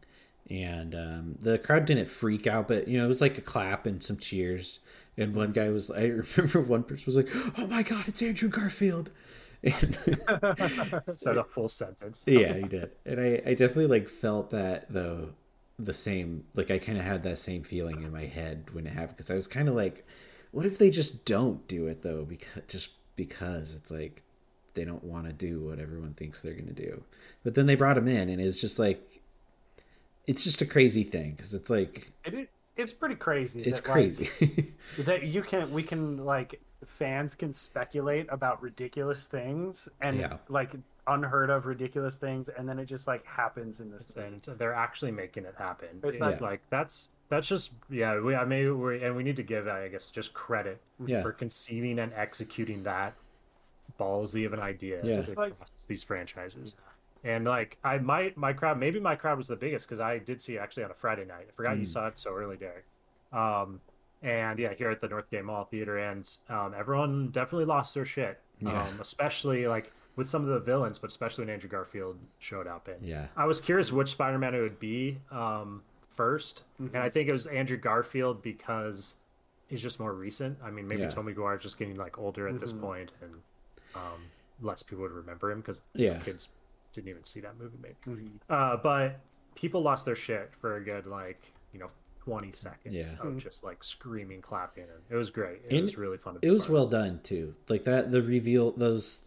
And 0.51 0.95
um, 0.95 1.35
the 1.39 1.59
crowd 1.59 1.85
didn't 1.85 2.07
freak 2.07 2.47
out, 2.47 2.69
but 2.69 2.89
you 2.89 2.99
know 2.99 3.05
it 3.05 3.09
was 3.09 3.21
like 3.21 3.39
a 3.39 3.43
clap 3.43 3.87
and 3.87 4.03
some 4.03 4.17
cheers. 4.17 4.81
And 5.17 5.35
one 5.35 5.53
guy 5.53 5.71
was, 5.71 5.91
I 5.91 6.05
remember 6.37 6.61
one 6.61 6.85
person 6.85 7.05
was 7.07 7.17
like, 7.17 7.29
"Oh 7.59 7.67
my 7.67 7.83
god, 7.83 8.05
it's 8.09 8.23
Andrew 8.23 8.49
Garfield." 8.49 9.11
And 9.63 9.99
said 11.15 11.37
a 11.37 11.45
full 11.45 11.69
sentence. 11.69 12.23
yeah, 12.27 12.55
he 12.55 12.63
did, 12.63 12.93
and 13.05 13.21
I, 13.21 13.43
I 13.45 13.55
definitely 13.55 13.89
like 13.89 14.09
felt 14.09 14.51
that 14.51 14.91
though 14.91 15.31
the 15.79 15.95
same 15.95 16.45
like 16.55 16.71
i 16.73 16.79
kind 16.79 16.99
of 16.99 17.05
had 17.05 17.23
that 17.23 17.39
same 17.39 17.63
feeling 17.63 18.03
in 18.03 18.11
my 18.11 18.25
head 18.25 18.67
when 18.73 18.85
it 18.85 18.93
happened 18.93 19.17
because 19.17 19.31
i 19.31 19.35
was 19.35 19.47
kind 19.47 19.69
of 19.69 19.77
like 19.77 20.05
what 20.51 20.67
if 20.67 20.77
they 20.77 20.91
just 20.91 21.25
don't 21.25 21.67
do 21.69 21.87
it 21.87 22.03
though 22.03 22.25
because 22.25 22.63
just 22.67 22.91
because 23.15 23.75
it's 23.75 23.91
like 23.91 24.25
they 24.79 24.85
don't 24.85 25.03
want 25.03 25.27
to 25.27 25.33
do 25.33 25.61
what 25.61 25.81
everyone 25.81 26.15
thinks 26.15 26.41
they're 26.41 26.55
going 26.55 26.73
to 26.73 26.73
do 26.73 27.03
but 27.43 27.57
then 27.57 27.67
they 27.67 27.75
brought 27.75 27.99
him 27.99 28.07
in 28.07 28.29
and 28.29 28.41
it's 28.41 28.61
just 28.61 28.79
like 28.79 29.21
it's 30.29 30.45
just 30.45 30.63
a 30.63 30.67
crazy 30.67 31.03
thing 31.03 31.33
because 31.33 31.53
it's 31.53 31.69
like 31.69 32.13
it, 32.25 32.49
it's 32.77 32.93
pretty 32.93 33.17
crazy 33.17 33.61
it's 33.63 33.81
that, 33.81 33.91
crazy 33.91 34.31
like, 34.41 34.75
that 35.07 35.23
you 35.25 35.43
can 35.43 35.71
we 35.73 35.83
can 35.83 36.25
like 36.25 36.61
fans 36.87 37.35
can 37.35 37.53
speculate 37.53 38.27
about 38.31 38.63
ridiculous 38.63 39.25
things 39.25 39.89
and 40.01 40.17
yeah. 40.17 40.37
like 40.49 40.71
unheard 41.09 41.51
of 41.51 41.67
ridiculous 41.67 42.15
things 42.15 42.49
and 42.49 42.69
then 42.69 42.79
it 42.79 42.85
just 42.85 43.09
like 43.09 43.27
happens 43.27 43.81
in 43.81 43.91
this 43.91 44.15
and 44.15 44.43
they're 44.59 44.75
actually 44.75 45.11
making 45.11 45.45
it 45.45 45.55
happen 45.59 45.89
it's 46.05 46.19
yeah. 46.21 46.37
like 46.41 46.61
that's 46.71 47.09
that's 47.31 47.49
just 47.49 47.73
yeah 47.91 48.21
we 48.21 48.37
i 48.37 48.45
mean 48.45 48.81
we 48.81 49.03
and 49.03 49.17
we 49.17 49.25
need 49.25 49.37
to 49.37 49.43
give 49.43 49.67
i 49.67 49.89
guess 49.89 50.11
just 50.11 50.33
credit 50.35 50.81
yeah. 51.05 51.21
for 51.21 51.33
conceiving 51.33 51.99
and 51.99 52.13
executing 52.15 52.85
that 52.85 53.15
ballsy 53.99 54.47
of 54.47 54.53
an 54.53 54.61
idea 54.61 55.01
yeah. 55.03 55.25
like, 55.37 55.55
these 55.89 56.03
franchises 56.03 56.77
and 57.25 57.45
like 57.45 57.77
i 57.83 57.99
my 57.99 58.33
my 58.37 58.53
crowd 58.53 58.79
maybe 58.79 59.01
my 59.01 59.17
crowd 59.17 59.37
was 59.37 59.49
the 59.49 59.57
biggest 59.57 59.87
because 59.87 60.01
i 60.01 60.19
did 60.19 60.41
see 60.41 60.55
it 60.55 60.59
actually 60.59 60.85
on 60.85 60.91
a 60.91 60.95
friday 60.95 61.25
night 61.25 61.47
i 61.49 61.53
forgot 61.57 61.77
mm. 61.77 61.81
you 61.81 61.87
saw 61.87 62.07
it 62.07 62.19
so 62.19 62.35
early 62.35 62.57
derek 62.57 62.85
um 63.33 63.81
and 64.23 64.59
yeah 64.59 64.73
here 64.73 64.91
at 64.91 65.01
the 65.01 65.09
northgate 65.09 65.45
mall 65.45 65.65
theater 65.65 65.99
and 65.99 66.31
um 66.49 66.75
everyone 66.79 67.29
definitely 67.31 67.65
lost 67.65 67.93
their 67.95 68.07
shit 68.07 68.41
yeah. 68.61 68.83
um 68.83 69.01
especially 69.01 69.67
like 69.67 69.93
with 70.19 70.29
some 70.29 70.43
of 70.43 70.49
the 70.49 70.59
villains, 70.59 70.99
but 70.99 71.09
especially 71.09 71.45
when 71.45 71.55
Andrew 71.55 71.71
Garfield 71.71 72.19
showed 72.41 72.67
up. 72.67 72.89
And 72.89 73.07
yeah, 73.07 73.29
I 73.37 73.47
was 73.47 73.61
curious 73.61 73.93
which 73.93 74.11
Spider-Man 74.11 74.53
it 74.53 74.61
would 74.61 74.81
be 74.81 75.17
um, 75.31 75.81
1st 76.19 76.63
mm-hmm. 76.83 76.95
and 76.95 77.05
I 77.05 77.09
think 77.09 77.29
it 77.29 77.33
was 77.33 77.47
Andrew 77.47 77.77
Garfield 77.77 78.43
because 78.43 79.15
he's 79.69 79.81
just 79.81 80.01
more 80.01 80.13
recent. 80.13 80.59
I 80.63 80.71
mean, 80.71 80.89
maybe 80.89 81.03
yeah. 81.03 81.11
Tobey 81.11 81.29
Maguire 81.29 81.57
is 81.57 81.63
just 81.63 81.79
getting 81.79 81.95
like 81.95 82.19
older 82.19 82.49
at 82.49 82.55
mm-hmm. 82.55 82.61
this 82.61 82.73
point, 82.73 83.13
and 83.23 83.31
um, 83.99 84.23
less 84.61 84.83
people 84.83 85.03
would 85.03 85.13
remember 85.13 85.51
him 85.51 85.61
because 85.61 85.83
yeah. 85.95 86.19
kids 86.19 86.49
didn't 86.93 87.11
even 87.11 87.25
see 87.25 87.41
that 87.41 87.59
movie. 87.59 87.79
Maybe, 87.83 87.97
mm-hmm. 88.07 88.37
uh, 88.49 88.77
but 88.77 89.21
people 89.55 89.83
lost 89.83 90.05
their 90.05 90.17
shit 90.17 90.51
for 90.61 90.77
a 90.77 90.85
good 90.85 91.07
like 91.07 91.43
you 91.73 91.81
know 91.81 91.91
20 92.25 92.53
seconds 92.53 92.95
yeah. 92.95 93.03
of 93.15 93.19
mm-hmm. 93.19 93.39
just 93.39 93.65
like 93.65 93.83
screaming 93.83 94.41
clapping 94.41 94.85
and 94.85 95.03
it 95.11 95.17
was 95.17 95.31
great 95.31 95.61
it 95.69 95.75
and 95.75 95.85
was 95.85 95.99
really 95.99 96.17
fun 96.17 96.39
it 96.43 96.51
was 96.51 96.69
well 96.69 96.87
done 96.87 97.19
too 97.25 97.55
like 97.69 97.83
that 97.85 98.13
the 98.13 98.23
reveal 98.23 98.71
those 98.73 99.23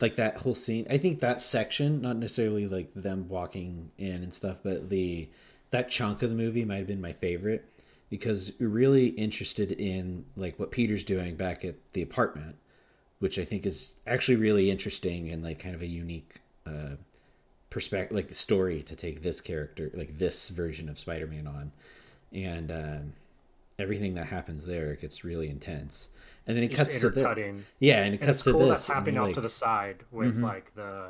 like 0.00 0.16
that 0.16 0.38
whole 0.38 0.54
scene. 0.54 0.86
I 0.90 0.98
think 0.98 1.20
that 1.20 1.40
section, 1.40 2.00
not 2.00 2.16
necessarily 2.16 2.66
like 2.66 2.92
them 2.94 3.28
walking 3.28 3.90
in 3.98 4.22
and 4.22 4.32
stuff, 4.32 4.58
but 4.62 4.90
the 4.90 5.28
that 5.70 5.90
chunk 5.90 6.22
of 6.22 6.30
the 6.30 6.36
movie 6.36 6.64
might 6.64 6.76
have 6.76 6.86
been 6.86 7.00
my 7.00 7.12
favorite 7.12 7.64
because 8.10 8.52
you're 8.58 8.68
really 8.68 9.08
interested 9.08 9.72
in 9.72 10.24
like 10.36 10.58
what 10.58 10.70
Peter's 10.70 11.04
doing 11.04 11.36
back 11.36 11.64
at 11.64 11.76
the 11.92 12.02
apartment, 12.02 12.56
which 13.18 13.38
I 13.38 13.44
think 13.44 13.66
is 13.66 13.94
actually 14.06 14.36
really 14.36 14.70
interesting 14.70 15.30
and 15.30 15.42
like 15.42 15.58
kind 15.58 15.74
of 15.74 15.82
a 15.82 15.86
unique 15.86 16.36
uh, 16.66 16.96
perspective, 17.70 18.14
like 18.14 18.28
the 18.28 18.34
story 18.34 18.82
to 18.82 18.96
take 18.96 19.22
this 19.22 19.40
character, 19.40 19.90
like 19.94 20.18
this 20.18 20.48
version 20.48 20.88
of 20.88 20.98
Spider-Man 20.98 21.46
on, 21.46 21.72
and 22.32 22.70
um, 22.70 23.12
everything 23.78 24.14
that 24.14 24.26
happens 24.26 24.66
there 24.66 24.94
gets 24.94 25.24
really 25.24 25.48
intense 25.48 26.08
and 26.46 26.56
then 26.56 26.64
it 26.64 26.74
cuts 26.74 27.00
to 27.00 27.10
this. 27.10 27.62
Yeah, 27.80 28.04
and 28.04 28.14
it 28.14 28.18
cuts 28.18 28.46
and 28.46 28.52
to 28.54 28.58
cool 28.58 28.68
this. 28.68 28.86
That's 28.86 28.88
happening 28.88 29.18
off 29.18 29.26
like... 29.26 29.34
to 29.36 29.40
the 29.40 29.50
side 29.50 29.96
with 30.12 30.34
mm-hmm. 30.34 30.44
like 30.44 30.74
the 30.74 31.08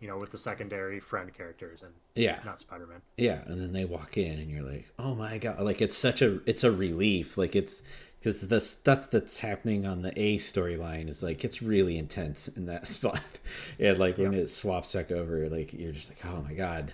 you 0.00 0.08
know, 0.08 0.16
with 0.16 0.30
the 0.30 0.38
secondary 0.38 1.00
friend 1.00 1.32
characters 1.32 1.82
and 1.82 1.92
yeah, 2.14 2.38
not 2.44 2.60
Spider 2.60 2.86
Man. 2.86 3.00
Yeah, 3.16 3.40
and 3.46 3.60
then 3.60 3.72
they 3.72 3.84
walk 3.84 4.18
in, 4.18 4.38
and 4.38 4.50
you're 4.50 4.62
like, 4.62 4.86
oh 4.98 5.14
my 5.14 5.38
god! 5.38 5.60
Like 5.60 5.80
it's 5.80 5.96
such 5.96 6.20
a 6.22 6.40
it's 6.46 6.64
a 6.64 6.70
relief. 6.70 7.38
Like 7.38 7.56
it's 7.56 7.82
because 8.18 8.48
the 8.48 8.60
stuff 8.60 9.10
that's 9.10 9.40
happening 9.40 9.86
on 9.86 10.02
the 10.02 10.18
A 10.20 10.36
storyline 10.36 11.08
is 11.08 11.22
like 11.22 11.44
it's 11.44 11.62
really 11.62 11.96
intense 11.96 12.48
in 12.48 12.66
that 12.66 12.86
spot, 12.96 13.40
and 13.78 13.98
like 13.98 14.18
when 14.18 14.34
it 14.34 14.50
swaps 14.50 14.92
back 14.92 15.10
over, 15.10 15.48
like 15.48 15.72
you're 15.72 15.92
just 15.92 16.10
like, 16.10 16.24
oh 16.26 16.42
my 16.42 16.52
god! 16.52 16.92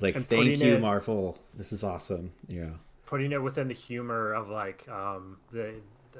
Like 0.00 0.16
and 0.16 0.26
thank 0.26 0.58
you, 0.58 0.74
it, 0.74 0.80
Marvel. 0.80 1.38
This 1.54 1.72
is 1.72 1.84
awesome. 1.84 2.32
Yeah, 2.48 2.70
putting 3.06 3.30
it 3.30 3.42
within 3.42 3.68
the 3.68 3.74
humor 3.74 4.32
of 4.32 4.48
like 4.48 4.88
um 4.88 5.36
the 5.52 5.74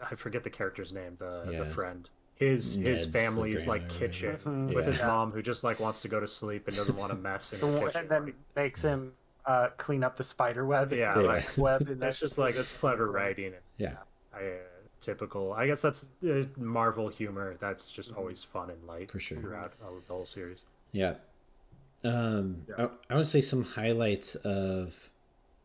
I 0.08 0.14
forget 0.14 0.44
the 0.44 0.50
character's 0.50 0.92
name, 0.92 1.16
the 1.18 1.48
yeah. 1.50 1.58
the 1.64 1.66
friend 1.66 2.08
his 2.50 2.76
Ned's 2.76 3.04
his 3.04 3.12
family's 3.12 3.66
like 3.66 3.88
kitchen 3.88 4.36
mm-hmm. 4.36 4.74
with 4.74 4.84
yeah. 4.84 4.92
his 4.92 5.02
mom 5.02 5.30
who 5.30 5.42
just 5.42 5.64
like 5.64 5.80
wants 5.80 6.02
to 6.02 6.08
go 6.08 6.20
to 6.20 6.28
sleep 6.28 6.68
and 6.68 6.76
doesn't 6.76 6.96
want 6.96 7.12
to 7.12 7.18
mess 7.18 7.52
in 7.52 7.60
the 7.60 7.80
kitchen. 7.80 8.00
and 8.00 8.08
then 8.08 8.34
makes 8.56 8.82
him 8.82 9.12
uh, 9.46 9.68
clean 9.76 10.04
up 10.04 10.16
the 10.16 10.24
spider 10.24 10.66
web. 10.66 10.92
Yeah, 10.92 11.18
yeah. 11.18 11.26
like 11.26 11.48
web. 11.56 11.88
And 11.88 12.00
that's 12.00 12.18
just 12.18 12.38
like 12.38 12.54
that's 12.54 12.72
clever 12.72 13.10
writing. 13.10 13.52
yeah, 13.78 13.96
I, 14.34 14.38
uh, 14.38 14.50
typical. 15.00 15.52
I 15.52 15.66
guess 15.66 15.80
that's 15.80 16.06
uh, 16.28 16.44
Marvel 16.56 17.08
humor. 17.08 17.56
That's 17.60 17.90
just 17.90 18.10
mm-hmm. 18.10 18.18
always 18.18 18.42
fun 18.42 18.70
and 18.70 18.82
light 18.86 19.10
for 19.10 19.20
sure 19.20 19.38
throughout 19.38 19.72
the 19.78 20.12
whole 20.12 20.26
series. 20.26 20.60
Yeah. 20.92 21.14
Um, 22.04 22.64
yeah. 22.68 22.86
I, 23.08 23.14
I 23.14 23.16
would 23.16 23.26
say 23.26 23.40
some 23.40 23.64
highlights 23.64 24.34
of. 24.36 25.10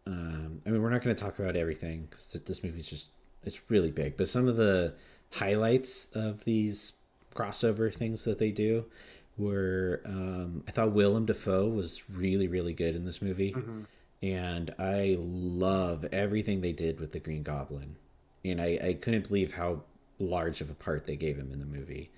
Um, 0.06 0.62
I 0.66 0.70
mean, 0.70 0.82
we're 0.82 0.90
not 0.90 1.02
going 1.02 1.14
to 1.14 1.22
talk 1.22 1.38
about 1.40 1.58
everything 1.58 2.08
because 2.10 2.32
this 2.46 2.64
movie's 2.64 2.88
just 2.88 3.10
it's 3.44 3.60
really 3.70 3.92
big, 3.92 4.16
but 4.18 4.28
some 4.28 4.48
of 4.48 4.56
the 4.56 4.94
highlights 5.34 6.08
of 6.14 6.44
these 6.46 6.94
crossover 7.36 7.94
things 7.94 8.24
that 8.24 8.40
they 8.40 8.52
do 8.52 8.86
were 9.38 10.02
um, 10.06 10.64
I 10.68 10.72
thought 10.72 10.92
Willem 10.92 11.26
Dafoe 11.26 11.68
was 11.68 12.10
really 12.10 12.48
really 12.48 12.74
good 12.74 12.96
in 12.96 13.06
this 13.06 13.22
movie, 13.22 13.54
mm-hmm. 13.54 13.82
and 14.24 14.74
I 14.80 15.16
love 15.20 16.06
everything 16.12 16.62
they 16.62 16.72
did 16.72 17.00
with 17.00 17.12
the 17.12 17.20
Green 17.20 17.44
Goblin, 17.44 17.96
and 18.44 18.60
I, 18.60 18.80
I 18.84 18.94
couldn't 18.94 19.28
believe 19.28 19.54
how 19.54 19.84
large 20.20 20.62
of 20.62 20.70
a 20.70 20.74
part 20.74 21.06
they 21.06 21.16
gave 21.16 21.38
him 21.38 21.52
in 21.52 21.60
the 21.60 21.66
movie, 21.66 22.10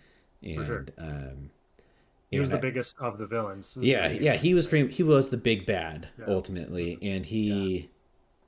and 0.42 0.66
sure. 0.66 0.86
um, 0.98 1.50
he 2.32 2.40
was 2.40 2.52
the 2.52 2.58
I, 2.58 2.62
biggest 2.62 2.96
of 3.00 3.18
the 3.18 3.26
villains. 3.26 3.72
Yeah, 3.76 4.08
yeah, 4.08 4.36
he 4.36 4.54
was 4.54 4.68
pretty, 4.68 4.94
he 4.94 5.04
was 5.04 5.30
the 5.30 5.38
big 5.38 5.66
bad 5.66 6.10
yeah. 6.18 6.26
ultimately, 6.28 6.98
and 7.02 7.26
he, 7.26 7.90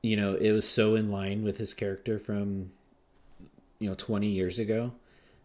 yeah. 0.01 0.09
you 0.09 0.15
know, 0.15 0.35
it 0.35 0.51
was 0.51 0.67
so 0.67 0.95
in 0.95 1.11
line 1.11 1.43
with 1.43 1.57
his 1.57 1.73
character 1.73 2.19
from 2.19 2.71
you 3.81 3.89
know 3.89 3.95
20 3.95 4.27
years 4.27 4.59
ago 4.59 4.93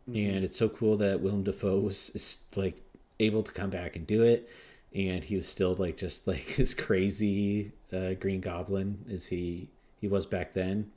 mm-hmm. 0.08 0.30
and 0.30 0.44
it's 0.44 0.56
so 0.56 0.68
cool 0.68 0.96
that 0.96 1.20
Willem 1.20 1.42
Dafoe 1.42 1.80
was 1.80 2.10
is, 2.10 2.38
like 2.54 2.76
able 3.18 3.42
to 3.42 3.50
come 3.50 3.70
back 3.70 3.96
and 3.96 4.06
do 4.06 4.22
it 4.22 4.48
and 4.94 5.24
he 5.24 5.36
was 5.36 5.48
still 5.48 5.74
like 5.74 5.96
just 5.96 6.26
like 6.26 6.38
his 6.46 6.74
crazy 6.74 7.72
uh, 7.92 8.12
Green 8.14 8.40
Goblin 8.40 9.04
as 9.10 9.26
he 9.26 9.68
he 10.00 10.06
was 10.06 10.26
back 10.26 10.52
then 10.52 10.90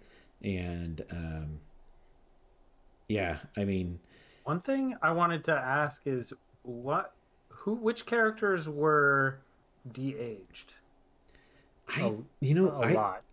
and 0.44 1.04
um 1.12 1.60
yeah 3.08 3.38
I 3.56 3.64
mean 3.64 4.00
one 4.44 4.60
thing 4.60 4.96
I 5.02 5.12
wanted 5.12 5.44
to 5.46 5.54
ask 5.54 6.02
is 6.06 6.34
what 6.64 7.14
who 7.48 7.74
which 7.74 8.06
characters 8.06 8.68
were 8.68 9.40
de-aged 9.92 10.74
I, 11.96 12.02
oh, 12.04 12.24
you 12.40 12.54
know, 12.54 12.70
a 12.70 12.80
I, 12.82 12.94
lot. 12.94 13.24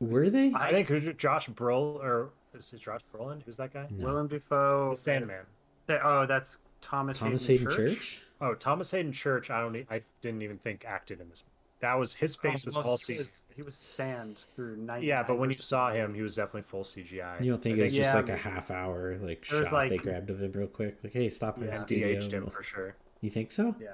Were 0.00 0.30
they? 0.30 0.52
I 0.52 0.84
think 0.84 1.16
Josh 1.18 1.48
Brolin 1.48 2.02
or 2.02 2.30
is, 2.54 2.72
is 2.72 2.80
Josh 2.80 3.00
Brolin? 3.14 3.42
Who's 3.42 3.56
that 3.56 3.72
guy? 3.72 3.86
No. 3.90 4.06
Willem 4.06 4.28
Dafoe. 4.28 4.94
Sandman. 4.94 5.44
Oh, 5.88 6.26
that's 6.26 6.58
Thomas. 6.80 7.18
Thomas 7.18 7.46
Haden, 7.46 7.66
Hayden 7.66 7.76
Church? 7.76 7.94
Church? 7.94 8.22
Oh, 8.40 8.54
Thomas 8.54 8.90
Haden 8.90 9.12
Church. 9.12 9.50
I 9.50 9.60
don't. 9.60 9.76
I 9.90 10.00
didn't 10.20 10.42
even 10.42 10.58
think 10.58 10.84
acted 10.86 11.20
in 11.20 11.28
this. 11.28 11.44
That 11.80 11.98
was 11.98 12.14
his 12.14 12.36
oh, 12.36 12.48
face 12.48 12.64
oh, 12.64 12.68
was 12.68 12.76
well, 12.76 12.84
all 12.84 12.96
CGI. 12.96 13.18
Was, 13.18 13.44
he 13.56 13.62
was 13.62 13.74
sand 13.74 14.38
through 14.54 14.76
night. 14.76 15.02
Yeah, 15.02 15.24
but 15.24 15.38
when 15.38 15.50
you 15.50 15.56
saw 15.56 15.90
him, 15.90 16.14
he 16.14 16.22
was 16.22 16.36
definitely 16.36 16.62
full 16.62 16.84
CGI. 16.84 17.42
You 17.42 17.50
don't 17.50 17.62
think 17.62 17.78
it 17.78 17.82
was 17.82 17.94
just 17.94 18.14
like 18.14 18.28
a 18.28 18.36
half 18.36 18.70
hour 18.70 19.18
like 19.20 19.44
shot 19.44 19.72
like, 19.72 19.90
they 19.90 19.96
grabbed 19.96 20.30
of 20.30 20.40
him 20.40 20.52
real 20.52 20.68
quick? 20.68 20.98
Like, 21.02 21.12
hey, 21.12 21.28
stop 21.28 21.58
yeah, 21.60 21.74
studio. 21.74 22.08
De-aged 22.08 22.32
him 22.32 22.46
for 22.50 22.62
sure. 22.62 22.94
You 23.20 23.30
think 23.30 23.50
so? 23.50 23.74
Yeah. 23.80 23.88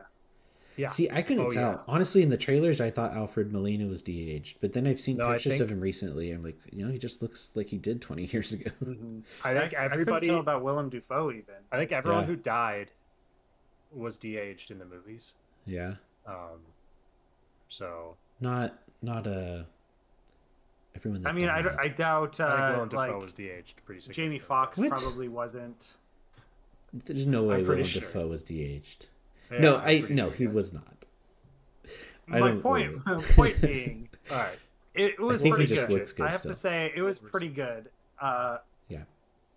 Yeah. 0.79 0.89
See, 0.89 1.11
I 1.11 1.23
couldn't 1.23 1.47
oh, 1.47 1.51
tell. 1.51 1.71
Yeah. 1.73 1.79
Honestly, 1.89 2.23
in 2.23 2.31
the 2.31 2.37
trailers, 2.37 2.81
I 2.81 2.89
thought 2.89 3.13
Alfred 3.13 3.53
Molina 3.53 3.87
was 3.87 4.01
de-aged, 4.01 4.59
but 4.61 4.73
then 4.75 4.87
I've 4.87 5.01
seen 5.01 5.17
no, 5.17 5.33
pictures 5.33 5.55
think... 5.55 5.63
of 5.63 5.73
him 5.73 5.81
recently. 5.81 6.31
I'm 6.31 6.45
like, 6.45 6.57
you 6.73 6.87
know, 6.87 6.93
he 6.93 6.99
just 6.99 7.21
looks 7.21 7.51
like 7.57 7.67
he 7.67 7.79
did 7.79 8.01
20 8.01 8.25
years 8.33 8.53
ago. 8.53 8.71
Mm-hmm. 8.85 9.21
I 9.45 9.59
think 9.59 9.73
everybody 9.73 10.31
I 10.31 10.35
know 10.35 10.39
about 10.39 10.63
Willem 10.63 10.89
Dafoe 10.89 11.31
even. 11.33 11.55
I 11.73 11.79
think 11.79 11.91
everyone 11.91 12.23
yeah. 12.23 12.27
who 12.27 12.37
died 12.37 12.93
was 13.93 14.17
de-aged 14.17 14.71
in 14.71 14.79
the 14.79 14.85
movies. 14.85 15.33
Yeah. 15.67 15.95
Um. 16.27 16.61
So. 17.69 18.15
Not 18.41 18.79
not 19.03 19.27
a. 19.27 19.67
Everyone. 20.95 21.27
I 21.27 21.33
mean, 21.33 21.49
I, 21.49 21.65
I 21.77 21.89
doubt. 21.89 22.39
Uh, 22.39 22.47
I 22.47 22.51
think 22.51 22.77
Willem 22.77 22.89
Dafoe 22.89 23.13
like, 23.15 23.23
was 23.25 23.35
de-aged 23.35 23.81
pretty. 23.85 24.13
Jamie 24.13 24.39
Foxx 24.39 24.79
probably 24.79 25.29
wasn't. 25.29 25.89
There's 26.93 27.27
no 27.27 27.43
way 27.43 27.65
Willem 27.65 27.85
sure. 27.85 28.01
Dafoe 28.01 28.29
was 28.29 28.45
de-aged. 28.45 29.07
Yeah, 29.51 29.59
no, 29.61 29.77
I 29.77 30.05
no, 30.09 30.31
he 30.31 30.47
was 30.47 30.73
not. 30.73 31.07
I 32.31 32.41
my 32.41 32.53
point, 32.53 33.05
point 33.35 33.61
being, 33.63 34.09
all 34.31 34.37
right, 34.37 34.59
it 34.95 35.19
was 35.19 35.41
pretty 35.41 35.67
good. 35.67 35.89
good. 35.89 36.21
I 36.21 36.31
have 36.31 36.41
still. 36.41 36.53
to 36.53 36.57
say, 36.57 36.93
it 36.95 37.03
was 37.03 37.19
pretty 37.19 37.49
good. 37.49 37.89
Uh, 38.21 38.59
yeah, 38.89 39.05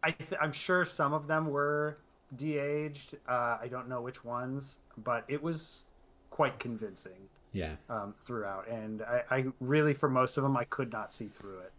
I 0.04 0.12
th- 0.12 0.40
I'm 0.42 0.54
sure 0.54 0.86
some 0.86 1.14
of 1.14 1.28
them 1.28 1.50
were 1.50 1.98
de-aged. 2.38 3.18
Uh, 3.28 3.58
I 3.62 3.68
don't 3.70 3.90
know 3.90 4.02
which 4.02 4.24
ones, 4.24 4.80
but 5.04 5.26
it 5.28 5.42
was 5.42 5.84
quite 6.30 6.58
convincing. 6.60 7.28
Yeah, 7.54 7.74
um, 7.90 8.14
throughout, 8.26 8.70
and 8.70 9.02
I, 9.02 9.24
I, 9.30 9.46
really, 9.60 9.94
for 9.94 10.10
most 10.10 10.38
of 10.38 10.44
them, 10.44 10.56
I 10.56 10.64
could 10.66 10.90
not 10.94 11.14
see 11.14 11.28
through 11.28 11.60
it. 11.60 11.74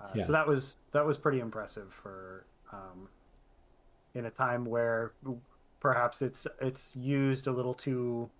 Uh, 0.00 0.06
yeah. 0.14 0.24
So 0.24 0.32
that 0.32 0.46
was 0.46 0.78
that 0.92 1.04
was 1.04 1.18
pretty 1.18 1.40
impressive 1.40 1.92
for 1.92 2.46
um, 2.72 3.08
in 4.14 4.26
a 4.26 4.30
time 4.30 4.64
where 4.64 5.12
perhaps 5.80 6.22
it's 6.22 6.46
it's 6.60 6.94
used 6.96 7.46
a 7.46 7.52
little 7.52 7.74
too 7.74 8.30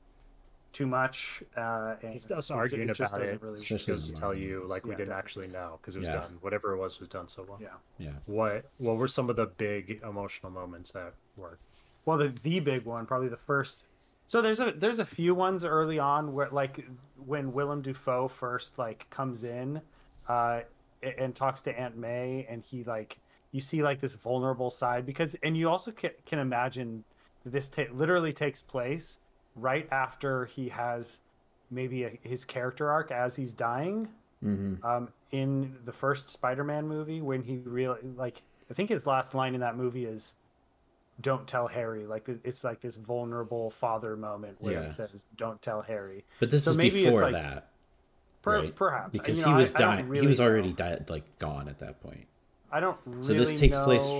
too 0.72 0.86
much. 0.86 1.42
Uh, 1.56 1.94
and 2.02 2.12
He's 2.12 2.30
us 2.30 2.50
arguing 2.50 2.88
it 2.88 3.00
about 3.00 3.22
it. 3.22 3.42
Really 3.42 3.60
just 3.60 3.86
goes 3.86 4.04
to 4.04 4.12
tell 4.12 4.34
you, 4.34 4.64
like 4.66 4.86
we 4.86 4.94
didn't 4.94 5.14
actually 5.14 5.48
know 5.48 5.78
because 5.80 5.96
it 5.96 6.00
was 6.00 6.08
yeah. 6.08 6.16
done. 6.16 6.38
Whatever 6.40 6.72
it 6.72 6.78
was 6.78 7.00
was 7.00 7.08
done 7.08 7.28
so 7.28 7.44
well. 7.48 7.58
Yeah, 7.60 7.68
yeah. 7.98 8.12
What 8.26 8.66
what 8.78 8.96
were 8.96 9.08
some 9.08 9.30
of 9.30 9.36
the 9.36 9.46
big 9.46 10.00
emotional 10.04 10.52
moments 10.52 10.92
that 10.92 11.14
worked? 11.36 11.62
Well, 12.04 12.18
the 12.18 12.32
the 12.42 12.60
big 12.60 12.84
one, 12.84 13.06
probably 13.06 13.28
the 13.28 13.36
first. 13.36 13.86
So 14.26 14.40
there's 14.40 14.60
a 14.60 14.72
there's 14.76 15.00
a 15.00 15.04
few 15.04 15.34
ones 15.34 15.64
early 15.64 15.98
on 15.98 16.32
where 16.32 16.48
like 16.50 16.86
when 17.26 17.52
Willem 17.52 17.82
Dafoe 17.82 18.28
first 18.28 18.78
like 18.78 19.08
comes 19.10 19.42
in, 19.42 19.80
uh, 20.28 20.60
and 21.18 21.34
talks 21.34 21.62
to 21.62 21.78
Aunt 21.78 21.96
May, 21.96 22.46
and 22.48 22.62
he 22.62 22.84
like 22.84 23.18
you 23.52 23.60
see 23.60 23.82
like 23.82 24.00
this 24.00 24.14
vulnerable 24.14 24.70
side 24.70 25.04
because 25.04 25.34
and 25.42 25.56
you 25.56 25.68
also 25.68 25.90
can, 25.90 26.10
can 26.24 26.38
imagine 26.38 27.02
this 27.44 27.68
ta- 27.68 27.84
literally 27.92 28.32
takes 28.32 28.60
place 28.62 29.18
right 29.56 29.88
after 29.90 30.46
he 30.46 30.68
has 30.68 31.20
maybe 31.70 32.04
a, 32.04 32.18
his 32.22 32.44
character 32.44 32.90
arc 32.90 33.10
as 33.10 33.36
he's 33.36 33.52
dying. 33.52 34.08
Mm-hmm. 34.44 34.84
Um, 34.84 35.08
in 35.32 35.76
the 35.84 35.92
first 35.92 36.30
Spider-Man 36.30 36.88
movie, 36.88 37.20
when 37.20 37.42
he 37.42 37.58
really 37.58 38.00
like, 38.16 38.42
I 38.70 38.74
think 38.74 38.88
his 38.88 39.06
last 39.06 39.34
line 39.34 39.54
in 39.54 39.60
that 39.60 39.76
movie 39.76 40.06
is, 40.06 40.34
"Don't 41.20 41.46
tell 41.46 41.68
Harry." 41.68 42.06
Like 42.06 42.26
it's 42.42 42.64
like 42.64 42.80
this 42.80 42.96
vulnerable 42.96 43.70
father 43.70 44.16
moment 44.16 44.56
where 44.60 44.80
yes. 44.80 44.90
he 44.90 44.94
says, 44.94 45.26
"Don't 45.36 45.60
tell 45.60 45.82
Harry." 45.82 46.24
But 46.40 46.50
this 46.50 46.64
so 46.64 46.70
is 46.70 46.76
before 46.76 47.22
like, 47.22 47.34
that, 47.34 47.68
per, 48.40 48.62
right? 48.62 48.74
Perhaps 48.74 49.12
because 49.12 49.38
you 49.40 49.46
know, 49.46 49.52
he 49.52 49.58
was 49.58 49.72
dying. 49.72 50.08
Really 50.08 50.22
he 50.22 50.26
was 50.26 50.40
already 50.40 50.72
died, 50.72 51.10
like 51.10 51.38
gone 51.38 51.68
at 51.68 51.78
that 51.80 52.00
point. 52.00 52.26
I 52.72 52.80
don't. 52.80 52.96
Really 53.04 53.22
so 53.22 53.34
this 53.34 53.60
takes 53.60 53.76
know... 53.76 53.84
place 53.84 54.10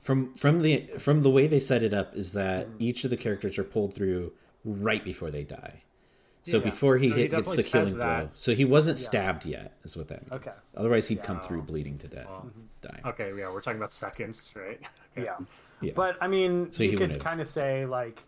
from 0.00 0.34
from 0.34 0.62
the 0.62 0.86
from 0.98 1.22
the 1.22 1.30
way 1.30 1.46
they 1.46 1.60
set 1.60 1.82
it 1.82 1.94
up 1.94 2.16
is 2.16 2.32
that 2.32 2.68
mm. 2.68 2.74
each 2.78 3.04
of 3.04 3.10
the 3.10 3.16
characters 3.16 3.58
are 3.58 3.64
pulled 3.64 3.94
through 3.94 4.32
right 4.64 5.04
before 5.04 5.30
they 5.30 5.44
die. 5.44 5.82
So 6.42 6.56
yeah. 6.56 6.64
before 6.64 6.96
he, 6.96 7.10
hit, 7.10 7.18
he 7.18 7.28
gets 7.28 7.52
the 7.52 7.62
killing 7.62 7.94
blow, 7.94 8.30
so 8.32 8.54
he 8.54 8.64
wasn't 8.64 8.98
yeah. 8.98 9.04
stabbed 9.04 9.44
yet, 9.44 9.72
is 9.84 9.94
what 9.94 10.08
that 10.08 10.22
means. 10.22 10.32
Okay. 10.46 10.56
Otherwise, 10.74 11.06
he'd 11.06 11.18
yeah. 11.18 11.24
come 11.24 11.40
through 11.40 11.62
bleeding 11.62 11.98
to 11.98 12.08
death, 12.08 12.26
well, 12.26 12.50
die. 12.80 13.00
Okay, 13.04 13.32
yeah, 13.36 13.52
we're 13.52 13.60
talking 13.60 13.78
about 13.78 13.92
seconds, 13.92 14.50
right? 14.56 14.80
yeah. 15.16 15.36
yeah. 15.82 15.92
But 15.94 16.16
I 16.22 16.28
mean, 16.28 16.72
so 16.72 16.82
you 16.82 16.96
could 16.96 17.20
kind 17.20 17.42
of 17.42 17.48
say 17.48 17.84
like, 17.84 18.22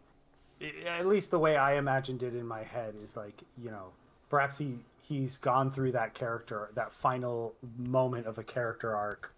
at 0.86 1.06
least 1.06 1.30
the 1.30 1.38
way 1.38 1.56
I 1.56 1.76
imagined 1.76 2.22
it 2.22 2.34
in 2.34 2.46
my 2.46 2.62
head 2.62 2.94
is 3.02 3.16
like, 3.16 3.42
you 3.62 3.70
know, 3.70 3.86
perhaps 4.28 4.58
he 4.58 4.74
he's 5.00 5.38
gone 5.38 5.72
through 5.72 5.92
that 5.92 6.12
character, 6.12 6.68
that 6.74 6.92
final 6.92 7.54
moment 7.78 8.26
of 8.26 8.36
a 8.36 8.42
character 8.42 8.94
arc, 8.94 9.32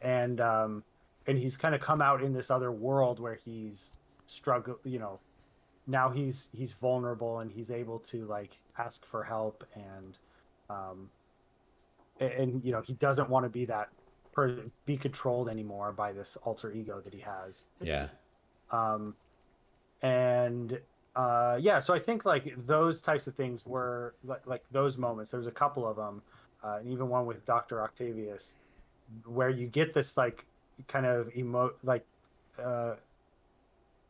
and 0.00 0.40
um, 0.40 0.84
and 1.26 1.38
he's 1.38 1.56
kind 1.56 1.74
of 1.74 1.80
come 1.80 2.02
out 2.02 2.22
in 2.22 2.32
this 2.32 2.50
other 2.50 2.72
world 2.72 3.20
where 3.20 3.38
he's 3.44 3.94
struggle 4.26 4.78
you 4.84 4.98
know 4.98 5.18
now 5.86 6.10
he's 6.10 6.48
he's 6.56 6.72
vulnerable 6.72 7.40
and 7.40 7.50
he's 7.50 7.70
able 7.70 7.98
to 7.98 8.24
like 8.26 8.56
ask 8.78 9.04
for 9.06 9.22
help 9.22 9.64
and 9.74 10.18
um 10.70 11.10
and, 12.20 12.32
and 12.32 12.64
you 12.64 12.72
know 12.72 12.80
he 12.80 12.94
doesn't 12.94 13.28
want 13.28 13.44
to 13.44 13.50
be 13.50 13.64
that 13.64 13.88
per, 14.32 14.58
be 14.86 14.96
controlled 14.96 15.48
anymore 15.48 15.92
by 15.92 16.12
this 16.12 16.36
alter 16.44 16.72
ego 16.72 17.00
that 17.00 17.12
he 17.12 17.20
has 17.20 17.64
yeah 17.80 18.08
um 18.70 19.14
and 20.02 20.78
uh, 21.14 21.58
yeah, 21.60 21.78
so 21.78 21.94
I 21.94 21.98
think 21.98 22.24
like 22.24 22.54
those 22.66 23.00
types 23.00 23.26
of 23.26 23.34
things 23.34 23.66
were 23.66 24.14
like, 24.24 24.46
like 24.46 24.64
those 24.70 24.96
moments. 24.96 25.30
There 25.30 25.38
was 25.38 25.46
a 25.46 25.52
couple 25.52 25.86
of 25.86 25.96
them, 25.96 26.22
uh, 26.64 26.78
and 26.78 26.88
even 26.88 27.08
one 27.08 27.26
with 27.26 27.44
Doctor 27.44 27.82
Octavius, 27.82 28.52
where 29.26 29.50
you 29.50 29.66
get 29.66 29.92
this 29.92 30.16
like 30.16 30.46
kind 30.88 31.06
of 31.06 31.34
emo 31.36 31.72
like, 31.82 32.04
uh, 32.62 32.94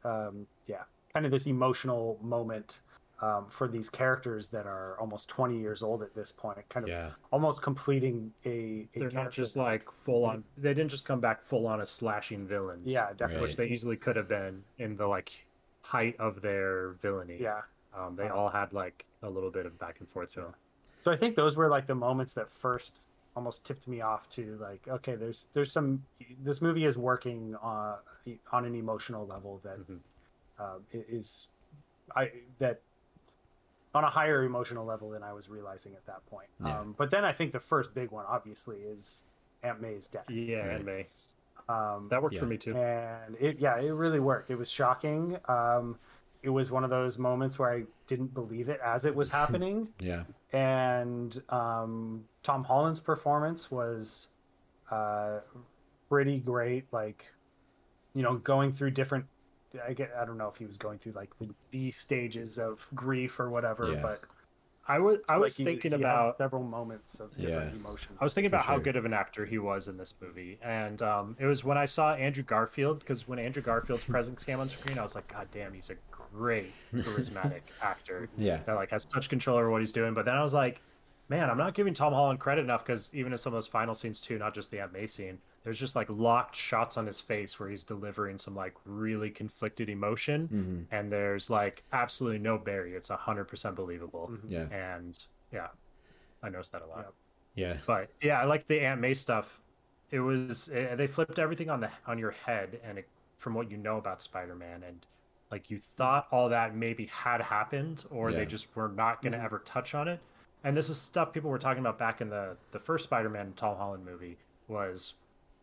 um, 0.05 0.47
yeah, 0.67 0.83
kind 1.13 1.27
of 1.27 1.33
this 1.33 1.47
emotional 1.47 2.19
moment 2.23 2.81
um, 3.23 3.47
for 3.49 3.69
these 3.69 3.89
characters 3.89 4.49
that 4.49 4.67
are 4.67 4.99
almost 4.99 5.29
20 5.29 5.59
years 5.59 5.83
old 5.83 6.03
at 6.03 6.13
this 6.15 6.33
point, 6.33 6.59
kind 6.69 6.85
of 6.85 6.91
yeah. 6.91 7.11
almost 7.31 7.63
completing 7.63 8.33
a. 8.45 8.89
a 8.95 8.99
They're 8.99 9.11
not 9.11 9.31
just 9.31 9.57
like 9.57 9.91
full 10.05 10.25
on. 10.25 10.43
They 10.59 10.75
didn't 10.75 10.91
just 10.91 11.05
come 11.05 11.21
back 11.21 11.43
full 11.43 11.67
on 11.67 11.81
a 11.83 11.87
slashing 11.87 12.47
villain. 12.47 12.81
Yeah, 12.85 13.11
definitely. 13.11 13.37
Right. 13.37 13.43
Which 13.43 13.57
they 13.57 13.67
easily 13.69 13.97
could 13.97 14.17
have 14.17 14.29
been 14.29 14.63
in 14.79 14.97
the 14.97 15.07
like 15.07 15.33
height 15.83 16.17
of 16.19 16.43
their 16.43 16.93
villainy. 17.01 17.39
Yeah. 17.41 17.61
Um, 17.97 18.17
they 18.17 18.29
all 18.29 18.49
had 18.49 18.73
like 18.73 19.05
a 19.23 19.31
little 19.31 19.51
bit 19.51 19.67
of 19.67 19.79
back 19.79 19.97
and 20.01 20.09
forth 20.09 20.33
to 20.33 20.41
them. 20.41 20.55
So 21.05 21.13
I 21.13 21.17
think 21.17 21.37
those 21.37 21.57
were 21.57 21.69
like 21.69 21.87
the 21.87 21.95
moments 21.95 22.33
that 22.35 22.51
first 22.51 23.07
almost 23.35 23.65
tipped 23.65 23.89
me 23.89 24.01
off 24.01 24.29
to 24.31 24.59
like, 24.61 24.87
okay, 24.89 25.15
there's 25.15 25.49
there's 25.55 25.73
some 25.73 26.03
this 26.43 26.61
movie 26.61 26.85
is 26.85 26.97
working 26.97 27.57
on 27.63 27.97
on 28.53 28.65
an 28.65 28.75
emotional 28.75 29.27
level 29.27 29.61
that 29.65 29.79
mm-hmm. 29.81 29.97
uh, 30.59 30.79
is 30.93 31.49
I 32.15 32.31
that 32.59 32.81
on 33.95 34.05
a 34.05 34.11
higher 34.11 34.45
emotional 34.45 34.85
level 34.85 35.11
than 35.11 35.23
I 35.23 35.33
was 35.33 35.49
realizing 35.49 35.93
at 35.93 36.07
that 36.07 36.25
point. 36.27 36.49
Yeah. 36.65 36.81
Um, 36.81 36.95
but 36.97 37.11
then 37.11 37.25
I 37.25 37.33
think 37.33 37.53
the 37.53 37.61
first 37.61 37.95
big 37.95 38.11
one, 38.11 38.25
obviously, 38.27 38.79
is 38.79 39.23
Aunt 39.63 39.81
May's 39.81 40.07
death. 40.07 40.31
Yeah, 40.31 40.59
right. 40.59 40.75
Aunt 40.77 40.85
May. 40.85 41.07
Um, 41.69 42.09
that 42.11 42.23
worked 42.23 42.35
yeah. 42.35 42.41
for 42.41 42.47
me 42.47 42.57
too. 42.57 42.77
And 42.77 43.37
it, 43.39 43.59
yeah, 43.59 43.79
it 43.79 43.91
really 43.91 44.21
worked. 44.21 44.51
It 44.51 44.57
was 44.57 44.71
shocking. 44.71 45.39
Um, 45.49 45.99
it 46.43 46.49
was 46.49 46.71
one 46.71 46.85
of 46.85 46.91
those 46.91 47.19
moments 47.19 47.59
where 47.59 47.71
I 47.71 47.83
didn't 48.07 48.35
believe 48.35 48.69
it 48.69 48.81
as 48.85 49.05
it 49.05 49.15
was 49.15 49.29
happening. 49.41 49.89
yeah. 50.01 50.25
And 50.53 51.41
um, 51.51 52.25
Tom 52.43 52.65
Holland's 52.65 53.01
performance 53.01 53.71
was 53.71 54.29
uh, 54.91 55.41
pretty 56.09 56.39
great. 56.39 56.85
Like, 56.93 57.25
you 58.15 58.23
know, 58.23 58.37
going 58.37 58.73
through 58.73 58.91
different 58.91 59.27
I 59.87 59.93
get 59.93 60.13
I 60.21 60.25
don't 60.25 60.39
know 60.39 60.49
if 60.49 60.57
he 60.57 60.67
was 60.67 60.77
going 60.77 60.99
through 60.99 61.13
like 61.13 61.31
the, 61.39 61.49
the 61.71 61.91
stages 61.91 62.59
of 62.59 62.87
grief 62.95 63.41
or 63.41 63.51
whatever, 63.51 63.93
yeah. 63.93 64.03
but 64.03 64.21
I 64.87 64.99
was 64.99 65.19
I 65.29 65.37
was 65.37 65.59
like 65.59 65.67
thinking 65.67 65.93
he, 65.93 65.99
he 65.99 66.03
about 66.03 66.39
several 66.39 66.63
moments 66.63 67.21
of 67.21 67.31
different 67.37 67.75
yeah. 67.75 67.81
emotions. 67.81 68.19
I 68.21 68.25
was 68.25 68.35
thinking 68.35 68.49
about 68.49 68.65
sure. 68.65 68.75
how 68.75 68.79
good 68.79 68.97
of 68.97 69.05
an 69.05 69.13
actor 69.13 69.47
he 69.47 69.59
was 69.59 69.89
in 69.89 69.97
this 69.97 70.15
movie, 70.21 70.59
and 70.63 71.01
um, 71.03 71.37
it 71.39 71.47
was 71.47 71.65
when 71.65 71.79
I 71.79 71.85
saw 71.85 72.15
Andrew 72.15 72.43
Garfield 72.43 72.99
because 72.99 73.27
when 73.29 73.39
Andrew 73.39 73.63
Garfield's 73.63 74.05
presence 74.09 74.45
came 74.45 74.61
on 74.61 74.69
screen, 74.69 74.99
I 74.99 75.03
was 75.03 75.15
like, 75.15 75.29
God 75.33 75.49
damn, 75.53 75.73
he's 75.73 75.91
a 75.91 75.97
great 76.11 76.73
charismatic 76.95 77.63
actor. 77.83 78.29
Yeah, 78.37 78.59
that 78.67 78.75
like 78.75 78.91
has 78.91 79.07
such 79.09 79.29
control 79.29 79.57
over 79.57 79.71
what 79.71 79.81
he's 79.81 79.93
doing. 79.93 80.15
But 80.15 80.25
then 80.25 80.35
I 80.35 80.43
was 80.43 80.55
like, 80.55 80.81
man, 81.29 81.49
I'm 81.49 81.59
not 81.59 81.75
giving 81.75 81.95
Tom 81.95 82.13
Holland 82.13 82.41
credit 82.41 82.63
enough 82.63 82.85
because 82.85 83.11
even 83.15 83.33
in 83.33 83.39
some 83.39 83.53
of 83.53 83.57
those 83.57 83.67
final 83.67 83.95
scenes 83.95 84.21
too, 84.21 84.39
not 84.39 84.55
just 84.55 84.71
the 84.71 84.81
Aunt 84.81 84.93
May 84.93 85.07
scene, 85.07 85.39
there's 85.65 85.79
just 85.79 85.97
like 85.97 86.09
locked 86.11 86.57
shots 86.57 86.97
on 86.97 87.07
his 87.07 87.21
face 87.21 87.59
where 87.59 87.69
he's 87.69 87.83
delivering 87.83 88.39
some 88.39 88.55
like 88.55 88.75
really 88.85 89.31
conflicted 89.31 89.89
emotion, 89.89 90.49
mm-hmm. 90.49 90.95
and 90.95 91.11
there's 91.11 91.49
like 91.51 91.83
absolutely 91.93 92.39
no 92.39 92.59
barrier. 92.59 92.97
It's 92.97 93.09
hundred 93.09 93.47
percent 93.47 93.77
believable. 93.77 94.31
Mm-hmm. 94.33 94.53
Yeah, 94.53 94.67
and 94.71 95.19
yeah, 95.53 95.69
I 96.43 96.51
noticed 96.51 96.73
that 96.73 96.83
a 96.83 96.87
lot. 96.87 97.13
Yeah, 97.55 97.77
but 97.87 98.11
yeah, 98.21 98.41
I 98.41 98.45
like 98.45 98.67
the 98.67 98.81
Aunt 98.81 99.01
May 99.01 99.15
stuff. 99.15 99.61
It 100.11 100.21
was 100.21 100.69
it, 100.69 100.91
eh, 100.93 100.95
they 100.97 101.07
flipped 101.07 101.39
everything 101.39 101.71
on 101.71 101.81
the 101.81 101.91
on 102.07 102.19
your 102.19 102.33
head, 102.33 102.81
and 102.85 102.99
it, 102.99 103.09
from 103.39 103.55
what 103.55 103.71
you 103.71 103.77
know 103.77 103.99
about 103.99 104.23
Spider-Man, 104.23 104.83
and 104.87 105.07
like 105.51 105.71
you 105.71 105.79
thought 105.79 106.27
all 106.33 106.49
that 106.49 106.75
maybe 106.75 107.07
had 107.07 107.41
happened, 107.41 108.05
or 108.11 108.31
yeah. 108.31 108.39
they 108.39 108.47
just 108.47 108.75
were 108.75 108.89
not 108.89 109.23
going 109.23 109.33
to 109.33 109.39
mm-hmm. 109.39 109.47
ever 109.47 109.61
touch 109.61 109.95
on 109.95 110.09
it 110.09 110.21
and 110.65 110.77
this 110.77 110.89
is 110.89 111.01
stuff 111.01 111.33
people 111.33 111.51
were 111.51 111.59
talking 111.59 111.81
about 111.81 111.99
back 111.99 112.21
in 112.21 112.29
the 112.29 112.57
the 112.73 112.79
first 112.79 113.05
Spider-Man 113.05 113.53
Tom 113.57 113.77
Holland 113.77 114.05
movie 114.05 114.37
was 114.69 115.15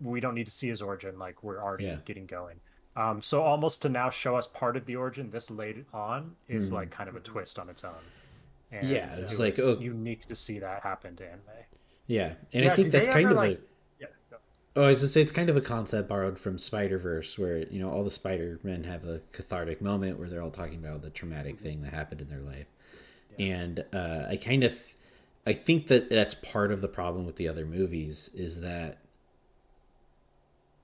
we 0.02 0.20
don't 0.20 0.36
need 0.36 0.46
to 0.46 0.52
see 0.52 0.68
his 0.68 0.82
origin 0.82 1.18
like 1.20 1.44
we're 1.44 1.62
already 1.62 1.86
yeah. 1.86 1.98
getting 2.06 2.26
going. 2.26 2.60
Um, 2.96 3.22
so 3.22 3.42
almost 3.42 3.82
to 3.84 3.90
now 3.90 4.10
show 4.10 4.36
us 4.36 4.48
part 4.48 4.76
of 4.76 4.86
the 4.86 4.96
origin 4.96 5.30
this 5.30 5.50
late 5.50 5.86
on 5.94 6.36
is 6.48 6.70
mm. 6.70 6.76
like 6.76 6.92
kind 6.92 7.08
of 7.08 7.16
a 7.16 7.20
twist 7.20 7.60
on 7.60 7.70
its 7.70 7.84
own. 7.84 7.94
And 8.72 8.88
yeah, 8.88 9.16
it's 9.16 9.34
it 9.34 9.40
like 9.40 9.60
oh. 9.60 9.80
unique 9.80 10.26
to 10.28 10.36
see 10.36 10.60
that 10.60 10.84
happen 10.84 11.16
to 11.18 11.24
May. 11.24 11.66
Yeah, 12.08 12.34
and 12.54 12.66
yeah, 12.66 12.74
I 12.74 12.76
think 12.76 12.92
that's 12.92 13.08
kind 13.08 13.30
of 13.30 13.38
like, 13.38 13.58
a. 13.58 13.62
Yeah, 14.02 14.08
Oh, 14.76 14.84
I 14.84 14.88
was 14.88 15.00
to 15.00 15.08
say 15.08 15.22
it's 15.22 15.32
kind 15.32 15.50
of 15.50 15.58
a 15.58 15.62
concept 15.62 16.08
borrowed 16.08 16.38
from 16.38 16.58
Spider 16.58 16.98
Verse, 16.98 17.38
where 17.38 17.58
you 17.58 17.80
know 17.80 17.90
all 17.90 18.04
the 18.04 18.12
Spider 18.12 18.60
Men 18.64 18.84
have 18.84 19.06
a 19.06 19.22
cathartic 19.32 19.82
moment 19.82 20.20
where 20.20 20.30
they're 20.30 20.42
all 20.42 20.52
talking 20.52 20.76
about 20.76 21.02
the 21.02 21.10
traumatic 21.10 21.56
mm-hmm. 21.56 21.64
thing 21.64 21.82
that 21.82 21.94
happened 21.94 22.22
in 22.22 22.30
their 22.30 22.42
life 22.42 22.68
and 23.38 23.84
uh, 23.94 24.26
I 24.30 24.38
kind 24.38 24.64
of 24.64 24.76
I 25.46 25.54
think 25.54 25.88
that 25.88 26.10
that's 26.10 26.36
part 26.36 26.72
of 26.72 26.82
the 26.82 26.88
problem 26.88 27.26
with 27.26 27.38
the 27.38 27.48
other 27.48 27.66
movies 27.66 28.30
is 28.34 28.62
that 28.62 29.00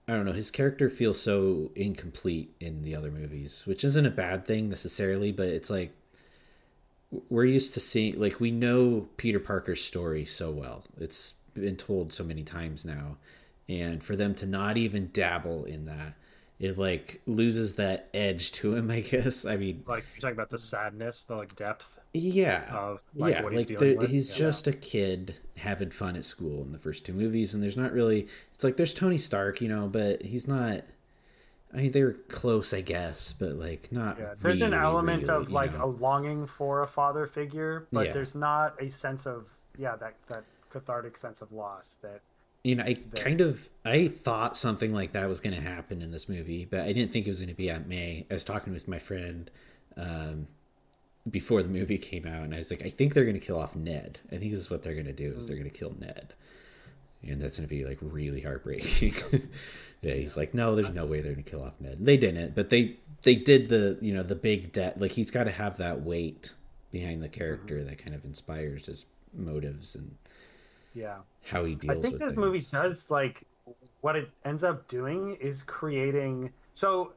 I 0.08 0.14
don't 0.14 0.26
know 0.26 0.34
his 0.34 0.52
character 0.52 0.90
feels 0.90 1.20
so 1.20 1.72
incomplete 1.76 2.56
in 2.60 2.84
the 2.84 2.96
other 2.96 3.12
movies, 3.12 3.64
which 3.66 3.84
isn't 3.84 4.06
a 4.06 4.12
bad 4.12 4.46
thing 4.46 4.70
necessarily, 4.70 5.32
but 5.32 5.48
it's 5.48 5.70
like 5.70 5.94
we're 7.30 7.46
used 7.46 7.74
to 7.74 7.80
seeing 7.80 8.20
like 8.20 8.40
we 8.40 8.52
know 8.52 9.08
Peter 9.18 9.40
Parker's 9.40 9.84
story 9.84 10.26
so 10.26 10.52
well. 10.52 10.84
It's 11.00 11.34
been 11.54 11.78
told 11.78 12.14
so 12.14 12.24
many 12.24 12.44
times 12.44 12.86
now, 12.86 13.18
and 13.68 14.04
for 14.04 14.16
them 14.16 14.36
to 14.36 14.46
not 14.46 14.78
even 14.78 15.10
dabble 15.12 15.66
in 15.66 15.86
that 15.86 16.16
it 16.60 16.78
like 16.78 17.22
loses 17.26 17.76
that 17.76 18.10
edge 18.14 18.52
to 18.52 18.76
him 18.76 18.90
i 18.92 19.02
guess. 19.02 19.46
I 19.46 19.58
mean 19.58 19.84
like 19.88 20.06
you're 20.14 20.22
talking 20.22 20.36
about 20.36 20.50
the 20.50 20.60
sadness 20.60 21.24
the 21.24 21.36
like 21.36 21.56
depth 21.56 21.95
yeah 22.16 22.66
of 22.72 23.02
like, 23.16 23.36
yeah 23.36 23.42
like 23.42 23.70
he's, 23.70 24.10
he's 24.10 24.30
yeah. 24.32 24.38
just 24.38 24.68
a 24.68 24.74
kid 24.74 25.36
having 25.58 25.90
fun 25.90 26.16
at 26.16 26.26
school 26.26 26.62
in 26.64 26.72
the 26.72 26.78
first 26.78 27.06
two 27.06 27.14
movies 27.14 27.54
and 27.54 27.62
there's 27.62 27.78
not 27.78 27.92
really 27.92 28.28
it's 28.54 28.64
like 28.64 28.78
there's 28.78 28.94
tony 28.94 29.18
stark 29.18 29.62
you 29.62 29.68
know 29.68 29.88
but 29.88 30.22
he's 30.22 30.48
not 30.48 30.84
i 31.74 31.78
mean 31.78 31.92
they 31.92 32.04
were 32.04 32.16
close 32.30 32.74
i 32.74 32.82
guess 32.82 33.34
but 33.34 33.54
like 33.54 33.92
not 33.92 34.18
yeah, 34.18 34.34
there's 34.42 34.62
really, 34.62 34.74
an 34.74 34.80
element 34.80 35.28
really, 35.28 35.42
of 35.42 35.52
like 35.52 35.74
know. 35.74 35.86
a 35.86 35.88
longing 35.88 36.46
for 36.46 36.84
a 36.84 36.88
father 36.88 37.28
figure 37.28 37.88
but 37.92 38.14
there's 38.14 38.36
not 38.36 38.74
a 38.82 38.90
sense 38.90 39.26
of 39.26 39.46
yeah 39.78 39.96
that 39.96 40.16
that 40.28 40.44
cathartic 40.70 41.18
sense 41.18 41.42
of 41.42 41.52
loss 41.52 41.98
that 42.02 42.22
you 42.64 42.76
know 42.76 42.84
i 42.84 42.94
that... 42.94 43.24
kind 43.24 43.42
of 43.42 43.70
i 43.84 44.08
thought 44.08 44.56
something 44.56 44.94
like 44.94 45.12
that 45.14 45.28
was 45.28 45.40
going 45.40 45.56
to 45.56 45.62
happen 45.62 46.02
in 46.02 46.12
this 46.12 46.30
movie 46.30 46.66
but 46.66 46.82
i 46.82 46.94
didn't 46.94 47.12
think 47.12 47.26
it 47.26 47.30
was 47.30 47.40
going 47.40 47.50
to 47.50 47.56
be 47.56 47.70
at 47.70 47.88
May 47.88 48.26
i 48.30 48.34
was 48.34 48.44
talking 48.44 48.74
with 48.74 48.88
my 48.88 49.00
friend 49.00 49.50
um, 49.98 50.48
before 51.30 51.64
the 51.64 51.70
movie 51.70 51.98
came 51.98 52.26
out, 52.26 52.44
and 52.44 52.54
I 52.54 52.58
was 52.58 52.70
like, 52.70 52.84
I 52.84 52.90
think 52.90 53.14
they're 53.14 53.26
going 53.26 53.40
to 53.40 53.46
kill 53.46 53.60
off 53.60 53.76
Ned. 53.76 54.20
I 54.32 54.38
think 54.38 54.52
this 54.52 54.60
is 54.60 54.70
what 54.70 54.84
they're 54.84 54.94
going 54.94 55.06
to 55.08 55.14
do 55.14 55.34
is 55.34 55.48
they're 55.48 55.58
going 55.58 55.70
to 55.70 55.76
kill 55.76 55.96
Ned, 56.00 56.34
and 57.24 57.42
that's 57.42 57.58
going 57.58 57.68
to 57.68 57.76
be 57.76 57.84
like 57.84 57.98
really 58.02 58.42
heartbreaking. 58.42 59.14
yeah, 60.02 60.14
he's 60.14 60.38
like, 60.38 60.54
no, 60.54 60.76
there's 60.76 60.92
no 60.92 61.06
way 61.06 61.22
they're 61.22 61.34
going 61.34 61.44
to 61.44 61.50
kill 61.50 61.64
off 61.64 61.80
Ned. 61.80 61.98
They 62.00 62.18
didn't, 62.18 62.56
but 62.56 62.70
they 62.70 62.98
they 63.24 63.36
did 63.36 63.70
the 63.70 63.98
you 64.02 64.14
know 64.14 64.24
the 64.24 64.36
big 64.36 64.72
debt. 64.72 65.00
Like 65.02 65.12
he's 65.12 65.32
got 65.32 65.46
to 65.46 65.52
have 65.52 65.78
that 65.78 66.02
weight 66.02 66.54
behind 66.92 67.22
the 67.22 67.30
character 67.30 67.80
mm-hmm. 67.80 67.88
that 67.90 67.98
kind 67.98 68.16
of 68.16 68.24
inspires 68.24 68.86
his 68.86 69.06
motives 69.34 69.96
and 69.96 70.16
yeah 70.94 71.18
how 71.44 71.66
he 71.66 71.76
deals. 71.76 71.98
I 71.98 72.02
think 72.02 72.20
this 72.20 72.30
things. 72.30 72.38
movie 72.38 72.62
does 72.72 73.10
like 73.10 73.44
what 74.02 74.16
it 74.16 74.30
ends 74.46 74.64
up 74.64 74.88
doing 74.88 75.36
is 75.42 75.64
creating 75.64 76.52
so 76.74 77.14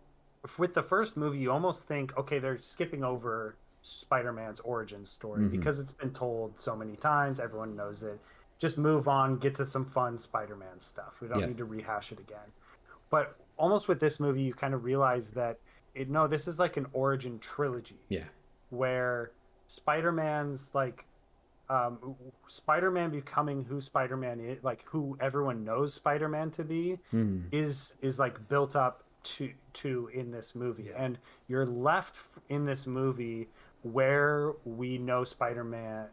with 0.57 0.75
the 0.75 0.83
first 0.83 1.17
movie 1.17 1.39
you 1.39 1.53
almost 1.53 1.87
think 1.87 2.17
okay 2.17 2.39
they're 2.39 2.59
skipping 2.59 3.05
over 3.05 3.57
Spider-Man's 3.89 4.61
origin 4.61 5.05
story 5.07 5.43
mm-hmm. 5.43 5.57
because 5.57 5.79
it's 5.79 5.93
been 5.93 6.13
told 6.13 6.61
so 6.61 6.77
many 6.77 6.97
times. 6.97 7.41
Everyone 7.41 7.75
knows 7.75 8.03
it. 8.03 8.21
Just 8.59 8.77
move 8.77 9.09
on, 9.09 9.39
get 9.39 9.55
to 9.57 9.65
some 9.65 9.85
fun 9.85 10.19
Spider-Man 10.19 10.81
stuff. 10.81 11.17
We 11.21 11.29
don't 11.29 11.41
yeah. 11.41 11.47
need 11.47 11.59
to 11.59 11.65
rehash 11.65 12.13
it 12.13 12.19
again. 12.19 12.53
But 13.11 13.37
almost 13.57 13.89
with 13.89 14.01
this 14.01 14.21
movie, 14.21 14.43
you 14.43 14.53
kind 14.53 14.75
of 14.75 14.85
realize 14.85 15.31
that 15.31 15.59
it, 15.95 16.11
no, 16.11 16.27
this 16.27 16.49
is 16.49 16.59
like 16.59 16.77
an 16.77 16.87
origin 16.93 17.39
trilogy. 17.39 18.01
Yeah. 18.09 18.25
Where 18.71 19.31
Spider-Man's 19.67 20.71
like 20.75 21.05
um, 21.71 22.17
Spider-Man 22.49 23.11
becoming 23.11 23.65
who 23.65 23.81
Spider-Man 23.81 24.41
is, 24.41 24.65
like 24.65 24.83
who 24.85 25.17
everyone 25.21 25.65
knows 25.65 25.95
Spider-Man 25.95 26.51
to 26.53 26.65
be, 26.65 26.99
mm. 27.13 27.43
is 27.53 27.95
is 28.03 28.19
like 28.19 28.49
built 28.49 28.75
up 28.77 29.05
to 29.25 29.51
to 29.75 30.11
in 30.15 30.31
this 30.31 30.55
movie, 30.55 30.85
yeah. 30.91 31.05
and 31.05 31.19
you're 31.49 31.67
left 31.67 32.19
in 32.49 32.65
this 32.65 32.87
movie 32.87 33.49
where 33.83 34.53
we 34.65 34.99
know 34.99 35.25
Spider-Man 35.25 36.07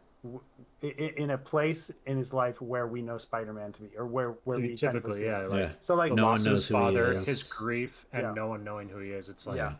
in 0.82 1.30
a 1.30 1.38
place 1.38 1.90
in 2.06 2.16
his 2.16 2.32
life 2.32 2.60
where 2.60 2.86
we 2.86 3.02
know 3.02 3.18
Spider-Man 3.18 3.72
to 3.72 3.82
be, 3.82 3.96
or 3.96 4.06
where 4.06 4.34
where 4.44 4.58
we 4.58 4.74
typically, 4.74 5.24
yeah, 5.24 5.46
like, 5.46 5.60
yeah. 5.60 5.70
So 5.80 5.94
like, 5.94 6.12
no 6.12 6.26
one 6.26 6.42
knows 6.42 6.44
his 6.44 6.68
father, 6.68 7.18
his 7.20 7.44
grief, 7.44 8.06
and 8.12 8.22
yeah. 8.22 8.32
no 8.34 8.48
one 8.48 8.64
knowing 8.64 8.88
who 8.88 8.98
he 8.98 9.10
is. 9.10 9.28
It's 9.28 9.46
like, 9.46 9.56
yeah. 9.56 9.74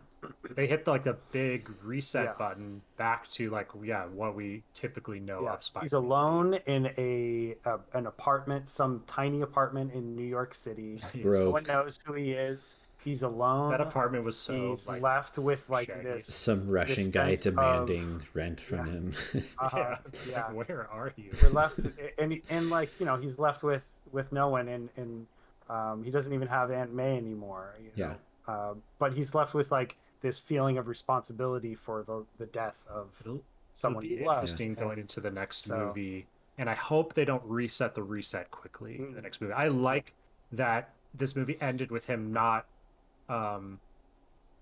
they 0.54 0.66
hit 0.66 0.84
the, 0.84 0.92
like 0.92 1.04
the 1.04 1.16
big 1.32 1.70
reset 1.82 2.24
yeah. 2.24 2.32
button 2.38 2.80
back 2.96 3.28
to 3.30 3.50
like, 3.50 3.68
yeah, 3.82 4.04
what 4.06 4.34
we 4.34 4.62
typically 4.74 5.20
know 5.20 5.42
yeah. 5.44 5.54
of 5.54 5.64
Spider. 5.64 5.84
He's 5.84 5.92
alone 5.92 6.54
in 6.66 6.86
a, 6.96 7.56
a, 7.64 7.78
an 7.94 8.06
apartment, 8.06 8.70
some 8.70 9.02
tiny 9.06 9.42
apartment 9.42 9.92
in 9.92 10.14
New 10.14 10.26
York 10.26 10.54
City. 10.54 11.00
Broke. 11.22 11.44
No 11.44 11.50
one 11.50 11.62
knows 11.64 11.98
who 12.04 12.14
he 12.14 12.32
is. 12.32 12.76
He's 13.06 13.22
alone. 13.22 13.70
That 13.70 13.80
apartment 13.80 14.24
was 14.24 14.36
so. 14.36 14.72
He's 14.72 14.84
like, 14.88 15.00
left 15.00 15.38
with 15.38 15.70
like 15.70 15.86
shaggy. 15.86 16.02
this. 16.02 16.26
Some 16.26 16.68
Russian 16.68 17.12
guy 17.12 17.36
demanding 17.36 18.16
of, 18.16 18.34
rent 18.34 18.58
from 18.58 18.78
yeah. 18.78 18.92
him. 18.92 19.12
uh-huh, 19.60 19.76
yeah. 19.78 19.96
yeah. 20.30 20.50
Where 20.50 20.88
are 20.90 21.12
you? 21.14 21.30
We're 21.40 21.50
left, 21.50 21.78
and 22.18 22.42
and 22.50 22.68
like 22.68 22.90
you 22.98 23.06
know, 23.06 23.14
he's 23.14 23.38
left 23.38 23.62
with 23.62 23.84
with 24.10 24.32
no 24.32 24.48
one, 24.48 24.66
and 24.66 24.88
and 24.96 25.26
um, 25.70 26.02
he 26.02 26.10
doesn't 26.10 26.32
even 26.32 26.48
have 26.48 26.72
Aunt 26.72 26.92
May 26.92 27.16
anymore. 27.16 27.76
yeah. 27.94 28.14
Uh, 28.48 28.74
but 28.98 29.12
he's 29.12 29.36
left 29.36 29.54
with 29.54 29.70
like 29.70 29.96
this 30.20 30.40
feeling 30.40 30.76
of 30.76 30.88
responsibility 30.88 31.76
for 31.76 32.02
the 32.02 32.24
the 32.38 32.46
death 32.46 32.76
of 32.90 33.06
it'll, 33.20 33.40
someone 33.72 34.04
it'll 34.04 34.16
be 34.16 34.24
interesting 34.24 34.70
yes. 34.70 34.78
going 34.80 34.98
into 34.98 35.20
the 35.20 35.30
next 35.30 35.66
so, 35.66 35.76
movie, 35.78 36.26
and 36.58 36.68
I 36.68 36.74
hope 36.74 37.14
they 37.14 37.24
don't 37.24 37.44
reset 37.44 37.94
the 37.94 38.02
reset 38.02 38.50
quickly. 38.50 38.94
Mm-hmm. 38.94 39.14
The 39.14 39.22
next 39.22 39.40
movie, 39.40 39.52
I 39.52 39.68
like 39.68 40.12
that 40.50 40.90
this 41.14 41.36
movie 41.36 41.56
ended 41.60 41.92
with 41.92 42.04
him 42.06 42.32
not 42.32 42.66
um, 43.28 43.80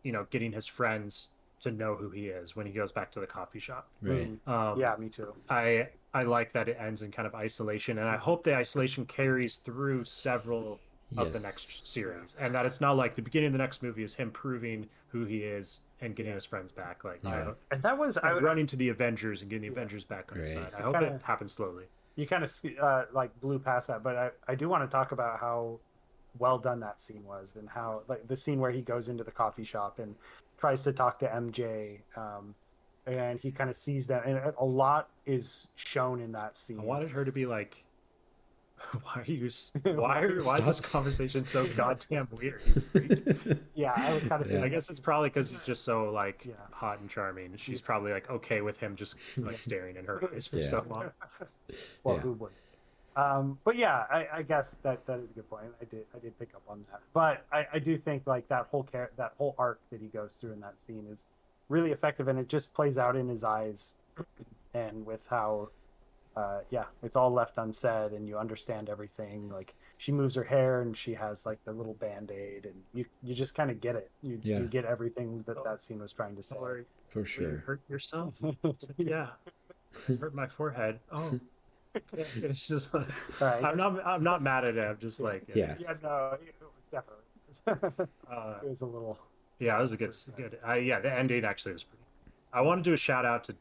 you 0.03 0.13
know, 0.13 0.27
getting 0.31 0.53
his 0.53 0.67
friends 0.67 1.29
to 1.61 1.71
know 1.71 1.95
who 1.95 2.11
he 2.11 2.27
is 2.27 2.55
when 2.55 2.67
he 2.67 2.73
goes 2.73 2.93
back 2.93 3.11
to 3.13 3.21
the 3.21 3.27
coffee 3.27 3.59
shop. 3.59 3.89
Right. 4.03 4.31
Um, 4.47 4.79
yeah, 4.79 4.95
me 4.99 5.09
too. 5.09 5.33
I 5.49 5.89
I 6.13 6.23
like 6.23 6.53
that 6.53 6.69
it 6.69 6.77
ends 6.79 7.03
in 7.03 7.11
kind 7.11 7.27
of 7.27 7.35
isolation, 7.35 7.99
and 7.99 8.09
I 8.09 8.17
hope 8.17 8.45
the 8.45 8.55
isolation 8.55 9.07
carries 9.07 9.57
through 9.57 10.05
several 10.05 10.79
yes. 11.11 11.27
of 11.27 11.33
the 11.33 11.41
next 11.41 11.87
series, 11.87 12.37
and 12.39 12.55
that 12.55 12.67
it's 12.67 12.81
not 12.81 12.97
like 12.97 13.15
the 13.15 13.23
beginning 13.23 13.49
of 13.49 13.53
the 13.53 13.59
next 13.59 13.83
movie 13.83 14.05
is 14.05 14.15
him 14.15 14.31
proving 14.31 14.87
who 15.09 15.25
he 15.25 15.39
is 15.39 15.81
and 16.01 16.15
getting 16.15 16.35
his 16.35 16.45
friends 16.45 16.71
back. 16.71 17.03
Like, 17.03 17.23
yeah. 17.25 17.53
I, 17.71 17.75
and 17.75 17.83
that 17.83 17.97
was 17.97 18.19
I 18.19 18.33
running 18.33 18.67
to 18.67 18.77
the 18.77 18.91
Avengers 18.91 19.41
and 19.41 19.51
getting 19.51 19.63
the 19.63 19.69
yeah. 19.69 19.73
Avengers 19.73 20.05
back 20.05 20.31
on 20.33 20.39
right. 20.39 20.47
his 20.47 20.57
side. 20.57 20.73
I 20.77 20.83
hope 20.83 20.95
kinda, 20.95 21.15
it 21.15 21.23
happens 21.23 21.53
slowly. 21.53 21.85
You 22.17 22.27
kind 22.27 22.45
of 22.45 22.53
uh, 22.81 23.05
like 23.13 23.39
blew 23.41 23.59
past 23.59 23.89
that, 23.89 24.03
but 24.03 24.17
I 24.17 24.31
I 24.47 24.55
do 24.55 24.69
want 24.69 24.89
to 24.89 24.93
talk 24.95 25.13
about 25.13 25.41
how 25.41 25.79
well 26.39 26.59
done 26.59 26.81
that 26.81 27.01
scene 27.01 27.25
was 27.25 27.55
and 27.57 27.69
how 27.69 28.03
like 28.09 28.27
the 28.29 28.37
scene 28.37 28.61
where 28.61 28.71
he 28.71 28.81
goes 28.81 29.09
into 29.09 29.25
the 29.25 29.31
coffee 29.31 29.65
shop 29.65 29.99
and 29.99 30.15
tries 30.59 30.83
to 30.83 30.93
talk 30.93 31.19
to 31.19 31.27
MJ 31.27 32.01
um, 32.17 32.55
and 33.07 33.39
he 33.39 33.51
kind 33.51 33.71
of 33.71 33.77
sees 33.77 34.07
that 34.07 34.27
and 34.27 34.41
a 34.59 34.65
lot 34.65 35.11
is 35.27 35.69
shown 35.75 36.21
in 36.21 36.33
that 36.33 36.57
scene. 36.57 36.81
I 36.81 36.85
wanted 36.85 37.11
her 37.11 37.25
to 37.25 37.33
be 37.33 37.47
like 37.47 37.85
why 39.03 39.21
are 39.21 39.25
you 39.25 39.51
why 39.83 40.21
are, 40.21 40.39
why 40.39 40.59
is 40.59 40.67
this 40.67 40.93
conversation 40.93 41.47
so 41.47 41.67
goddamn 41.77 42.29
weird 42.33 42.63
yeah 43.75 43.93
i 43.97 44.13
was 44.13 44.25
kind 44.25 44.43
of 44.43 44.51
yeah. 44.51 44.63
i 44.63 44.69
guess 44.69 44.91
it's 44.91 45.01
probably 45.01 45.29
because 45.29 45.51
he's 45.51 45.65
just 45.65 45.85
so 45.85 46.11
like 46.11 46.45
yeah. 46.45 46.55
hot 46.71 47.01
and 47.01 47.09
charming 47.09 47.55
she's 47.57 47.81
probably 47.81 48.13
like 48.13 48.29
okay 48.31 48.61
with 48.61 48.79
him 48.79 48.97
just 48.97 49.17
like 49.39 49.57
staring 49.57 49.97
in 49.97 50.05
her 50.05 50.23
eyes 50.35 50.47
for 50.47 50.59
yeah. 50.59 50.65
so 50.65 50.85
long 50.89 51.11
well 52.03 52.19
who 52.19 52.33
would 52.33 52.53
um, 53.17 53.59
but 53.65 53.77
yeah, 53.77 54.05
I, 54.11 54.27
I, 54.35 54.43
guess 54.43 54.77
that 54.83 55.07
that 55.07 55.21
is 55.21 55.31
a 55.31 55.33
good 55.35 55.49
point. 55.49 55.67
I 55.81 55.85
did 55.85 56.05
I 56.15 56.19
did 56.19 56.37
pick 56.39 56.51
up 56.55 56.63
on 56.69 56.85
that, 56.91 57.01
but 57.13 57.47
I, 57.53 57.67
I 57.75 57.79
do 57.79 57.97
think 57.97 58.27
like 58.27 58.49
that 58.49 58.67
whole 58.71 58.83
car- 58.83 59.13
that 59.17 59.35
whole 59.39 59.55
arc 59.57 59.79
that 59.91 60.01
he 60.01 60.09
goes 60.09 60.31
through 60.41 60.53
in 60.53 60.61
that 60.61 60.75
scene 60.85 61.07
is 61.11 61.25
really 61.69 61.93
effective, 61.93 62.27
and 62.27 62.39
it 62.39 62.49
just 62.49 62.75
plays 62.75 62.99
out 62.99 63.15
in 63.15 63.29
his 63.29 63.45
eyes, 63.45 63.95
and 64.75 65.07
with 65.07 65.21
how, 65.31 65.69
uh, 66.37 66.61
yeah, 66.71 66.87
it's 67.05 67.15
all 67.15 67.33
left 67.33 67.57
unsaid, 67.57 68.13
and 68.13 68.29
you 68.29 68.37
understand 68.37 68.89
everything. 68.89 69.49
Like 69.49 69.75
she 69.97 70.11
moves 70.11 70.35
her 70.35 70.45
hair, 70.45 70.81
and 70.81 70.97
she 70.97 71.15
has 71.15 71.47
like 71.47 71.65
the 71.65 71.73
little 71.73 71.95
band 71.95 72.33
aid, 72.33 72.65
and 72.65 72.75
you 72.95 73.05
you 73.23 73.33
just 73.33 73.55
kind 73.55 73.71
of 73.71 73.81
get 73.81 73.95
it. 73.95 74.11
You 74.23 74.41
yeah. 74.43 74.59
you 74.59 74.67
get 74.67 74.87
everything 74.87 75.45
that 75.47 75.63
that 75.63 75.85
scene 75.85 76.01
was 76.01 76.13
trying 76.13 76.35
to 76.35 76.43
say. 76.43 76.57
For 77.11 77.25
sure. 77.25 77.51
You 77.53 77.57
hurt 77.59 77.81
yourself. 77.89 78.35
yeah. 78.97 79.29
hurt 80.19 80.35
my 80.35 80.49
forehead. 80.49 80.99
Oh. 81.13 81.39
it's 82.13 82.67
just 82.67 82.95
like, 82.95 83.09
right. 83.41 83.65
I'm 83.65 83.77
not 83.77 84.05
I'm 84.07 84.25
not 84.25 84.43
mad 84.43 84.65
at 84.65 84.77
it. 84.77 84.81
I'm 84.81 84.99
just 84.99 85.21
like 85.21 85.45
yeah, 85.55 85.75
yeah, 85.79 85.95
no, 86.03 86.37
definitely. 86.91 87.25
uh, 88.31 88.55
it 88.63 88.69
was 88.69 88.81
a 88.81 88.87
little. 88.87 89.19
Yeah, 89.59 89.79
it 89.79 89.83
was 89.83 89.93
a 89.93 89.97
good, 89.97 90.15
good. 90.37 90.59
I, 90.65 90.77
yeah, 90.77 91.01
the 91.01 91.13
ending 91.13 91.45
actually 91.45 91.73
was 91.73 91.85
pretty. 91.85 92.03
I 92.53 92.61
want 92.61 92.83
to 92.85 92.91
do 92.91 92.95
a 92.95 92.97
shout 92.97 93.25
out 93.25 93.45
to 93.45 93.55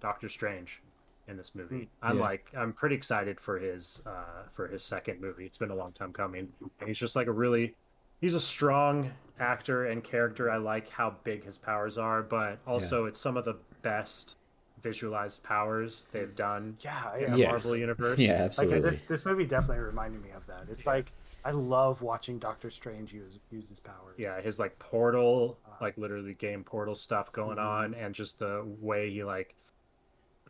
Doctor 0.00 0.28
Strange 0.28 0.82
in 1.28 1.36
this 1.36 1.54
movie. 1.54 1.88
Hmm. 2.00 2.08
I'm 2.08 2.16
yeah. 2.18 2.22
like, 2.22 2.50
I'm 2.56 2.72
pretty 2.72 2.94
excited 2.94 3.40
for 3.40 3.58
his 3.58 4.02
uh, 4.06 4.44
for 4.52 4.66
his 4.68 4.82
second 4.82 5.20
movie. 5.20 5.46
It's 5.46 5.58
been 5.58 5.70
a 5.70 5.74
long 5.74 5.92
time 5.92 6.12
coming, 6.12 6.48
and 6.80 6.88
he's 6.88 6.98
just 6.98 7.16
like 7.16 7.26
a 7.26 7.32
really, 7.32 7.74
he's 8.20 8.34
a 8.34 8.40
strong 8.40 9.10
actor 9.38 9.86
and 9.86 10.02
character. 10.02 10.50
I 10.50 10.56
like 10.56 10.90
how 10.90 11.14
big 11.24 11.44
his 11.44 11.56
powers 11.56 11.98
are, 11.98 12.22
but 12.22 12.58
also 12.66 13.02
yeah. 13.02 13.08
it's 13.08 13.20
some 13.20 13.36
of 13.36 13.44
the 13.44 13.56
best 13.82 14.34
visualized 14.82 15.42
powers 15.42 16.04
they've 16.12 16.34
done 16.36 16.76
yeah, 16.80 17.16
in 17.16 17.32
the 17.32 17.38
yeah. 17.38 17.48
Marvel 17.48 17.76
universe. 17.86 18.18
Yeah, 18.18 18.32
absolutely. 18.32 18.80
Like, 18.80 18.90
this 18.90 19.00
this 19.02 19.24
movie 19.24 19.44
definitely 19.44 19.82
reminded 19.84 20.22
me 20.22 20.30
of 20.30 20.46
that. 20.46 20.64
It's 20.70 20.84
yeah. 20.84 20.92
like 20.92 21.12
I 21.44 21.52
love 21.52 22.02
watching 22.02 22.38
Doctor 22.38 22.70
Strange 22.70 23.12
use 23.12 23.38
use 23.50 23.68
his 23.68 23.80
powers. 23.80 24.16
Yeah, 24.18 24.40
his 24.40 24.58
like 24.58 24.78
portal, 24.78 25.58
uh, 25.66 25.76
like 25.80 25.96
literally 25.96 26.34
game 26.34 26.64
portal 26.64 26.94
stuff 26.94 27.32
going 27.32 27.58
mm-hmm. 27.58 27.66
on, 27.66 27.94
and 27.94 28.14
just 28.14 28.38
the 28.38 28.64
way 28.80 29.10
he 29.10 29.24
like 29.24 29.54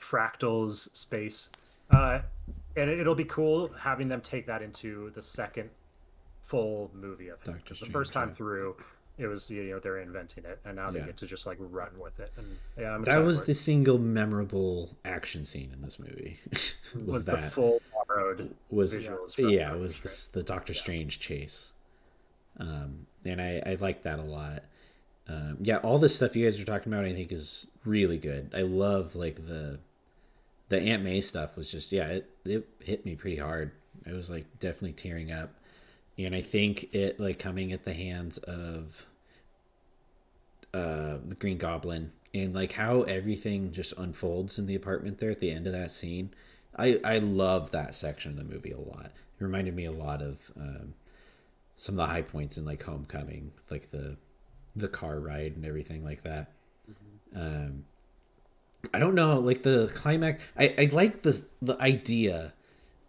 fractals 0.00 0.94
space. 0.96 1.50
Uh, 1.94 2.20
and 2.76 2.90
it, 2.90 3.06
will 3.06 3.14
be 3.14 3.24
cool 3.24 3.70
having 3.78 4.08
them 4.08 4.20
take 4.20 4.46
that 4.46 4.60
into 4.60 5.10
the 5.10 5.22
second 5.22 5.70
full 6.42 6.90
movie 6.94 7.28
of 7.28 7.40
him. 7.42 7.54
Doctor 7.54 7.74
Strange, 7.74 7.92
the 7.92 7.98
first 7.98 8.12
time 8.12 8.30
yeah. 8.30 8.34
through, 8.34 8.76
it 9.18 9.26
was 9.26 9.50
you 9.50 9.62
know 9.64 9.78
they're 9.78 9.98
inventing 9.98 10.44
it 10.44 10.58
and 10.64 10.76
now 10.76 10.90
they 10.90 10.98
yeah. 10.98 11.06
get 11.06 11.16
to 11.16 11.26
just 11.26 11.46
like 11.46 11.56
run 11.60 11.90
with 11.98 12.18
it 12.20 12.30
and 12.36 12.46
yeah 12.78 12.94
I'm 12.94 13.04
that 13.04 13.18
was 13.18 13.44
the 13.44 13.54
single 13.54 13.98
memorable 13.98 14.96
action 15.04 15.44
scene 15.44 15.70
in 15.72 15.82
this 15.82 15.98
movie. 15.98 16.38
Was, 16.94 17.04
was 17.04 17.24
that 17.24 17.52
full 17.52 17.82
road 18.08 18.54
was 18.70 19.00
yeah 19.00 19.74
it 19.74 19.80
was 19.80 19.98
the, 19.98 20.38
the 20.38 20.42
doctor 20.44 20.72
yeah. 20.72 20.80
strange 20.80 21.18
chase. 21.18 21.72
Um 22.58 23.06
and 23.24 23.42
i 23.42 23.60
i 23.66 23.76
like 23.80 24.04
that 24.04 24.20
a 24.20 24.22
lot. 24.22 24.62
Um 25.28 25.58
yeah 25.60 25.78
all 25.78 25.98
the 25.98 26.08
stuff 26.08 26.36
you 26.36 26.44
guys 26.44 26.60
are 26.60 26.64
talking 26.64 26.92
about 26.92 27.04
i 27.04 27.12
think 27.12 27.32
is 27.32 27.66
really 27.84 28.18
good. 28.18 28.52
I 28.54 28.62
love 28.62 29.16
like 29.16 29.46
the 29.46 29.80
the 30.68 30.80
aunt 30.80 31.02
may 31.02 31.20
stuff 31.20 31.56
was 31.56 31.70
just 31.70 31.90
yeah 31.90 32.06
it, 32.06 32.30
it 32.44 32.68
hit 32.80 33.04
me 33.04 33.16
pretty 33.16 33.36
hard. 33.38 33.72
It 34.06 34.12
was 34.12 34.30
like 34.30 34.46
definitely 34.60 34.92
tearing 34.92 35.32
up 35.32 35.54
and 36.18 36.34
I 36.34 36.40
think 36.40 36.94
it 36.94 37.20
like 37.20 37.38
coming 37.38 37.72
at 37.72 37.84
the 37.84 37.94
hands 37.94 38.38
of 38.38 39.06
uh 40.72 41.18
the 41.24 41.36
Green 41.38 41.58
Goblin 41.58 42.12
and 42.34 42.54
like 42.54 42.72
how 42.72 43.02
everything 43.02 43.72
just 43.72 43.92
unfolds 43.96 44.58
in 44.58 44.66
the 44.66 44.74
apartment 44.74 45.18
there 45.18 45.30
at 45.30 45.40
the 45.40 45.50
end 45.50 45.66
of 45.66 45.72
that 45.72 45.90
scene. 45.90 46.30
I 46.76 47.00
I 47.04 47.18
love 47.18 47.70
that 47.70 47.94
section 47.94 48.32
of 48.32 48.36
the 48.36 48.44
movie 48.44 48.72
a 48.72 48.78
lot. 48.78 49.12
It 49.38 49.44
reminded 49.44 49.74
me 49.74 49.84
a 49.84 49.92
lot 49.92 50.22
of 50.22 50.50
um, 50.58 50.94
some 51.76 51.98
of 51.98 52.06
the 52.06 52.12
high 52.12 52.22
points 52.22 52.56
in 52.56 52.64
like 52.64 52.82
Homecoming, 52.82 53.52
like 53.70 53.90
the 53.90 54.16
the 54.74 54.88
car 54.88 55.18
ride 55.18 55.56
and 55.56 55.64
everything 55.64 56.04
like 56.04 56.22
that. 56.22 56.52
Mm-hmm. 56.90 57.40
Um, 57.40 57.84
I 58.92 58.98
don't 58.98 59.14
know, 59.14 59.38
like 59.40 59.62
the 59.62 59.90
climax. 59.94 60.46
I 60.58 60.74
I 60.78 60.88
like 60.92 61.22
the 61.22 61.44
the 61.62 61.80
idea 61.80 62.52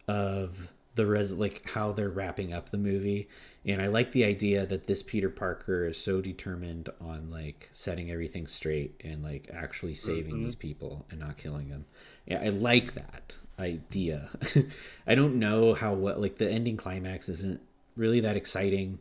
of 0.07 0.71
the 0.97 1.05
res 1.05 1.33
like 1.33 1.69
how 1.69 1.93
they're 1.93 2.09
wrapping 2.09 2.53
up 2.53 2.69
the 2.69 2.77
movie. 2.77 3.29
And 3.65 3.81
i 3.81 3.87
like 3.87 4.11
the 4.11 4.25
idea 4.25 4.65
that 4.65 4.87
this 4.87 5.03
peter 5.03 5.29
parker 5.29 5.85
is 5.87 5.97
so 5.97 6.21
determined 6.21 6.89
on 6.99 7.29
like 7.29 7.69
setting 7.71 8.11
everything 8.11 8.47
straight 8.47 9.01
and 9.03 9.23
like 9.23 9.49
actually 9.53 9.93
saving 9.93 10.35
mm-hmm. 10.35 10.43
these 10.43 10.55
people 10.55 11.05
and 11.09 11.19
not 11.19 11.37
killing 11.37 11.69
them. 11.69 11.85
Yeah 12.25 12.41
i 12.43 12.49
like 12.49 12.93
that 12.95 13.37
idea. 13.59 14.29
I 15.07 15.15
don't 15.15 15.35
know 15.35 15.73
how 15.73 15.93
what 15.93 16.19
like 16.19 16.35
the 16.35 16.49
ending 16.49 16.77
climax 16.77 17.29
isn't 17.29 17.61
really 17.95 18.19
that 18.19 18.35
exciting. 18.35 18.99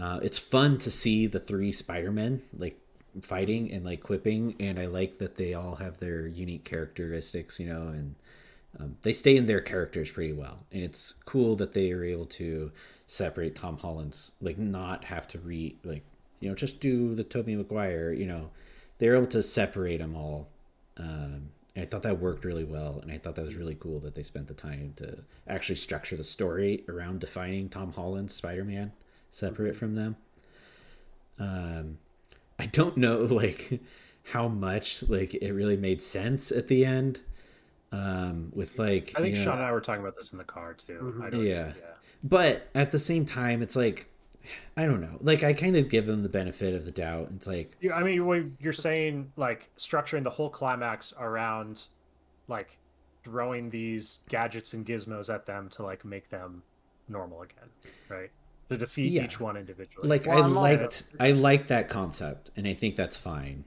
Uh, 0.00 0.20
it's 0.22 0.38
fun 0.38 0.78
to 0.78 0.90
see 0.90 1.26
the 1.26 1.40
three 1.40 1.72
spider-men 1.72 2.42
like 2.56 2.78
fighting 3.22 3.72
and 3.72 3.84
like 3.84 4.02
quipping 4.02 4.54
and 4.60 4.78
i 4.78 4.86
like 4.86 5.18
that 5.18 5.34
they 5.36 5.52
all 5.52 5.74
have 5.74 5.98
their 5.98 6.28
unique 6.28 6.64
characteristics 6.64 7.58
you 7.58 7.66
know 7.66 7.88
and 7.88 8.14
um, 8.78 8.96
they 9.02 9.12
stay 9.12 9.36
in 9.36 9.46
their 9.46 9.60
characters 9.60 10.10
pretty 10.10 10.32
well, 10.32 10.60
and 10.70 10.82
it's 10.82 11.14
cool 11.24 11.56
that 11.56 11.72
they 11.72 11.92
are 11.92 12.04
able 12.04 12.26
to 12.26 12.70
separate 13.06 13.56
Tom 13.56 13.78
Holland's 13.78 14.32
like 14.40 14.58
not 14.58 15.04
have 15.04 15.26
to 15.28 15.38
re 15.40 15.76
like 15.82 16.04
you 16.38 16.48
know 16.48 16.54
just 16.54 16.78
do 16.78 17.14
the 17.14 17.24
Tobey 17.24 17.56
Maguire. 17.56 18.12
You 18.12 18.26
know, 18.26 18.50
they're 18.98 19.16
able 19.16 19.26
to 19.28 19.42
separate 19.42 19.98
them 19.98 20.14
all. 20.14 20.48
Um, 20.96 21.50
and 21.74 21.84
I 21.84 21.86
thought 21.86 22.02
that 22.02 22.20
worked 22.20 22.44
really 22.44 22.64
well, 22.64 23.00
and 23.02 23.10
I 23.10 23.18
thought 23.18 23.34
that 23.36 23.44
was 23.44 23.54
really 23.54 23.76
cool 23.78 24.00
that 24.00 24.14
they 24.14 24.22
spent 24.22 24.46
the 24.46 24.54
time 24.54 24.92
to 24.96 25.18
actually 25.48 25.76
structure 25.76 26.16
the 26.16 26.24
story 26.24 26.84
around 26.88 27.20
defining 27.20 27.68
Tom 27.68 27.92
Holland's 27.92 28.34
Spider-Man 28.34 28.92
separate 29.30 29.76
from 29.76 29.94
them. 29.94 30.16
Um, 31.38 31.98
I 32.58 32.66
don't 32.66 32.96
know 32.96 33.18
like 33.30 33.80
how 34.32 34.46
much 34.48 35.02
like 35.08 35.34
it 35.34 35.52
really 35.52 35.76
made 35.76 36.02
sense 36.02 36.52
at 36.52 36.68
the 36.68 36.84
end 36.84 37.20
um, 37.92 38.52
with 38.54 38.78
like 38.78 39.12
I 39.16 39.20
think 39.20 39.36
you 39.36 39.44
know, 39.44 39.50
Sean 39.50 39.58
and 39.58 39.66
I 39.66 39.72
were 39.72 39.80
talking 39.80 40.02
about 40.02 40.16
this 40.16 40.32
in 40.32 40.38
the 40.38 40.44
car 40.44 40.74
too. 40.74 41.14
Mm-hmm. 41.18 41.42
Yeah. 41.42 41.66
yeah. 41.66 41.72
But 42.22 42.68
at 42.74 42.90
the 42.90 42.98
same 42.98 43.26
time, 43.26 43.62
it's 43.62 43.76
like 43.76 44.08
I 44.76 44.84
don't 44.86 45.00
know. 45.00 45.18
Like 45.20 45.42
I 45.42 45.52
kind 45.52 45.76
of 45.76 45.88
give 45.88 46.06
them 46.06 46.22
the 46.22 46.28
benefit 46.28 46.74
of 46.74 46.84
the 46.84 46.90
doubt. 46.90 47.30
It's 47.34 47.46
like 47.46 47.76
yeah, 47.80 47.94
I 47.94 48.02
mean, 48.02 48.56
you're 48.60 48.72
saying 48.72 49.32
like 49.36 49.70
structuring 49.78 50.22
the 50.22 50.30
whole 50.30 50.50
climax 50.50 51.12
around 51.18 51.84
like 52.48 52.76
throwing 53.22 53.70
these 53.70 54.20
gadgets 54.28 54.72
and 54.72 54.86
gizmos 54.86 55.32
at 55.32 55.46
them 55.46 55.68
to 55.70 55.82
like 55.82 56.04
make 56.04 56.30
them 56.30 56.62
normal 57.08 57.42
again, 57.42 57.68
right? 58.08 58.30
to 58.70 58.76
defeat 58.76 59.12
yeah. 59.12 59.24
each 59.24 59.38
one 59.38 59.56
individually. 59.56 60.08
Like 60.08 60.26
well, 60.26 60.44
I 60.44 60.46
liked 60.46 61.02
I 61.18 61.32
liked 61.32 61.68
that 61.68 61.88
concept, 61.88 62.50
and 62.56 62.66
I 62.66 62.72
think 62.72 62.96
that's 62.96 63.16
fine. 63.16 63.64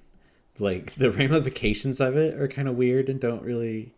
Like 0.57 0.95
the 0.95 1.11
ramifications 1.19 1.99
of 1.99 2.15
it 2.15 2.39
are 2.39 2.47
kind 2.47 2.67
of 2.67 2.75
weird 2.75 3.09
and 3.09 3.19
don't 3.19 3.43
really 3.43 3.93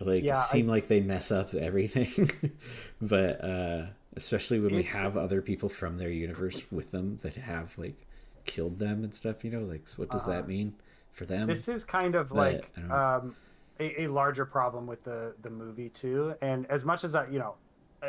like 0.00 0.24
yeah, 0.24 0.42
seem 0.42 0.68
I, 0.68 0.74
like 0.74 0.88
they 0.88 1.00
mess 1.00 1.30
up 1.30 1.54
everything. 1.54 2.30
but 3.00 3.44
uh 3.44 3.86
especially 4.16 4.58
when 4.58 4.74
we 4.74 4.82
have 4.84 5.16
other 5.16 5.42
people 5.42 5.68
from 5.68 5.98
their 5.98 6.10
universe 6.10 6.62
with 6.70 6.90
them 6.90 7.18
that 7.22 7.34
have 7.34 7.76
like 7.76 8.06
killed 8.44 8.78
them 8.78 9.04
and 9.04 9.14
stuff. 9.14 9.44
You 9.44 9.50
know, 9.50 9.60
like 9.60 9.88
what 9.96 10.10
does 10.10 10.26
uh, 10.26 10.32
that 10.32 10.48
mean 10.48 10.74
for 11.12 11.26
them? 11.26 11.46
This 11.46 11.68
is 11.68 11.84
kind 11.84 12.14
of 12.14 12.30
but, 12.30 12.36
like 12.36 12.90
um 12.90 13.34
a, 13.80 14.02
a 14.02 14.06
larger 14.08 14.44
problem 14.44 14.86
with 14.86 15.04
the 15.04 15.34
the 15.42 15.50
movie 15.50 15.90
too. 15.90 16.34
And 16.40 16.66
as 16.70 16.84
much 16.84 17.04
as 17.04 17.14
I, 17.14 17.26
you 17.28 17.38
know, 17.38 17.54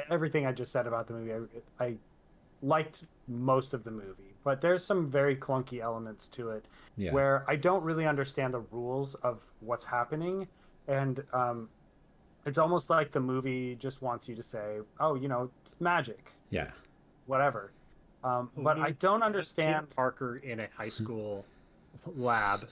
everything 0.10 0.46
I 0.46 0.52
just 0.52 0.72
said 0.72 0.88
about 0.88 1.08
the 1.08 1.14
movie, 1.14 1.34
I, 1.80 1.84
I 1.84 1.96
liked 2.62 3.04
most 3.28 3.74
of 3.74 3.84
the 3.84 3.92
movie, 3.92 4.36
but 4.44 4.62
there's 4.62 4.84
some 4.84 5.06
very 5.06 5.36
clunky 5.36 5.82
elements 5.82 6.28
to 6.30 6.52
it 6.52 6.66
yeah. 6.96 7.12
where 7.12 7.46
I 7.48 7.56
don't 7.56 7.84
really 7.84 8.06
understand 8.06 8.54
the 8.54 8.64
rules 8.72 9.16
of 9.16 9.42
what's 9.60 9.84
happening, 9.84 10.48
and 10.88 11.24
um, 11.34 11.70
it's 12.46 12.58
almost 12.58 12.90
like 12.90 13.12
the 13.12 13.20
movie 13.20 13.76
just 13.76 14.02
wants 14.02 14.28
you 14.28 14.36
to 14.36 14.44
say, 14.44 14.78
"Oh, 15.00 15.16
you 15.16 15.28
know, 15.28 15.50
it's 15.66 15.80
magic." 15.80 16.32
Yeah. 16.50 16.72
Whatever. 17.26 17.72
Um, 18.24 18.50
but 18.58 18.80
I 18.80 18.92
don't 18.92 19.22
understand 19.22 19.90
Parker 19.90 20.38
in 20.38 20.60
a 20.60 20.68
high 20.76 20.90
school 20.90 21.46
lab 22.16 22.68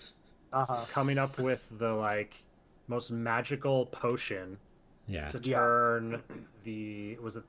uh-huh. 0.51 0.85
coming 0.91 1.17
up 1.17 1.37
with 1.37 1.67
the 1.77 1.93
like 1.93 2.35
most 2.87 3.11
magical 3.11 3.85
potion 3.87 4.57
yeah. 5.07 5.27
to 5.29 5.39
turn 5.39 6.21
yeah. 6.29 6.35
the 6.63 7.17
was 7.17 7.35
it 7.35 7.43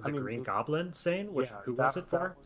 the 0.00 0.08
I 0.08 0.12
mean, 0.12 0.22
Green 0.22 0.42
Goblin 0.42 0.92
sane? 0.92 1.32
Which 1.32 1.48
yeah, 1.48 1.56
who 1.64 1.76
that, 1.76 1.84
was 1.84 1.96
it 1.96 2.06
for? 2.06 2.36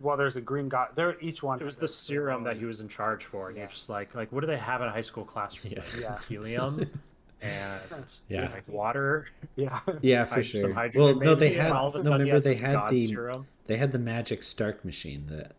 That, 0.00 0.06
well, 0.06 0.16
there's 0.16 0.36
a 0.36 0.40
Green 0.40 0.68
God. 0.68 0.88
There, 0.94 1.18
each 1.20 1.42
one. 1.42 1.60
It 1.60 1.64
was 1.64 1.76
the 1.76 1.88
serum 1.88 2.44
that 2.44 2.56
he 2.56 2.64
was 2.64 2.80
in 2.80 2.88
charge 2.88 3.24
for, 3.24 3.48
and 3.48 3.56
yeah. 3.56 3.64
you're 3.64 3.70
just 3.70 3.88
like, 3.88 4.14
like, 4.14 4.32
what 4.32 4.40
do 4.40 4.46
they 4.46 4.58
have 4.58 4.80
in 4.80 4.88
a 4.88 4.90
high 4.90 5.00
school 5.00 5.24
classroom? 5.24 5.74
Yeah, 5.76 5.82
yeah. 6.00 6.18
helium. 6.28 6.90
and 7.42 8.20
yeah, 8.28 8.50
like 8.52 8.68
water. 8.68 9.26
Yeah, 9.56 9.80
yeah, 10.00 10.24
for 10.24 10.42
sure. 10.42 10.74
Well, 10.94 11.16
no, 11.16 11.34
they 11.34 11.54
had. 11.54 11.72
No, 11.72 11.90
remember 11.94 12.40
they 12.40 12.54
had 12.54 12.90
the 12.90 13.06
serum. 13.06 13.46
they 13.66 13.76
had 13.76 13.92
the 13.92 13.98
magic 13.98 14.42
Stark 14.42 14.84
machine 14.84 15.26
that 15.28 15.52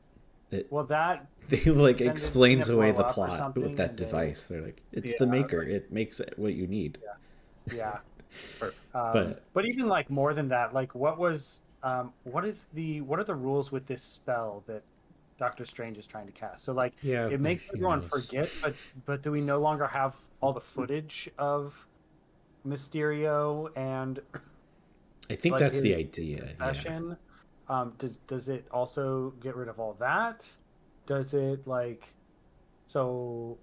that. 0.52 0.72
Well, 0.72 0.86
that 0.86 1.28
they 1.50 1.72
like 1.72 2.02
explains 2.02 2.70
away 2.70 2.92
the 2.92 3.04
plot 3.04 3.56
with 3.58 3.78
that 3.78 3.98
device. 3.98 4.46
They, 4.46 4.58
are 4.58 4.62
like, 4.62 4.84
it's 4.92 5.14
yeah, 5.14 5.18
the 5.20 5.28
maker. 5.28 5.62
It 5.64 5.92
makes 5.92 6.20
it 6.20 6.34
what 6.38 6.54
you 6.54 6.68
need. 6.68 7.00
Yeah. 7.72 7.76
yeah. 7.76 8.68
um, 8.94 9.14
but 9.14 9.44
but 9.54 9.66
even 9.66 9.88
like 9.88 10.10
more 10.10 10.34
than 10.34 10.50
that, 10.50 10.74
like 10.74 10.94
what 10.96 11.18
was 11.18 11.62
um 11.84 12.14
what 12.24 12.46
is 12.46 12.68
the 12.74 13.02
what 13.02 13.20
are 13.20 13.24
the 13.24 13.36
rules 13.36 13.72
with 13.72 13.86
this 13.88 14.04
spell 14.04 14.64
that 14.68 14.84
Doctor 15.42 15.66
Strange 15.66 15.98
is 15.98 16.06
trying 16.06 16.28
to 16.28 16.32
cast? 16.32 16.64
So 16.64 16.72
like, 16.72 16.94
yeah, 17.02 17.28
it 17.28 17.42
makes 17.42 17.64
everyone 17.74 18.02
knows. 18.02 18.10
forget, 18.10 18.50
but 18.62 18.76
but 19.06 19.24
do 19.24 19.32
we 19.32 19.42
no 19.42 19.60
longer 19.60 19.88
have 19.88 20.16
all 20.40 20.54
the 20.54 20.62
footage 20.62 21.30
of 21.40 21.74
Mysterio 22.68 23.70
and? 23.76 24.20
I 25.30 25.36
think 25.36 25.54
like, 25.54 25.60
that's 25.60 25.80
the 25.80 25.96
idea. 25.96 26.54
Yeah. 26.60 27.14
Um, 27.70 27.94
does 27.98 28.18
does 28.28 28.50
it 28.50 28.68
also 28.70 29.34
get 29.40 29.56
rid 29.56 29.70
of 29.70 29.80
all 29.80 29.96
that? 30.00 30.46
Does 31.08 31.34
it 31.34 31.66
like 31.66 32.04
so? 32.86 33.58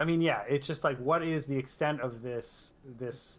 I 0.00 0.04
mean, 0.04 0.20
yeah, 0.20 0.42
it's 0.48 0.66
just 0.66 0.82
like 0.82 0.98
what 0.98 1.22
is 1.22 1.46
the 1.46 1.56
extent 1.56 2.00
of 2.00 2.20
this 2.20 2.72
this 2.98 3.38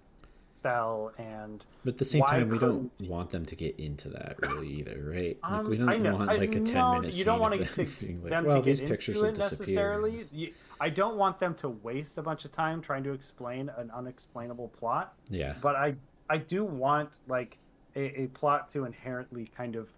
spell 0.63 1.11
and 1.17 1.65
but 1.83 1.95
at 1.95 1.97
the 1.97 2.05
same 2.05 2.23
time 2.23 2.47
we 2.47 2.57
don't 2.57 2.89
want 3.01 3.29
them 3.29 3.45
to 3.45 3.55
get 3.55 3.77
into 3.77 4.07
that 4.09 4.35
really 4.41 4.69
either 4.69 5.03
right? 5.13 5.37
Like 5.43 5.51
um, 5.51 5.69
we 5.69 5.77
don't 5.77 6.13
want 6.13 6.27
like 6.27 6.55
a 6.55 6.61
10 6.61 6.73
no, 6.73 6.93
minute 6.93 7.15
you 7.15 7.25
don't 7.25 7.39
want 7.39 7.59
them, 7.59 7.85
to, 7.85 7.85
being 8.05 8.21
like, 8.21 8.29
them 8.29 8.45
well, 8.45 8.57
to 8.57 8.61
these 8.61 8.79
pictures 8.79 9.17
will 9.17 9.31
necessarily. 9.31 10.19
You, 10.31 10.53
i 10.79 10.89
don't 10.89 11.17
want 11.17 11.37
them 11.39 11.53
to 11.55 11.69
waste 11.69 12.17
a 12.17 12.21
bunch 12.21 12.45
of 12.45 12.53
time 12.53 12.81
trying 12.81 13.03
to 13.03 13.11
explain 13.11 13.69
an 13.77 13.91
unexplainable 13.91 14.69
plot. 14.69 15.15
Yeah. 15.29 15.55
But 15.61 15.75
i 15.75 15.95
i 16.29 16.37
do 16.37 16.63
want 16.63 17.09
like 17.27 17.57
a, 17.95 18.21
a 18.21 18.27
plot 18.27 18.71
to 18.71 18.85
inherently 18.85 19.51
kind 19.55 19.75
of 19.75 19.89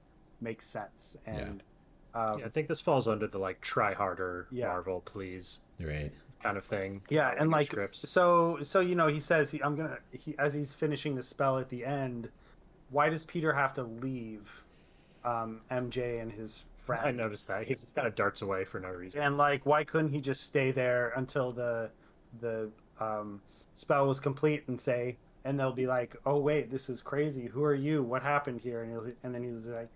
make 0.42 0.62
sense 0.62 1.16
and 1.26 1.58
yeah. 1.58 1.72
Um, 2.16 2.40
yeah, 2.40 2.46
I 2.46 2.50
think 2.50 2.70
this 2.70 2.80
falls 2.80 3.10
under 3.10 3.28
the 3.28 3.38
like 3.38 3.60
try 3.60 3.94
harder 3.94 4.48
yeah. 4.50 4.68
Marvel, 4.68 5.02
please. 5.02 5.60
Right 5.82 6.14
kind 6.46 6.58
of 6.58 6.66
thing. 6.66 7.02
Yeah, 7.10 7.34
and 7.38 7.50
like 7.50 7.68
scripts. 7.68 8.08
so 8.10 8.60
so 8.62 8.80
you 8.80 8.96
know 8.96 9.08
he 9.08 9.20
says 9.20 9.50
he, 9.50 9.62
I'm 9.64 9.76
gonna 9.76 9.98
he, 10.12 10.36
as 10.38 10.54
he's 10.54 10.74
finishing 10.74 11.16
the 11.16 11.24
spell 11.24 11.58
at 11.58 11.70
the 11.70 11.84
end. 11.84 12.30
Why 12.92 13.10
does 13.10 13.24
Peter 13.24 13.52
have 13.52 13.74
to 13.74 13.84
leave 13.84 14.64
um, 15.24 15.62
MJ 15.72 16.22
and 16.22 16.32
his 16.32 16.64
friend? 16.86 17.02
I 17.04 17.12
noticed 17.12 17.48
that 17.48 17.68
he 17.68 17.74
just 17.74 17.96
kind 17.96 18.08
of 18.08 18.16
darts 18.16 18.44
away 18.44 18.64
for 18.64 18.80
no 18.80 18.90
reason. 18.90 19.22
And 19.22 19.38
like, 19.38 19.66
why 19.66 19.84
couldn't 19.84 20.12
he 20.12 20.22
just 20.22 20.44
stay 20.44 20.72
there 20.72 21.12
until 21.16 21.52
the 21.52 21.90
the 22.40 22.70
um, 23.00 23.42
spell 23.74 24.08
was 24.08 24.20
complete 24.20 24.64
and 24.68 24.80
say, 24.80 25.18
and 25.46 25.60
they'll 25.60 25.74
be 25.74 25.88
like, 25.88 26.16
oh 26.26 26.38
wait, 26.38 26.70
this 26.70 26.90
is 26.90 27.02
crazy. 27.02 27.48
Who 27.48 27.64
are 27.64 27.76
you? 27.76 28.04
What 28.04 28.22
happened 28.22 28.62
here? 28.62 28.84
And 28.84 28.92
he'll, 28.92 29.12
and 29.24 29.34
then 29.34 29.44
he's 29.44 29.66
like, 29.66 29.90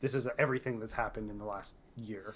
this 0.00 0.14
is 0.14 0.26
everything 0.36 0.80
that's 0.80 0.92
happened 0.92 1.30
in 1.30 1.38
the 1.38 1.44
last 1.44 1.76
year. 1.96 2.34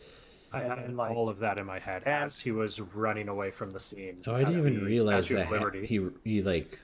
I 0.53 0.61
had 0.61 0.79
and 0.79 0.97
like, 0.97 1.11
all 1.11 1.29
of 1.29 1.39
that 1.41 1.59
in 1.59 1.67
my 1.67 1.79
head 1.79 2.05
as 2.05 2.39
he 2.39 2.53
was 2.53 2.81
running 2.81 3.29
away 3.29 3.51
from 3.51 3.73
the 3.73 3.81
scene. 3.81 4.23
Oh, 4.27 4.35
I 4.35 4.45
didn't 4.45 4.59
even 4.59 4.85
realize 4.85 5.29
that 5.29 5.47
ha- 5.47 5.71
he 5.83 6.09
he 6.25 6.43
like. 6.43 6.79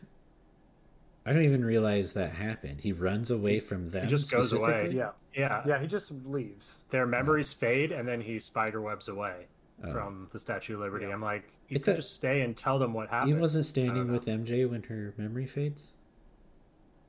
I 1.24 1.32
don't 1.32 1.44
even 1.44 1.64
realize 1.64 2.14
that 2.14 2.30
happened. 2.30 2.80
He 2.80 2.92
runs 2.92 3.30
away 3.30 3.60
from 3.60 3.86
them. 3.86 4.04
He 4.04 4.10
just 4.10 4.30
goes 4.30 4.52
away. 4.52 4.90
Yeah, 4.92 5.10
yeah, 5.34 5.62
yeah. 5.64 5.80
He 5.80 5.86
just 5.86 6.10
leaves. 6.26 6.72
Their 6.90 7.04
oh. 7.04 7.06
memories 7.06 7.54
oh. 7.56 7.60
fade, 7.60 7.92
and 7.92 8.08
then 8.08 8.20
he 8.20 8.40
spiderwebs 8.40 9.06
away 9.06 9.46
oh. 9.84 9.92
from 9.92 10.28
the 10.32 10.38
Statue 10.40 10.74
of 10.74 10.80
Liberty. 10.80 11.06
Yeah. 11.06 11.12
I'm 11.12 11.22
like, 11.22 11.44
you 11.68 11.78
could 11.78 11.96
just 11.96 12.14
stay 12.14 12.40
and 12.40 12.56
tell 12.56 12.78
them 12.78 12.92
what 12.92 13.08
happened. 13.08 13.32
He 13.32 13.38
wasn't 13.38 13.66
standing 13.66 14.10
with 14.10 14.26
MJ 14.26 14.68
when 14.68 14.82
her 14.84 15.14
memory 15.16 15.46
fades. 15.46 15.86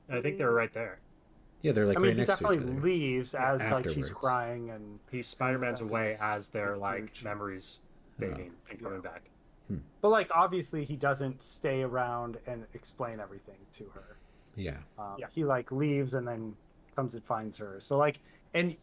I 0.08 0.20
think 0.20 0.38
they 0.38 0.44
were 0.44 0.54
right 0.54 0.72
there. 0.72 0.98
Yeah, 1.64 1.72
they're 1.72 1.86
like 1.86 1.96
I 1.96 2.00
mean, 2.00 2.10
right 2.10 2.18
he 2.18 2.24
definitely 2.26 2.58
leaves 2.58 3.32
as 3.32 3.62
Afterwards. 3.62 3.86
like 3.86 3.94
she's 3.94 4.10
crying 4.10 4.68
and 4.68 4.98
he's 5.10 5.26
Spider 5.26 5.58
Man's 5.58 5.80
away 5.80 6.18
as 6.20 6.48
their 6.48 6.76
like 6.76 7.10
memories 7.24 7.78
fading 8.20 8.52
oh. 8.54 8.70
and 8.70 8.82
coming 8.82 9.00
back. 9.00 9.22
Hmm. 9.68 9.78
But 10.02 10.10
like 10.10 10.28
obviously 10.34 10.84
he 10.84 10.94
doesn't 10.94 11.42
stay 11.42 11.80
around 11.80 12.36
and 12.46 12.66
explain 12.74 13.18
everything 13.18 13.56
to 13.78 13.84
her. 13.94 14.18
Yeah. 14.56 14.76
Um, 14.98 15.14
yeah. 15.18 15.28
He 15.34 15.46
like 15.46 15.72
leaves 15.72 16.12
and 16.12 16.28
then 16.28 16.54
comes 16.96 17.14
and 17.14 17.24
finds 17.24 17.56
her. 17.56 17.78
So 17.80 17.96
like 17.96 18.18
and 18.52 18.76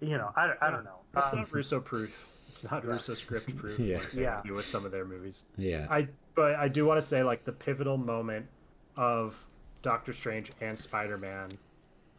you 0.00 0.18
know 0.18 0.32
I, 0.34 0.54
I 0.60 0.70
don't 0.72 0.82
know. 0.82 0.98
It's 1.16 1.32
um, 1.32 1.38
not 1.38 1.52
Russo 1.52 1.78
proof. 1.78 2.12
It's 2.48 2.68
not 2.68 2.82
yeah. 2.82 2.90
Russo 2.90 3.14
script 3.14 3.56
proof. 3.56 3.78
yeah. 3.78 3.98
Like 3.98 4.12
yeah. 4.12 4.40
Do 4.44 4.54
with 4.54 4.64
some 4.64 4.84
of 4.84 4.90
their 4.90 5.04
movies. 5.04 5.44
Yeah. 5.56 5.86
I 5.88 6.08
but 6.34 6.56
I 6.56 6.66
do 6.66 6.84
want 6.84 7.00
to 7.00 7.06
say 7.06 7.22
like 7.22 7.44
the 7.44 7.52
pivotal 7.52 7.96
moment 7.96 8.46
of 8.96 9.36
Doctor 9.82 10.12
Strange 10.12 10.50
and 10.60 10.78
Spider 10.78 11.18
Man 11.18 11.48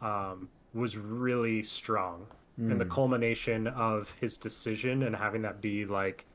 um, 0.00 0.48
was 0.74 0.96
really 0.96 1.62
strong. 1.62 2.26
Mm. 2.58 2.72
And 2.72 2.80
the 2.80 2.84
hmm. 2.84 2.90
culmination 2.90 3.66
of 3.68 4.12
his 4.20 4.36
decision 4.36 5.04
and 5.04 5.16
having 5.16 5.40
that 5.42 5.60
be 5.60 5.86
like 5.86 6.26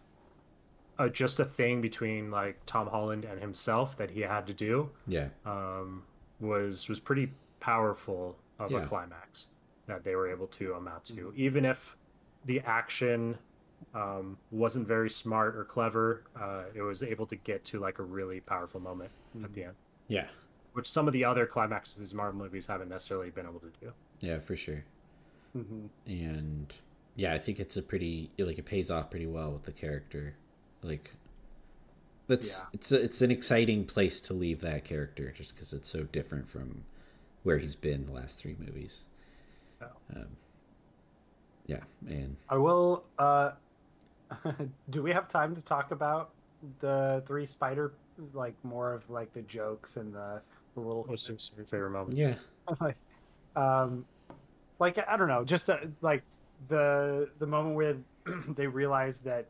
a, 0.97 1.09
just 1.09 1.39
a 1.39 1.45
thing 1.45 1.81
between 1.81 2.31
like 2.31 2.57
Tom 2.65 2.87
Holland 2.87 3.25
and 3.25 3.39
himself 3.39 3.97
that 3.97 4.09
he 4.09 4.21
had 4.21 4.47
to 4.47 4.53
do. 4.53 4.89
Yeah. 5.07 5.27
Um, 5.45 6.03
was 6.39 6.89
was 6.89 6.99
pretty 6.99 7.31
powerful 7.59 8.35
of 8.59 8.71
yeah. 8.71 8.79
a 8.79 8.87
climax 8.87 9.49
that 9.87 10.03
they 10.03 10.15
were 10.15 10.29
able 10.29 10.47
to 10.47 10.73
amount 10.73 11.05
to, 11.05 11.33
even 11.35 11.65
if 11.65 11.95
the 12.45 12.59
action 12.61 13.37
um, 13.93 14.37
wasn't 14.51 14.87
very 14.87 15.09
smart 15.09 15.55
or 15.55 15.63
clever. 15.63 16.23
Uh, 16.39 16.63
it 16.73 16.81
was 16.81 17.03
able 17.03 17.25
to 17.27 17.35
get 17.35 17.63
to 17.65 17.79
like 17.79 17.99
a 17.99 18.03
really 18.03 18.39
powerful 18.39 18.79
moment 18.79 19.11
mm. 19.37 19.43
at 19.43 19.53
the 19.53 19.63
end. 19.65 19.75
Yeah, 20.07 20.27
which 20.75 20.91
some 20.91 21.07
of 21.07 21.13
the 21.13 21.23
other 21.23 21.45
climaxes 21.45 21.97
these 21.97 22.13
Marvel 22.13 22.37
movies 22.37 22.67
haven't 22.67 22.89
necessarily 22.89 23.29
been 23.29 23.45
able 23.45 23.61
to 23.61 23.71
do. 23.79 23.93
Yeah, 24.19 24.39
for 24.39 24.57
sure. 24.57 24.83
Mm-hmm. 25.55 25.85
And 26.05 26.73
yeah, 27.15 27.33
I 27.33 27.39
think 27.39 27.61
it's 27.61 27.77
a 27.77 27.81
pretty 27.81 28.29
like 28.37 28.59
it 28.59 28.65
pays 28.65 28.91
off 28.91 29.09
pretty 29.09 29.25
well 29.25 29.51
with 29.51 29.63
the 29.63 29.71
character. 29.71 30.35
Like 30.83 31.11
that's 32.27 32.59
yeah. 32.59 32.65
it's 32.73 32.91
a, 32.91 33.01
it's 33.01 33.21
an 33.21 33.31
exciting 33.31 33.85
place 33.85 34.19
to 34.21 34.33
leave 34.33 34.59
that 34.61 34.83
character 34.83 35.31
just 35.31 35.55
because 35.55 35.71
it's 35.71 35.89
so 35.89 36.03
different 36.03 36.49
from 36.49 36.83
where 37.43 37.57
he's 37.57 37.75
been 37.75 38.05
the 38.05 38.11
last 38.11 38.37
three 38.37 38.57
movies. 38.59 39.05
Oh. 39.81 39.85
Um, 40.13 40.27
yeah, 41.67 41.83
and 42.05 42.35
I 42.49 42.57
will. 42.57 43.05
uh 43.17 43.51
Do 44.89 45.01
we 45.01 45.11
have 45.11 45.29
time 45.29 45.55
to 45.55 45.61
talk 45.61 45.91
about 45.91 46.31
the 46.79 47.23
three 47.27 47.45
spider 47.45 47.93
like 48.33 48.55
more 48.63 48.93
of 48.93 49.09
like 49.09 49.33
the 49.33 49.41
jokes 49.43 49.97
and 49.97 50.13
the 50.13 50.41
the 50.75 50.81
little 50.81 51.03
What's 51.03 51.27
your 51.27 51.37
favorite 51.37 51.91
moments? 51.91 52.17
Yeah. 52.17 52.35
like, 52.79 52.97
um, 53.55 54.05
like 54.79 54.99
I 55.07 55.17
don't 55.17 55.27
know, 55.27 55.43
just 55.43 55.69
uh, 55.69 55.77
like 56.01 56.21
the 56.67 57.29
the 57.39 57.47
moment 57.47 57.75
where 57.75 57.95
they 58.55 58.67
realize 58.67 59.17
that 59.19 59.47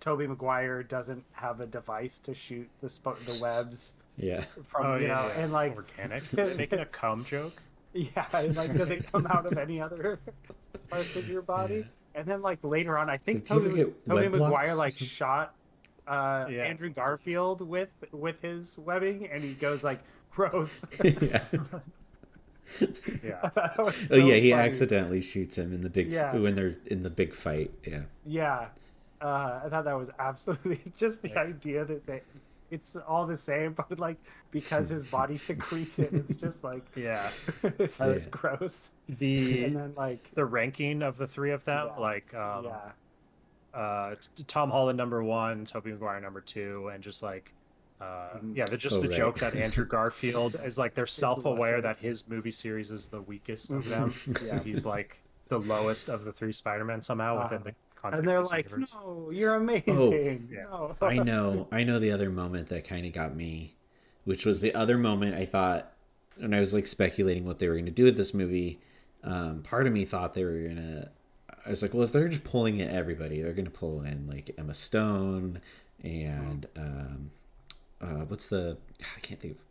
Tobey 0.00 0.26
Maguire 0.26 0.82
doesn't 0.82 1.24
have 1.32 1.60
a 1.60 1.66
device 1.66 2.18
to 2.20 2.34
shoot 2.34 2.68
the 2.80 2.88
sp- 2.88 3.20
the 3.26 3.38
webs. 3.42 3.94
Yeah. 4.16 4.44
From 4.64 4.86
oh, 4.86 4.96
you 4.96 5.06
yeah, 5.06 5.14
know, 5.14 5.26
yeah. 5.26 5.40
and 5.42 5.52
like 5.52 5.76
organic, 5.76 6.32
making 6.56 6.80
a 6.80 6.86
cum 6.86 7.24
joke. 7.24 7.60
Yeah, 7.92 8.26
like 8.32 8.76
does 8.76 8.90
it 8.90 9.10
come 9.12 9.26
out 9.26 9.46
of 9.46 9.58
any 9.58 9.80
other 9.80 10.20
parts 10.90 11.16
of 11.16 11.28
your 11.28 11.42
body? 11.42 11.76
Yeah. 11.76 11.84
And 12.20 12.26
then 12.26 12.42
like 12.42 12.58
later 12.62 12.98
on, 12.98 13.08
I 13.08 13.16
think 13.16 13.46
so 13.46 13.58
Tobey, 13.58 13.92
Tobey 14.06 14.28
Maguire 14.28 14.74
like 14.74 14.98
shot 14.98 15.54
uh, 16.06 16.46
yeah. 16.50 16.62
Andrew 16.62 16.90
Garfield 16.90 17.66
with 17.66 17.92
with 18.12 18.40
his 18.42 18.76
webbing, 18.78 19.28
and 19.32 19.42
he 19.42 19.54
goes 19.54 19.84
like 19.84 20.00
gross. 20.30 20.84
yeah. 21.04 21.44
yeah. 23.22 23.50
so 23.50 24.14
oh 24.14 24.16
yeah, 24.16 24.36
he 24.36 24.50
funny. 24.50 24.52
accidentally 24.52 25.20
shoots 25.20 25.58
him 25.58 25.72
in 25.72 25.82
the 25.82 25.90
big 25.90 26.12
yeah. 26.12 26.34
when 26.36 26.54
they're 26.54 26.76
in 26.86 27.02
the 27.02 27.10
big 27.10 27.34
fight. 27.34 27.70
Yeah. 27.86 28.02
Yeah. 28.24 28.66
Uh, 29.20 29.60
I 29.64 29.68
thought 29.68 29.84
that 29.84 29.98
was 29.98 30.10
absolutely 30.18 30.80
just 30.96 31.22
the 31.22 31.30
yeah. 31.30 31.40
idea 31.40 31.84
that 31.84 32.06
they 32.06 32.22
it's 32.70 32.96
all 32.96 33.26
the 33.26 33.36
same, 33.36 33.72
but 33.72 33.98
like 33.98 34.16
because 34.52 34.88
his 34.88 35.04
body 35.04 35.36
secretes 35.36 35.98
it, 35.98 36.12
it's 36.12 36.36
just 36.36 36.62
like 36.62 36.84
yeah, 36.94 37.28
it's 37.78 37.98
just 37.98 38.26
yeah. 38.26 38.30
gross. 38.30 38.90
The 39.08 39.64
and 39.64 39.76
then 39.76 39.92
like 39.96 40.30
the 40.34 40.44
ranking 40.44 41.02
of 41.02 41.16
the 41.16 41.26
three 41.26 41.50
of 41.50 41.64
them, 41.64 41.88
yeah. 41.88 42.00
like 42.00 42.32
um, 42.34 42.66
yeah. 42.66 43.78
uh, 43.78 44.14
Tom 44.46 44.70
Holland 44.70 44.96
number 44.96 45.22
one, 45.22 45.64
Tobey 45.64 45.90
Maguire 45.90 46.20
number 46.20 46.40
two, 46.40 46.90
and 46.94 47.02
just 47.02 47.22
like 47.22 47.52
uh, 48.00 48.04
mm-hmm. 48.36 48.56
yeah, 48.56 48.64
just 48.64 48.96
oh, 48.96 49.00
the 49.00 49.08
right. 49.08 49.16
joke 49.16 49.38
that 49.40 49.54
Andrew 49.54 49.84
Garfield 49.88 50.56
is 50.64 50.78
like 50.78 50.94
they're 50.94 51.06
self-aware 51.06 51.82
that 51.82 51.98
his 51.98 52.26
movie 52.28 52.50
series 52.50 52.90
is 52.90 53.08
the 53.08 53.20
weakest 53.20 53.70
of 53.70 53.86
them. 53.88 54.12
yeah. 54.26 54.34
So 54.34 54.58
he's 54.58 54.86
like 54.86 55.18
the 55.48 55.60
lowest 55.60 56.08
of 56.08 56.24
the 56.24 56.32
three 56.32 56.52
Spider-Men 56.52 57.02
somehow 57.02 57.38
uh, 57.38 57.42
within 57.44 57.62
the 57.64 57.74
context. 58.00 58.20
and 58.20 58.28
they're 58.28 58.42
like, 58.42 58.70
universe. 58.70 58.94
"No, 58.94 59.30
you're 59.30 59.54
amazing." 59.54 60.48
Oh, 60.72 60.96
no. 61.00 61.06
I 61.06 61.18
know, 61.18 61.68
I 61.70 61.84
know. 61.84 61.98
The 61.98 62.10
other 62.10 62.30
moment 62.30 62.68
that 62.68 62.84
kind 62.84 63.04
of 63.04 63.12
got 63.12 63.36
me, 63.36 63.74
which 64.24 64.46
was 64.46 64.62
the 64.62 64.74
other 64.74 64.96
moment 64.96 65.34
I 65.34 65.44
thought, 65.44 65.92
when 66.38 66.54
I 66.54 66.60
was 66.60 66.72
like 66.72 66.86
speculating 66.86 67.44
what 67.44 67.58
they 67.58 67.68
were 67.68 67.74
going 67.74 67.86
to 67.86 67.90
do 67.92 68.04
with 68.04 68.16
this 68.16 68.32
movie. 68.32 68.80
Um, 69.22 69.62
part 69.62 69.86
of 69.86 69.92
me 69.92 70.06
thought 70.06 70.32
they 70.32 70.44
were 70.44 70.68
gonna. 70.68 71.10
I 71.66 71.68
was 71.68 71.82
like, 71.82 71.92
well, 71.92 72.04
if 72.04 72.12
they're 72.12 72.28
just 72.28 72.44
pulling 72.44 72.78
in 72.78 72.88
everybody, 72.88 73.42
they're 73.42 73.52
gonna 73.52 73.68
pull 73.68 74.00
in 74.00 74.26
like 74.26 74.50
Emma 74.56 74.72
Stone 74.72 75.60
and 76.02 76.66
um, 76.76 77.30
uh, 78.00 78.24
what's 78.26 78.48
the 78.48 78.78
I 79.16 79.20
can't 79.20 79.40
think 79.40 79.54
of 79.54 79.64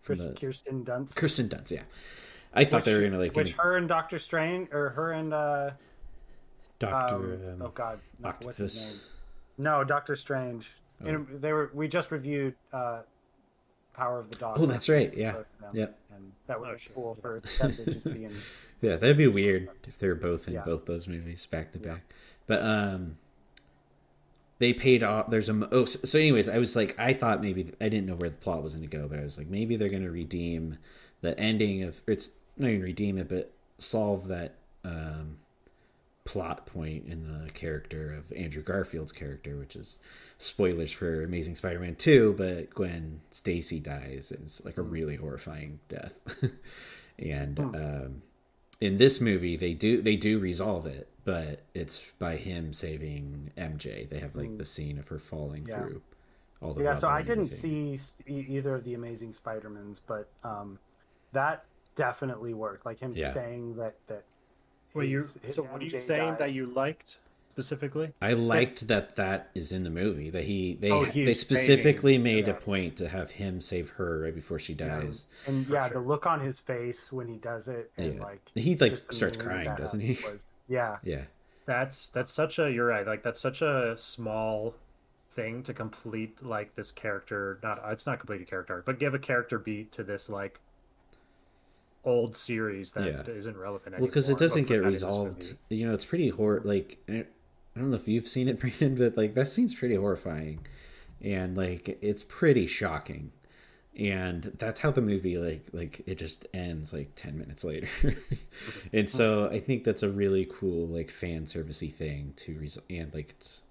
from 0.00 0.16
the, 0.16 0.32
Kirsten 0.32 0.84
Dunst. 0.84 1.14
Kirsten 1.14 1.48
Dunst, 1.48 1.70
yeah. 1.70 1.82
I 2.52 2.64
thought 2.64 2.84
they 2.84 2.94
were 2.94 3.02
gonna 3.02 3.18
like 3.18 3.36
which 3.36 3.52
her 3.52 3.76
and 3.76 3.88
Doctor 3.88 4.18
Strange 4.18 4.68
or 4.72 4.90
her 4.90 5.12
and 5.12 5.32
uh 5.32 5.70
Doctor. 6.80 7.16
Um, 7.16 7.52
um, 7.52 7.62
oh 7.62 7.68
God, 7.68 8.00
Octopus. 8.24 8.46
What's 8.46 8.58
his 8.58 8.90
name? 8.90 9.00
No, 9.58 9.84
Doctor 9.84 10.16
Strange. 10.16 10.66
Oh. 11.04 11.26
they 11.38 11.52
were. 11.52 11.70
We 11.72 11.86
just 11.86 12.10
reviewed 12.10 12.54
uh, 12.72 13.02
Power 13.94 14.18
of 14.18 14.30
the 14.30 14.36
Dog. 14.36 14.58
Oh, 14.58 14.66
that's 14.66 14.88
right. 14.88 15.14
Yeah. 15.14 15.36
Yep. 15.72 15.98
And 16.16 16.32
that 16.46 16.58
would 16.58 16.70
oh, 16.70 16.74
be 16.74 16.80
cool 16.94 17.16
for 17.20 17.40
them 17.58 17.76
to 17.76 17.84
just 17.84 18.04
be 18.06 18.24
in. 18.24 18.32
yeah, 18.80 18.96
that'd 18.96 19.16
be 19.16 19.28
weird 19.28 19.68
if 19.86 19.98
they're 19.98 20.14
both 20.14 20.48
in 20.48 20.54
yeah. 20.54 20.64
both 20.64 20.86
those 20.86 21.06
movies 21.06 21.46
back 21.46 21.70
to 21.72 21.78
back. 21.78 22.02
But 22.46 22.62
um, 22.62 23.18
they 24.60 24.74
paid 24.74 25.02
off. 25.02 25.30
There's 25.30 25.48
a 25.48 25.68
oh. 25.72 25.84
So, 25.86 26.18
anyways, 26.18 26.48
I 26.48 26.58
was 26.58 26.76
like, 26.76 26.94
I 26.98 27.14
thought 27.14 27.40
maybe 27.40 27.72
I 27.80 27.88
didn't 27.88 28.06
know 28.06 28.14
where 28.14 28.30
the 28.30 28.36
plot 28.36 28.62
was 28.62 28.74
going 28.74 28.88
to 28.88 28.96
go, 28.96 29.08
but 29.08 29.18
I 29.18 29.22
was 29.22 29.38
like, 29.38 29.48
maybe 29.48 29.74
they're 29.74 29.88
going 29.88 30.04
to 30.04 30.10
redeem 30.10 30.78
the 31.22 31.38
ending 31.40 31.82
of. 31.82 32.00
it's 32.06 32.30
not 32.56 32.68
even 32.68 32.82
redeem 32.82 33.18
it, 33.18 33.28
but 33.28 33.52
solve 33.78 34.28
that 34.28 34.54
um 34.84 35.38
plot 36.24 36.66
point 36.66 37.06
in 37.06 37.26
the 37.26 37.50
character 37.50 38.12
of 38.12 38.30
Andrew 38.36 38.62
Garfield's 38.62 39.12
character, 39.12 39.56
which 39.56 39.74
is 39.74 39.98
spoilers 40.36 40.92
for 40.92 41.24
Amazing 41.24 41.56
Spider-Man 41.56 41.96
2, 41.96 42.34
but 42.36 42.70
Gwen 42.70 43.22
Stacy 43.30 43.80
dies. 43.80 44.30
It's 44.30 44.64
like 44.64 44.76
a 44.76 44.82
really 44.82 45.16
horrifying 45.16 45.80
death. 45.88 46.18
and 47.18 47.58
hmm. 47.58 47.74
um, 47.74 48.22
in 48.80 48.98
this 48.98 49.20
movie 49.20 49.56
they 49.56 49.72
do 49.72 50.02
they 50.02 50.16
do 50.16 50.38
resolve 50.38 50.86
it, 50.86 51.08
but 51.24 51.62
it's 51.74 52.12
by 52.18 52.36
him 52.36 52.72
saving 52.72 53.50
MJ. 53.56 54.08
They 54.08 54.18
have 54.18 54.34
like 54.34 54.48
hmm. 54.48 54.56
the 54.56 54.66
scene 54.66 54.98
of 54.98 55.08
her 55.08 55.18
falling 55.18 55.66
yeah. 55.66 55.78
through 55.78 56.02
all 56.60 56.74
the 56.74 56.82
Yeah, 56.82 56.94
so 56.94 57.08
I 57.08 57.22
didn't 57.22 57.48
see 57.48 57.98
either 58.26 58.74
of 58.74 58.84
the 58.84 58.94
Amazing 58.94 59.32
Spider-Mans, 59.32 60.00
but 60.06 60.28
um, 60.44 60.78
that 61.32 61.64
definitely 61.96 62.54
worked. 62.54 62.86
Like 62.86 62.98
him 62.98 63.12
yeah. 63.14 63.32
saying 63.32 63.76
that 63.76 63.96
that 64.08 64.24
well, 64.94 65.04
you 65.04 65.22
so 65.22 65.62
what 65.62 65.80
are 65.80 65.84
you 65.84 65.90
saying 65.90 66.36
that 66.38 66.52
you 66.52 66.66
liked 66.66 67.18
specifically? 67.50 68.12
I 68.20 68.32
liked 68.32 68.88
that 68.88 69.16
that 69.16 69.50
is 69.54 69.72
in 69.72 69.84
the 69.84 69.90
movie. 69.90 70.30
That 70.30 70.44
he 70.44 70.74
they 70.74 70.90
oh, 70.90 71.04
they 71.04 71.34
specifically 71.34 72.18
made 72.18 72.48
a 72.48 72.54
point 72.54 72.96
to 72.96 73.08
have 73.08 73.32
him 73.32 73.60
save 73.60 73.90
her 73.90 74.20
right 74.20 74.34
before 74.34 74.58
she 74.58 74.74
dies. 74.74 75.26
Yeah. 75.44 75.50
And 75.50 75.68
yeah, 75.68 75.88
sure. 75.88 76.00
the 76.00 76.08
look 76.08 76.26
on 76.26 76.40
his 76.40 76.58
face 76.58 77.12
when 77.12 77.28
he 77.28 77.36
does 77.36 77.68
it, 77.68 77.90
and 77.96 78.16
yeah. 78.16 78.22
like 78.22 78.50
he 78.54 78.76
like 78.76 78.98
starts 79.12 79.36
crying, 79.36 79.70
doesn't 79.76 80.00
he? 80.00 80.12
Was, 80.12 80.46
yeah, 80.70 80.96
yeah. 81.02 81.22
That's 81.66 82.08
that's 82.10 82.32
such 82.32 82.58
a 82.58 82.70
you're 82.70 82.86
right. 82.86 83.06
Like 83.06 83.22
that's 83.22 83.40
such 83.40 83.60
a 83.60 83.94
small 83.98 84.74
thing 85.34 85.62
to 85.64 85.74
complete 85.74 86.42
like 86.42 86.74
this 86.74 86.90
character. 86.92 87.58
Not 87.62 87.82
it's 87.88 88.06
not 88.06 88.20
complete 88.20 88.40
a 88.40 88.44
character, 88.44 88.82
but 88.86 88.98
give 88.98 89.12
a 89.14 89.18
character 89.18 89.58
beat 89.58 89.92
to 89.92 90.02
this 90.02 90.30
like 90.30 90.58
old 92.04 92.36
series 92.36 92.92
that 92.92 93.04
yeah. 93.04 93.12
not 93.12 93.56
relevant 93.56 93.94
anymore. 93.94 94.00
Well, 94.00 94.06
because 94.06 94.30
it 94.30 94.38
doesn't 94.38 94.66
get 94.66 94.82
resolved. 94.82 95.56
You 95.68 95.88
know, 95.88 95.94
it's 95.94 96.04
pretty 96.04 96.28
hor. 96.28 96.62
Like 96.64 96.98
I 97.08 97.24
don't 97.76 97.90
know 97.90 97.96
if 97.96 98.08
you've 98.08 98.28
seen 98.28 98.48
it, 98.48 98.58
Brandon, 98.60 98.94
but 98.94 99.16
like 99.16 99.34
that 99.34 99.48
scene's 99.48 99.74
pretty 99.74 99.96
horrifying, 99.96 100.66
and 101.20 101.56
like 101.56 101.98
it's 102.00 102.24
pretty 102.24 102.66
shocking, 102.66 103.32
and 103.98 104.42
that's 104.58 104.80
how 104.80 104.90
the 104.90 105.02
movie 105.02 105.38
like 105.38 105.66
like 105.72 106.02
it 106.06 106.16
just 106.16 106.46
ends 106.54 106.92
like 106.92 107.10
ten 107.16 107.38
minutes 107.38 107.64
later, 107.64 107.88
and 108.92 109.08
so 109.08 109.48
I 109.48 109.60
think 109.60 109.84
that's 109.84 110.02
a 110.02 110.10
really 110.10 110.48
cool 110.50 110.86
like 110.86 111.10
fan 111.10 111.44
servicey 111.44 111.92
thing 111.92 112.34
to 112.36 112.58
resolve, 112.58 112.86
and 112.90 113.12
like 113.14 113.30
it's 113.30 113.62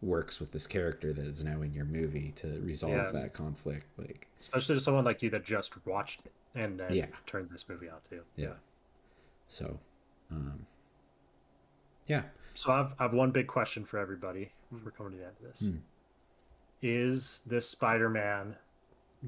works 0.00 0.38
with 0.38 0.52
this 0.52 0.66
character 0.66 1.12
that 1.12 1.26
is 1.26 1.42
now 1.42 1.60
in 1.62 1.72
your 1.72 1.84
movie 1.84 2.32
to 2.36 2.60
resolve 2.60 2.92
yeah. 2.92 3.10
that 3.10 3.34
conflict 3.34 3.84
like 3.98 4.28
especially 4.40 4.76
to 4.76 4.80
someone 4.80 5.04
like 5.04 5.20
you 5.22 5.28
that 5.28 5.44
just 5.44 5.72
watched 5.84 6.20
it 6.24 6.30
and 6.54 6.78
then 6.78 6.92
yeah. 6.92 7.06
turned 7.26 7.48
this 7.50 7.68
movie 7.68 7.88
out 7.88 8.04
too. 8.08 8.20
Yeah. 8.36 8.54
So, 9.48 9.78
um, 10.30 10.66
yeah. 12.06 12.22
So 12.54 12.72
I've 12.72 12.92
I've 12.98 13.12
one 13.12 13.30
big 13.30 13.46
question 13.46 13.84
for 13.84 13.98
everybody. 13.98 14.50
We're 14.70 14.90
coming 14.90 15.12
to 15.12 15.18
the 15.18 15.24
end 15.24 15.36
of 15.42 15.52
this. 15.52 15.68
Hmm. 15.68 15.76
Is 16.82 17.40
this 17.46 17.68
Spider-Man 17.68 18.56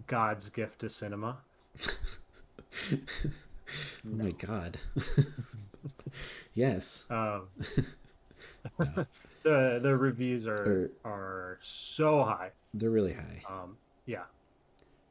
God's 0.07 0.49
gift 0.49 0.81
to 0.81 0.89
cinema? 0.89 1.39
oh 2.93 2.99
no. 4.05 4.25
my 4.25 4.31
god. 4.33 4.79
yes. 6.55 7.05
Um, 7.11 7.49
no. 8.79 9.07
the 9.43 9.81
the 9.83 9.97
reviews 9.97 10.47
are 10.47 10.91
are, 11.05 11.11
are 11.11 11.59
so 11.63 12.23
high. 12.23 12.51
They're 12.75 12.91
really 12.91 13.15
high. 13.15 13.43
Um, 13.49 13.77
yeah. 14.07 14.23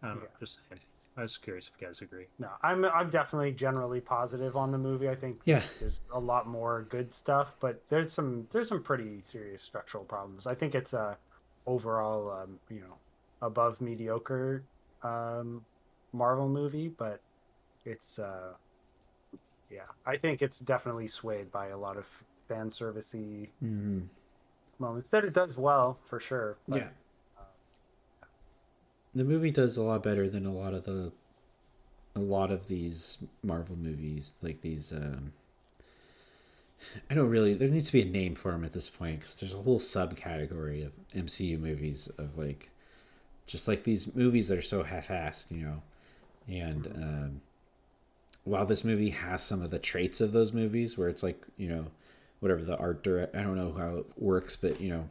Um, 0.03 0.21
yeah. 0.21 0.29
Just 0.39 0.59
saying. 0.69 0.81
I 1.17 1.23
was 1.23 1.35
curious 1.35 1.67
if 1.67 1.81
you 1.81 1.87
guys 1.87 2.01
agree. 2.01 2.27
No, 2.37 2.47
I'm 2.63 2.85
I'm 2.85 3.09
definitely 3.09 3.51
generally 3.51 3.99
positive 3.99 4.55
on 4.55 4.71
the 4.71 4.77
movie. 4.77 5.09
I 5.09 5.15
think 5.15 5.39
yeah, 5.43 5.61
there's 5.79 5.99
a 6.13 6.19
lot 6.19 6.47
more 6.47 6.85
good 6.89 7.13
stuff, 7.13 7.55
but 7.59 7.81
there's 7.89 8.13
some 8.13 8.47
there's 8.51 8.69
some 8.69 8.81
pretty 8.81 9.21
serious 9.21 9.61
structural 9.61 10.05
problems. 10.05 10.47
I 10.47 10.55
think 10.55 10.75
it's 10.75 10.93
a 10.93 11.17
overall 11.65 12.31
um, 12.31 12.57
you 12.69 12.79
know 12.79 12.95
above 13.41 13.79
mediocre 13.81 14.63
um, 15.03 15.63
Marvel 16.13 16.49
movie, 16.49 16.89
but 16.89 17.21
it's 17.85 18.19
uh, 18.19 18.53
yeah, 19.69 19.81
I 20.05 20.17
think 20.17 20.41
it's 20.41 20.59
definitely 20.59 21.07
swayed 21.07 21.51
by 21.51 21.67
a 21.67 21.77
lot 21.77 21.97
of 21.97 22.05
fan 22.47 22.69
servicey 22.69 23.47
mm-hmm. 23.63 23.99
moments 24.79 25.09
that 25.09 25.23
it 25.23 25.33
does 25.33 25.57
well 25.57 25.97
for 26.09 26.19
sure. 26.19 26.57
But, 26.67 26.79
yeah 26.79 26.87
the 29.15 29.23
movie 29.23 29.51
does 29.51 29.77
a 29.77 29.83
lot 29.83 30.03
better 30.03 30.29
than 30.29 30.45
a 30.45 30.53
lot 30.53 30.73
of 30.73 30.85
the 30.85 31.11
a 32.15 32.19
lot 32.19 32.51
of 32.51 32.67
these 32.67 33.17
Marvel 33.43 33.75
movies, 33.75 34.37
like 34.41 34.61
these. 34.61 34.91
Um, 34.91 35.33
I 37.09 37.13
don't 37.13 37.29
really. 37.29 37.53
There 37.53 37.69
needs 37.69 37.87
to 37.87 37.93
be 37.93 38.01
a 38.01 38.05
name 38.05 38.35
for 38.35 38.51
them 38.51 38.63
at 38.63 38.73
this 38.73 38.89
point 38.89 39.19
because 39.19 39.39
there's 39.39 39.53
a 39.53 39.57
whole 39.57 39.79
subcategory 39.79 40.85
of 40.85 40.93
MCU 41.15 41.59
movies 41.59 42.07
of 42.17 42.37
like, 42.37 42.69
just 43.49 43.67
like 43.67 43.83
these 43.83 44.13
movies 44.15 44.47
that 44.47 44.57
are 44.57 44.61
so 44.61 44.83
half-assed, 44.83 45.49
you 45.51 45.65
know. 45.65 45.81
And 46.47 46.87
um, 46.95 47.41
while 48.43 48.65
this 48.65 48.83
movie 48.83 49.09
has 49.09 49.43
some 49.43 49.61
of 49.61 49.71
the 49.71 49.79
traits 49.79 50.21
of 50.21 50.31
those 50.31 50.53
movies, 50.53 50.97
where 50.97 51.09
it's 51.09 51.23
like 51.23 51.45
you 51.57 51.67
know, 51.67 51.87
whatever 52.39 52.61
the 52.61 52.77
art 52.77 53.03
direct, 53.03 53.35
I 53.35 53.41
don't 53.41 53.57
know 53.57 53.73
how 53.73 53.97
it 53.97 54.05
works, 54.17 54.55
but 54.55 54.79
you 54.79 54.89
know, 54.89 55.09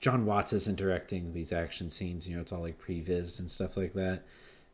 Jon 0.00 0.26
Watts 0.26 0.52
isn't 0.52 0.76
directing 0.76 1.32
these 1.32 1.52
action 1.52 1.88
scenes. 1.90 2.28
You 2.28 2.36
know, 2.36 2.42
it's 2.42 2.52
all 2.52 2.60
like 2.60 2.80
previs 2.80 3.38
and 3.38 3.50
stuff 3.50 3.76
like 3.76 3.94
that. 3.94 4.22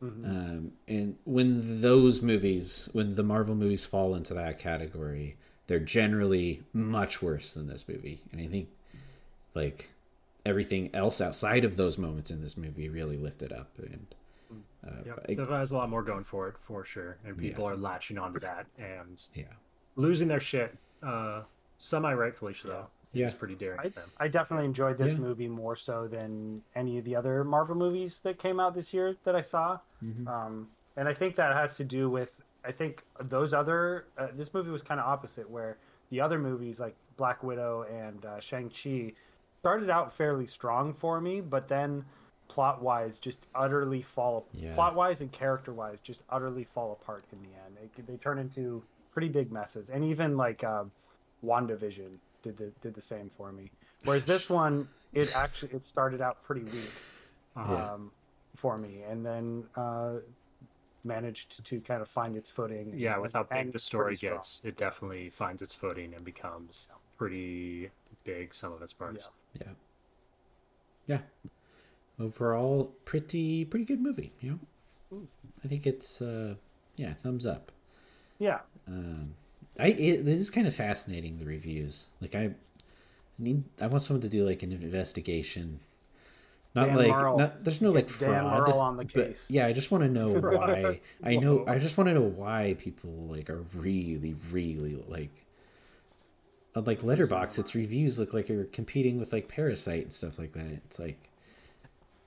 Mm-hmm. 0.03 0.25
Um, 0.25 0.71
and 0.87 1.17
when 1.25 1.81
those 1.81 2.21
movies, 2.21 2.89
when 2.93 3.15
the 3.15 3.23
Marvel 3.23 3.55
movies 3.55 3.85
fall 3.85 4.15
into 4.15 4.33
that 4.33 4.59
category, 4.59 5.35
they're 5.67 5.79
generally 5.79 6.63
much 6.73 7.21
worse 7.21 7.53
than 7.53 7.67
this 7.67 7.87
movie. 7.87 8.21
And 8.31 8.41
I 8.41 8.47
think, 8.47 8.69
like, 9.53 9.89
everything 10.49 10.89
else 10.93 11.21
outside 11.21 11.63
of 11.63 11.77
those 11.77 11.97
moments 11.97 12.31
in 12.31 12.41
this 12.41 12.57
movie 12.57 12.89
really 12.89 13.17
lifted 13.17 13.53
up. 13.53 13.69
And 13.77 14.07
Uh, 14.85 15.03
yep. 15.05 15.25
it 15.27 15.37
has 15.37 15.71
a 15.71 15.77
lot 15.77 15.89
more 15.89 16.01
going 16.01 16.23
for 16.23 16.47
it 16.47 16.55
for 16.61 16.85
sure, 16.85 17.17
and 17.25 17.37
people 17.37 17.65
yeah. 17.65 17.71
are 17.71 17.75
latching 17.75 18.17
onto 18.17 18.39
that 18.39 18.65
and 18.77 19.21
yeah, 19.35 19.43
losing 19.97 20.27
their 20.27 20.39
shit. 20.39 20.75
Uh, 21.03 21.41
semi 21.77 22.13
rightfully 22.13 22.53
so. 22.53 22.87
Yeah, 23.11 23.25
it's 23.25 23.35
pretty 23.35 23.55
daring. 23.55 23.79
I, 23.79 24.25
I, 24.25 24.27
definitely 24.27 24.65
enjoyed 24.65 24.97
this 24.97 25.13
yeah. 25.13 25.17
movie 25.17 25.47
more 25.47 25.75
so 25.75 26.07
than 26.07 26.61
any 26.75 26.97
of 26.99 27.05
the 27.05 27.15
other 27.15 27.43
Marvel 27.43 27.75
movies 27.75 28.19
that 28.19 28.37
came 28.37 28.59
out 28.59 28.75
this 28.75 28.93
year 28.93 29.15
that 29.23 29.35
I 29.35 29.41
saw. 29.41 29.79
Mm-hmm. 30.03 30.27
Um, 30.27 30.67
and 30.95 31.07
I 31.07 31.13
think 31.13 31.35
that 31.37 31.55
has 31.55 31.75
to 31.77 31.83
do 31.83 32.09
with 32.09 32.39
I 32.63 32.71
think 32.71 33.03
those 33.21 33.53
other 33.53 34.05
uh, 34.17 34.27
this 34.35 34.53
movie 34.53 34.69
was 34.69 34.83
kind 34.83 34.99
of 34.99 35.07
opposite 35.07 35.49
where 35.49 35.77
the 36.09 36.21
other 36.21 36.37
movies 36.37 36.79
like 36.79 36.95
Black 37.17 37.43
Widow 37.43 37.85
and 37.91 38.25
uh, 38.25 38.39
Shang 38.39 38.69
Chi 38.69 39.13
started 39.59 39.89
out 39.89 40.13
fairly 40.13 40.47
strong 40.47 40.93
for 40.93 41.19
me, 41.19 41.41
but 41.41 41.67
then 41.67 42.05
plot 42.47 42.81
wise 42.81 43.19
just 43.19 43.39
utterly 43.53 44.01
fall 44.01 44.47
yeah. 44.53 44.73
plot 44.73 44.95
wise 44.95 45.21
and 45.21 45.31
character 45.31 45.71
wise 45.71 45.99
just 46.01 46.21
utterly 46.29 46.63
fall 46.63 46.97
apart 46.99 47.23
in 47.31 47.39
the 47.41 47.47
end. 47.47 47.91
They, 47.95 48.13
they 48.13 48.17
turn 48.17 48.39
into 48.39 48.83
pretty 49.11 49.29
big 49.29 49.51
messes, 49.51 49.89
and 49.89 50.03
even 50.03 50.37
like 50.37 50.63
uh, 50.63 50.85
WandaVision 51.45 52.17
did 52.41 52.57
the 52.57 52.71
did 52.81 52.95
the 52.95 53.01
same 53.01 53.29
for 53.29 53.51
me. 53.51 53.71
Whereas 54.05 54.25
this 54.25 54.49
one, 54.61 54.87
it 55.13 55.35
actually 55.35 55.73
it 55.73 55.85
started 55.85 56.21
out 56.21 56.43
pretty 56.43 56.63
weak 56.63 56.91
um, 57.55 57.69
yeah. 57.69 57.97
for 58.55 58.77
me, 58.77 59.01
and 59.07 59.25
then 59.25 59.63
uh, 59.75 60.13
managed 61.03 61.65
to 61.65 61.79
kind 61.81 62.01
of 62.01 62.09
find 62.09 62.35
its 62.35 62.49
footing. 62.49 62.93
Yeah, 62.95 63.17
with 63.17 63.33
how 63.33 63.43
big 63.43 63.73
the 63.73 63.79
story 63.79 64.15
gets, 64.15 64.61
it 64.63 64.77
definitely 64.77 65.29
finds 65.29 65.61
its 65.61 65.73
footing 65.73 66.13
and 66.13 66.23
becomes 66.23 66.87
pretty 67.17 67.89
big. 68.23 68.55
Some 68.55 68.73
of 68.73 68.81
its 68.81 68.93
parts. 68.93 69.19
Yeah. 69.21 69.29
Yeah. 69.53 69.71
yeah. 71.07 71.19
Overall, 72.19 72.93
pretty 73.05 73.65
pretty 73.65 73.85
good 73.85 74.01
movie. 74.01 74.33
You 74.41 74.59
know, 75.11 75.21
I 75.63 75.67
think 75.67 75.87
it's 75.87 76.21
uh, 76.21 76.55
yeah, 76.95 77.13
thumbs 77.13 77.45
up. 77.45 77.71
Yeah. 78.37 78.59
Um, 78.87 79.35
I 79.79 79.87
it, 79.87 80.21
it 80.21 80.27
is 80.27 80.49
kind 80.49 80.67
of 80.67 80.75
fascinating 80.75 81.37
the 81.37 81.45
reviews. 81.45 82.05
Like 82.21 82.35
I 82.35 82.51
need 83.37 83.63
I 83.79 83.87
want 83.87 84.01
someone 84.01 84.21
to 84.21 84.29
do 84.29 84.45
like 84.45 84.63
an 84.63 84.71
investigation 84.71 85.79
not 86.75 86.87
Dan 86.87 86.97
like 86.97 87.37
not, 87.37 87.63
there's 87.63 87.81
no 87.81 87.91
like 87.91 88.09
fraud 88.09 88.69
on 88.69 88.97
the 88.97 89.05
case. 89.05 89.45
But 89.47 89.53
yeah, 89.53 89.65
I 89.65 89.73
just 89.73 89.89
want 89.89 90.03
to 90.03 90.09
know 90.09 90.29
why. 90.39 91.01
I 91.23 91.35
know 91.35 91.63
I 91.67 91.79
just 91.79 91.97
want 91.97 92.09
to 92.09 92.13
know 92.13 92.21
why 92.21 92.75
people 92.79 93.09
like 93.09 93.49
are 93.49 93.65
really 93.73 94.35
really 94.51 95.03
like 95.07 95.31
like 96.75 97.01
Letterboxd 97.01 97.59
its 97.59 97.75
reviews 97.75 98.19
look 98.19 98.33
like 98.33 98.49
you're 98.49 98.65
competing 98.65 99.19
with 99.19 99.33
like 99.33 99.47
parasite 99.47 100.03
and 100.03 100.13
stuff 100.13 100.39
like 100.39 100.53
that 100.53 100.67
it's 100.67 100.99
like 100.99 101.29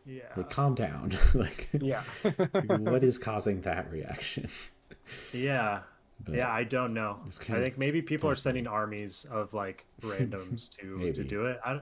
yeah 0.05 0.23
like 0.37 0.51
calm 0.51 0.75
down 0.75 1.13
like 1.35 1.69
yeah 1.81 2.03
what 2.79 3.05
is 3.05 3.19
causing 3.31 3.61
that 3.61 3.91
reaction 3.91 4.49
yeah 5.33 5.81
but 6.25 6.35
yeah 6.35 6.51
i 6.51 6.65
don't 6.65 6.93
know 6.93 7.19
i 7.25 7.61
think 7.61 7.79
maybe 7.79 8.03
people 8.03 8.29
are 8.29 8.35
sending 8.35 8.67
armies 8.67 9.27
of 9.31 9.55
like 9.55 9.85
randoms 10.01 10.69
to 10.77 11.13
to 11.13 11.23
do 11.23 11.47
it 11.47 11.61
I, 11.65 11.81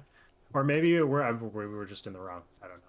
or 0.55 0.65
maybe 0.65 1.01
we're 1.01 1.33
we 1.35 1.67
were 1.67 1.87
just 1.87 2.07
in 2.07 2.13
the 2.13 2.19
wrong. 2.19 2.43
I 2.63 2.67
don't 2.67 2.77
know. 2.77 2.83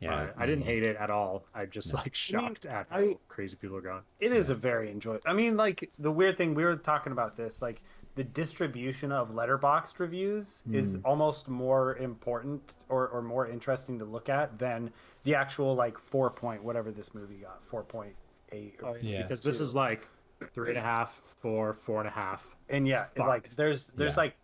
Yeah, 0.00 0.14
uh, 0.14 0.28
I 0.36 0.46
didn't 0.46 0.64
hate 0.64 0.84
it 0.84 0.96
at 0.96 1.10
all. 1.10 1.44
I'm 1.54 1.70
just 1.70 1.92
no. 1.92 2.00
like 2.00 2.14
shocked 2.14 2.66
I 2.66 2.68
mean, 2.68 2.78
at 2.78 2.86
how 2.90 2.98
I, 2.98 3.16
crazy 3.28 3.56
people 3.56 3.76
are 3.76 3.82
going. 3.82 4.02
It 4.20 4.32
is 4.32 4.48
yeah. 4.48 4.54
a 4.54 4.58
very 4.58 4.90
enjoyable. 4.90 5.22
I 5.26 5.32
mean, 5.32 5.56
like 5.56 5.90
the 5.98 6.10
weird 6.10 6.36
thing 6.36 6.54
we 6.54 6.64
were 6.64 6.76
talking 6.76 7.12
about 7.12 7.36
this, 7.36 7.60
like 7.62 7.82
the 8.18 8.24
distribution 8.24 9.12
of 9.12 9.30
Letterboxd 9.30 10.00
reviews 10.00 10.62
mm. 10.68 10.74
is 10.74 10.98
almost 11.04 11.46
more 11.46 11.96
important 11.98 12.74
or, 12.88 13.06
or 13.10 13.22
more 13.22 13.46
interesting 13.46 13.96
to 13.96 14.04
look 14.04 14.28
at 14.28 14.58
than 14.58 14.90
the 15.22 15.36
actual 15.36 15.76
like 15.76 15.96
four 15.96 16.28
point 16.28 16.60
whatever 16.64 16.90
this 16.90 17.14
movie 17.14 17.36
got 17.36 17.64
four 17.64 17.84
point 17.84 18.16
eight. 18.50 18.74
Oh, 18.82 18.96
yeah, 19.00 19.22
because 19.22 19.40
this 19.40 19.60
is 19.60 19.72
like 19.72 20.08
three 20.52 20.70
and 20.70 20.78
a 20.78 20.80
half, 20.80 21.20
four, 21.40 21.74
four 21.74 22.00
and 22.00 22.08
a 22.08 22.10
half, 22.10 22.56
and 22.68 22.88
yeah, 22.88 23.04
like 23.16 23.54
there's 23.54 23.86
there's 23.94 24.14
yeah. 24.14 24.22
like 24.22 24.36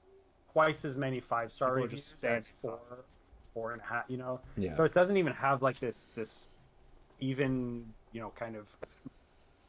twice 0.52 0.84
as 0.84 0.96
many 0.96 1.18
five 1.18 1.50
star 1.50 1.74
reviews 1.74 2.14
as 2.22 2.48
four, 2.62 2.78
four 3.54 3.72
and 3.72 3.82
a 3.82 3.84
half. 3.84 4.04
You 4.06 4.18
know, 4.18 4.40
yeah. 4.56 4.76
So 4.76 4.84
it 4.84 4.94
doesn't 4.94 5.16
even 5.16 5.32
have 5.32 5.62
like 5.62 5.80
this 5.80 6.06
this 6.14 6.46
even 7.18 7.84
you 8.12 8.20
know 8.20 8.32
kind 8.36 8.54
of 8.54 8.68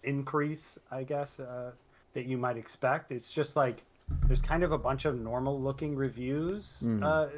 increase, 0.03 0.77
I 0.91 1.01
guess, 1.01 1.39
uh, 1.39 1.71
that 2.13 2.27
you 2.27 2.37
might 2.37 2.57
expect. 2.57 3.11
It's 3.11 3.33
just 3.33 3.55
like 3.55 3.83
there's 4.27 4.41
kind 4.41 4.63
of 4.63 4.71
a 4.71 4.77
bunch 4.77 5.05
of 5.05 5.19
normal 5.19 5.59
looking 5.59 5.95
reviews, 5.95 6.83
mm. 6.85 7.03
uh, 7.03 7.29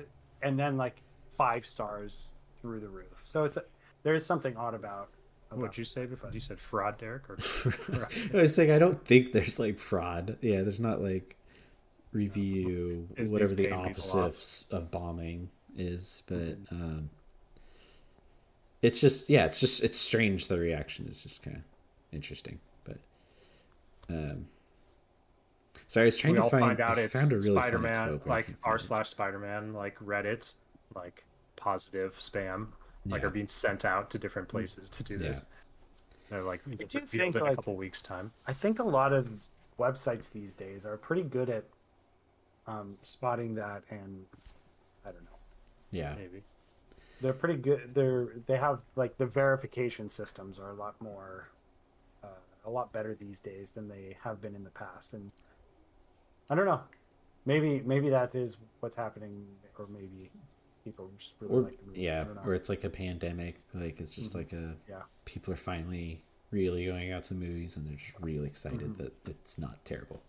and 0.41 0.59
then 0.59 0.77
like 0.77 1.01
five 1.37 1.65
stars 1.65 2.33
through 2.61 2.79
the 2.79 2.87
roof. 2.87 3.21
So 3.23 3.43
it's 3.43 3.57
a, 3.57 3.63
there 4.03 4.15
is 4.15 4.25
something 4.25 4.55
odd 4.57 4.73
about. 4.73 5.09
about 5.49 5.59
What'd 5.59 5.77
you 5.77 5.85
say 5.85 6.05
before? 6.05 6.29
You 6.31 6.39
said 6.39 6.59
fraud, 6.59 6.97
Derek? 6.97 7.29
Or 7.29 7.37
fraud? 7.37 8.07
I 8.33 8.41
was 8.41 8.55
saying 8.55 8.71
I 8.71 8.79
don't 8.79 9.03
think 9.05 9.31
there's 9.31 9.59
like 9.59 9.79
fraud. 9.79 10.37
Yeah, 10.41 10.61
there's 10.61 10.79
not 10.79 11.01
like 11.01 11.35
review 12.11 13.07
is, 13.15 13.31
whatever 13.31 13.51
is 13.51 13.57
the 13.57 13.71
opposite 13.71 14.17
of, 14.17 14.43
of, 14.71 14.91
bombing 14.91 15.49
is, 15.77 16.23
but 16.25 16.37
mm-hmm. 16.37 16.75
um, 16.75 17.09
it's 18.81 18.99
just 18.99 19.29
yeah, 19.29 19.45
it's 19.45 19.59
just 19.59 19.83
it's 19.83 19.97
strange. 19.97 20.47
The 20.47 20.57
reaction 20.57 21.07
is 21.07 21.21
just 21.21 21.43
kind 21.43 21.57
of 21.57 21.63
interesting, 22.11 22.59
but 22.83 22.97
um, 24.09 24.47
so 25.87 26.01
I 26.01 26.05
was 26.05 26.17
trying 26.17 26.33
we 26.33 26.41
to 26.41 26.49
find, 26.49 26.65
find 26.65 26.81
out 26.81 26.97
it's 26.97 27.15
really 27.15 27.41
Spider 27.41 27.79
Man, 27.79 28.21
like 28.25 28.47
r 28.63 28.77
slash 28.77 29.09
Spider 29.09 29.39
Man, 29.39 29.73
like 29.73 29.97
Reddit, 29.99 30.53
like 30.95 31.23
positive 31.55 32.17
spam, 32.19 32.67
like 33.07 33.23
are 33.23 33.29
being 33.29 33.47
sent 33.47 33.85
out 33.85 34.09
to 34.11 34.19
different 34.19 34.47
places 34.47 34.89
to 34.89 35.03
do 35.03 35.17
this. 35.17 35.37
Yeah. 35.37 35.43
They're 36.29 36.43
like 36.43 36.61
I 36.67 36.75
do 36.83 36.99
think, 36.99 37.35
in 37.35 37.41
like, 37.41 37.53
a 37.53 37.55
couple 37.55 37.75
weeks 37.75 38.01
time. 38.01 38.31
I 38.47 38.53
think 38.53 38.79
a 38.79 38.83
lot 38.83 39.13
of 39.13 39.29
websites 39.79 40.31
these 40.31 40.53
days 40.53 40.85
are 40.85 40.97
pretty 40.97 41.23
good 41.23 41.49
at 41.49 41.63
um, 42.67 42.97
spotting 43.01 43.55
that 43.55 43.83
and 43.89 44.25
I 45.05 45.11
don't 45.11 45.23
know. 45.23 45.37
Yeah, 45.91 46.15
maybe 46.17 46.43
they're 47.21 47.33
pretty 47.33 47.59
good. 47.59 47.91
They're 47.93 48.27
they 48.45 48.57
have 48.57 48.79
like 48.95 49.17
the 49.17 49.25
verification 49.25 50.09
systems 50.09 50.59
are 50.59 50.71
a 50.71 50.75
lot 50.75 50.99
more, 51.01 51.47
uh, 52.23 52.27
a 52.65 52.69
lot 52.69 52.91
better 52.91 53.15
these 53.15 53.39
days 53.39 53.71
than 53.71 53.87
they 53.87 54.17
have 54.21 54.41
been 54.41 54.55
in 54.55 54.63
the 54.63 54.69
past. 54.71 55.13
And 55.13 55.31
I 56.49 56.55
don't 56.55 56.65
know, 56.65 56.81
maybe 57.45 57.81
maybe 57.85 58.09
that 58.09 58.35
is 58.35 58.57
what's 58.79 58.97
happening, 58.97 59.45
or 59.77 59.87
maybe 59.87 60.29
people 60.83 61.09
just 61.17 61.33
really 61.39 61.55
or, 61.55 61.61
like 61.61 61.79
the 61.79 61.87
movie. 61.87 62.01
Yeah, 62.01 62.25
or 62.45 62.53
it's 62.53 62.69
like 62.69 62.83
a 62.83 62.89
pandemic. 62.89 63.61
Like 63.73 63.99
it's 63.99 64.13
just 64.13 64.29
mm-hmm. 64.29 64.37
like 64.37 64.53
a 64.53 64.75
yeah. 64.89 65.01
People 65.25 65.53
are 65.53 65.57
finally 65.57 66.23
really 66.51 66.85
going 66.85 67.11
out 67.11 67.23
to 67.23 67.33
movies 67.33 67.75
and 67.75 67.85
they're 67.85 67.97
just 67.97 68.13
really 68.21 68.47
excited 68.47 68.79
mm-hmm. 68.79 69.03
that 69.03 69.13
it's 69.25 69.57
not 69.57 69.83
terrible 69.83 70.21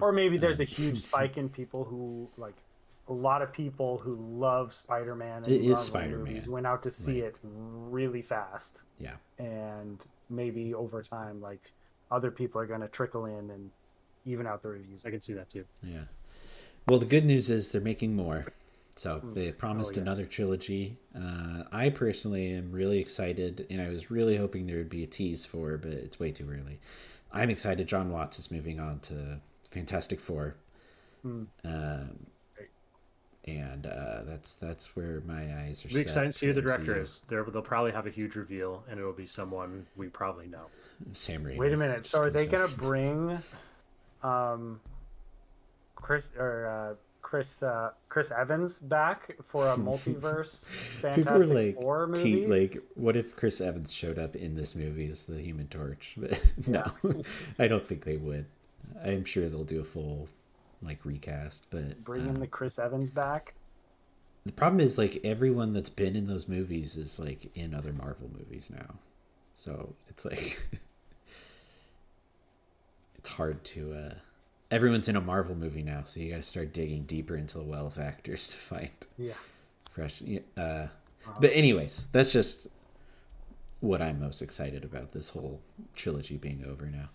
or 0.00 0.12
maybe 0.12 0.38
there's 0.38 0.60
a 0.60 0.64
huge 0.64 1.02
spike 1.06 1.36
in 1.36 1.48
people 1.48 1.84
who 1.84 2.28
like 2.36 2.54
a 3.08 3.12
lot 3.12 3.42
of 3.42 3.52
people 3.52 3.98
who 3.98 4.16
love 4.38 4.72
Spider-Man 4.72 5.44
and 5.44 5.52
it 5.52 5.62
is 5.62 5.78
Spider-Man 5.78 6.42
went 6.48 6.66
out 6.66 6.82
to 6.84 6.90
see 6.90 7.22
like, 7.22 7.34
it 7.34 7.36
really 7.42 8.22
fast. 8.22 8.78
Yeah, 8.98 9.16
and 9.38 10.00
maybe 10.30 10.72
over 10.72 11.02
time, 11.02 11.40
like 11.40 11.72
other 12.10 12.30
people 12.30 12.60
are 12.60 12.66
going 12.66 12.80
to 12.80 12.88
trickle 12.88 13.26
in 13.26 13.50
and 13.50 13.70
even 14.24 14.46
out 14.46 14.62
the 14.62 14.68
reviews. 14.68 15.04
I 15.04 15.10
can 15.10 15.20
see 15.20 15.32
that 15.34 15.50
too. 15.50 15.64
Yeah. 15.82 16.04
Well, 16.86 16.98
the 16.98 17.06
good 17.06 17.24
news 17.24 17.50
is 17.50 17.70
they're 17.70 17.80
making 17.80 18.14
more. 18.16 18.46
So 18.96 19.18
hmm. 19.18 19.34
they 19.34 19.52
promised 19.52 19.92
oh, 19.92 19.96
yeah. 19.96 20.02
another 20.02 20.26
trilogy. 20.26 20.98
Uh, 21.14 21.64
I 21.72 21.90
personally 21.90 22.54
am 22.54 22.72
really 22.72 22.98
excited, 22.98 23.66
and 23.70 23.80
I 23.80 23.88
was 23.88 24.10
really 24.10 24.36
hoping 24.36 24.66
there 24.66 24.76
would 24.76 24.90
be 24.90 25.02
a 25.02 25.06
tease 25.06 25.44
for, 25.44 25.76
but 25.76 25.92
it's 25.92 26.20
way 26.20 26.30
too 26.30 26.48
early. 26.48 26.80
I'm 27.32 27.50
excited. 27.50 27.88
Jon 27.88 28.10
Watts 28.10 28.38
is 28.38 28.50
moving 28.50 28.78
on 28.78 29.00
to 29.00 29.40
Fantastic 29.68 30.20
Four. 30.20 30.56
Mm. 31.26 31.46
Um, 31.64 32.26
and 33.46 33.86
uh, 33.86 34.22
that's 34.24 34.56
that's 34.56 34.96
where 34.96 35.22
my 35.26 35.42
eyes 35.62 35.84
are. 35.84 35.88
Be 35.88 36.00
excited 36.00 36.32
to 36.32 36.38
see 36.38 36.46
who 36.46 36.52
the 36.52 36.62
director 36.62 37.00
is. 37.00 37.20
they 37.28 37.36
they'll 37.36 37.62
probably 37.62 37.92
have 37.92 38.06
a 38.06 38.10
huge 38.10 38.36
reveal, 38.36 38.84
and 38.88 38.98
it 38.98 39.04
will 39.04 39.12
be 39.12 39.26
someone 39.26 39.86
we 39.96 40.08
probably 40.08 40.46
know. 40.46 40.66
Sam 41.12 41.44
Raimi. 41.44 41.58
Wait 41.58 41.72
a 41.72 41.76
minute. 41.76 42.06
So 42.06 42.20
are 42.20 42.30
they 42.30 42.46
gonna 42.46 42.68
bring, 42.76 43.38
um, 44.24 44.80
Chris 45.94 46.28
or 46.36 46.66
uh, 46.66 46.94
Chris 47.22 47.62
uh, 47.62 47.90
Chris 48.08 48.30
Evans 48.30 48.78
back 48.78 49.36
for 49.48 49.68
a 49.68 49.76
multiverse 49.76 50.64
Fantastic 50.64 51.24
People 51.24 51.38
were 51.38 51.46
like, 51.46 51.74
Four 51.74 52.06
movie? 52.08 52.22
T- 52.22 52.46
like, 52.46 52.82
what 52.94 53.16
if 53.16 53.36
Chris 53.36 53.60
Evans 53.60 53.92
showed 53.92 54.18
up 54.18 54.34
in 54.34 54.56
this 54.56 54.74
movie 54.74 55.08
as 55.08 55.24
the 55.24 55.40
Human 55.40 55.68
Torch? 55.68 56.16
But 56.24 56.40
no, 56.66 56.84
I 57.58 57.68
don't 57.68 57.86
think 57.86 58.04
they 58.04 58.16
would. 58.16 58.46
I'm 59.04 59.24
sure 59.24 59.48
they'll 59.48 59.64
do 59.64 59.80
a 59.80 59.84
full 59.84 60.28
like 60.82 61.04
recast, 61.04 61.66
but 61.70 62.04
bringing 62.04 62.30
um, 62.30 62.34
the 62.36 62.46
Chris 62.46 62.78
Evans 62.78 63.10
back. 63.10 63.54
The 64.44 64.52
problem 64.52 64.80
is 64.80 64.98
like 64.98 65.20
everyone 65.24 65.72
that's 65.72 65.88
been 65.88 66.14
in 66.16 66.26
those 66.26 66.48
movies 66.48 66.96
is 66.96 67.18
like 67.18 67.50
in 67.54 67.74
other 67.74 67.94
Marvel 67.94 68.30
movies 68.36 68.70
now, 68.70 68.96
so 69.56 69.94
it's 70.08 70.26
like 70.26 70.60
it's 73.24 73.32
hard 73.36 73.64
to. 73.64 73.94
uh 73.94 74.14
Everyone's 74.70 75.08
in 75.08 75.16
a 75.16 75.20
Marvel 75.20 75.54
movie 75.54 75.82
now, 75.82 76.02
so 76.04 76.20
you 76.20 76.30
got 76.30 76.36
to 76.38 76.42
start 76.42 76.72
digging 76.72 77.04
deeper 77.04 77.36
into 77.36 77.56
the 77.58 77.64
well 77.64 77.86
of 77.86 77.98
actors 77.98 78.48
to 78.52 78.56
find 78.56 78.90
yeah 79.18 79.32
fresh. 79.90 80.22
Uh. 80.56 80.88
But 81.40 81.52
anyways, 81.54 82.04
that's 82.12 82.32
just 82.34 82.66
what 83.80 84.02
I'm 84.02 84.20
most 84.20 84.42
excited 84.42 84.84
about 84.84 85.12
this 85.12 85.30
whole 85.30 85.60
trilogy 85.94 86.36
being 86.36 86.64
over 86.68 86.86
now. 86.86 87.08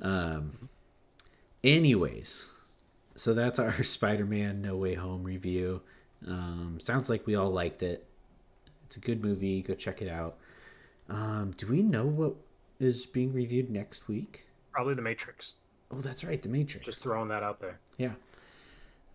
Um, 0.00 0.68
anyways, 1.64 2.46
so 3.16 3.34
that's 3.34 3.58
our 3.58 3.82
Spider-Man 3.96 4.62
No 4.62 4.76
Way 4.76 4.94
Home 4.94 5.24
review. 5.24 5.80
Um, 6.24 6.78
sounds 6.80 7.08
like 7.08 7.26
we 7.26 7.34
all 7.34 7.50
liked 7.50 7.82
it. 7.82 8.06
It's 8.86 8.96
a 8.96 9.00
good 9.00 9.24
movie. 9.24 9.60
Go 9.60 9.74
check 9.74 10.00
it 10.02 10.08
out. 10.08 10.36
Um, 11.08 11.52
do 11.56 11.66
we 11.66 11.82
know 11.82 12.06
what 12.06 12.36
is 12.78 13.06
being 13.06 13.32
reviewed 13.32 13.70
next 13.70 14.06
week? 14.06 14.46
Probably 14.72 14.94
The 14.94 15.02
Matrix. 15.02 15.54
Oh, 15.90 16.00
that's 16.00 16.24
right, 16.24 16.40
The 16.40 16.48
Matrix. 16.48 16.86
Just 16.86 17.02
throwing 17.02 17.28
that 17.28 17.42
out 17.42 17.60
there. 17.60 17.78
Yeah. 17.98 18.12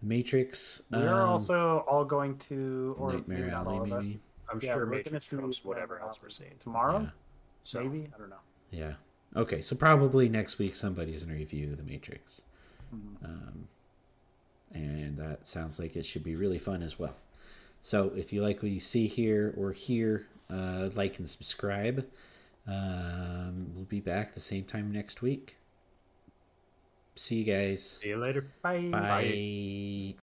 The 0.01 0.08
Matrix. 0.08 0.84
We're 0.91 1.10
um, 1.10 1.30
also 1.30 1.84
all 1.88 2.05
going 2.05 2.38
to 2.49 2.95
or 2.99 3.14
Nightmare 3.14 3.49
Alley, 3.49 3.80
maybe. 3.89 4.20
I'm 4.49 4.60
yeah, 4.62 4.74
sure 4.74 4.86
Matrix 4.86 5.30
comes 5.30 5.66
whatever 5.66 5.99
else 5.99 6.20
we're 6.22 6.30
seeing 6.30 6.55
tomorrow. 6.60 7.01
Yeah. 7.01 7.10
So, 7.64 7.84
maybe 7.84 8.10
I 8.16 8.18
don't 8.18 8.30
know. 8.30 8.36
Yeah. 8.72 8.93
Okay, 9.36 9.62
so 9.62 9.76
probably 9.76 10.30
next 10.30 10.58
week 10.58 10.76
somebody's 10.76 11.24
gonna 11.24 11.38
review 11.38 11.76
The 11.76 11.84
Matrix. 11.84 12.41
Mm-hmm. 12.95 13.26
Um, 13.26 13.68
and 14.74 15.18
that 15.18 15.47
sounds 15.47 15.80
like 15.80 15.95
it 15.95 16.05
should 16.05 16.24
be 16.24 16.36
really 16.36 16.58
fun 16.58 16.82
as 16.82 16.97
well. 16.97 17.16
So 17.82 18.12
if 18.16 18.32
you 18.32 18.41
like 18.41 18.62
what 18.62 18.72
you 18.72 18.80
see 18.80 19.08
here 19.08 19.53
or 19.58 19.72
hear, 19.72 20.28
uh, 20.49 20.89
like 20.93 21.18
and 21.20 21.28
subscribe. 21.28 22.05
Um, 22.68 23.72
we'll 23.74 23.86
be 23.86 24.01
back 24.01 24.34
the 24.34 24.39
same 24.39 24.65
time 24.65 24.91
next 24.91 25.22
week. 25.22 25.57
See 27.15 27.38
you 27.38 27.45
guys. 27.45 27.84
See 27.84 28.09
you 28.09 28.18
later. 28.18 28.51
Bye. 28.61 28.89
Bye. 28.91 28.99
Bye. 28.99 30.15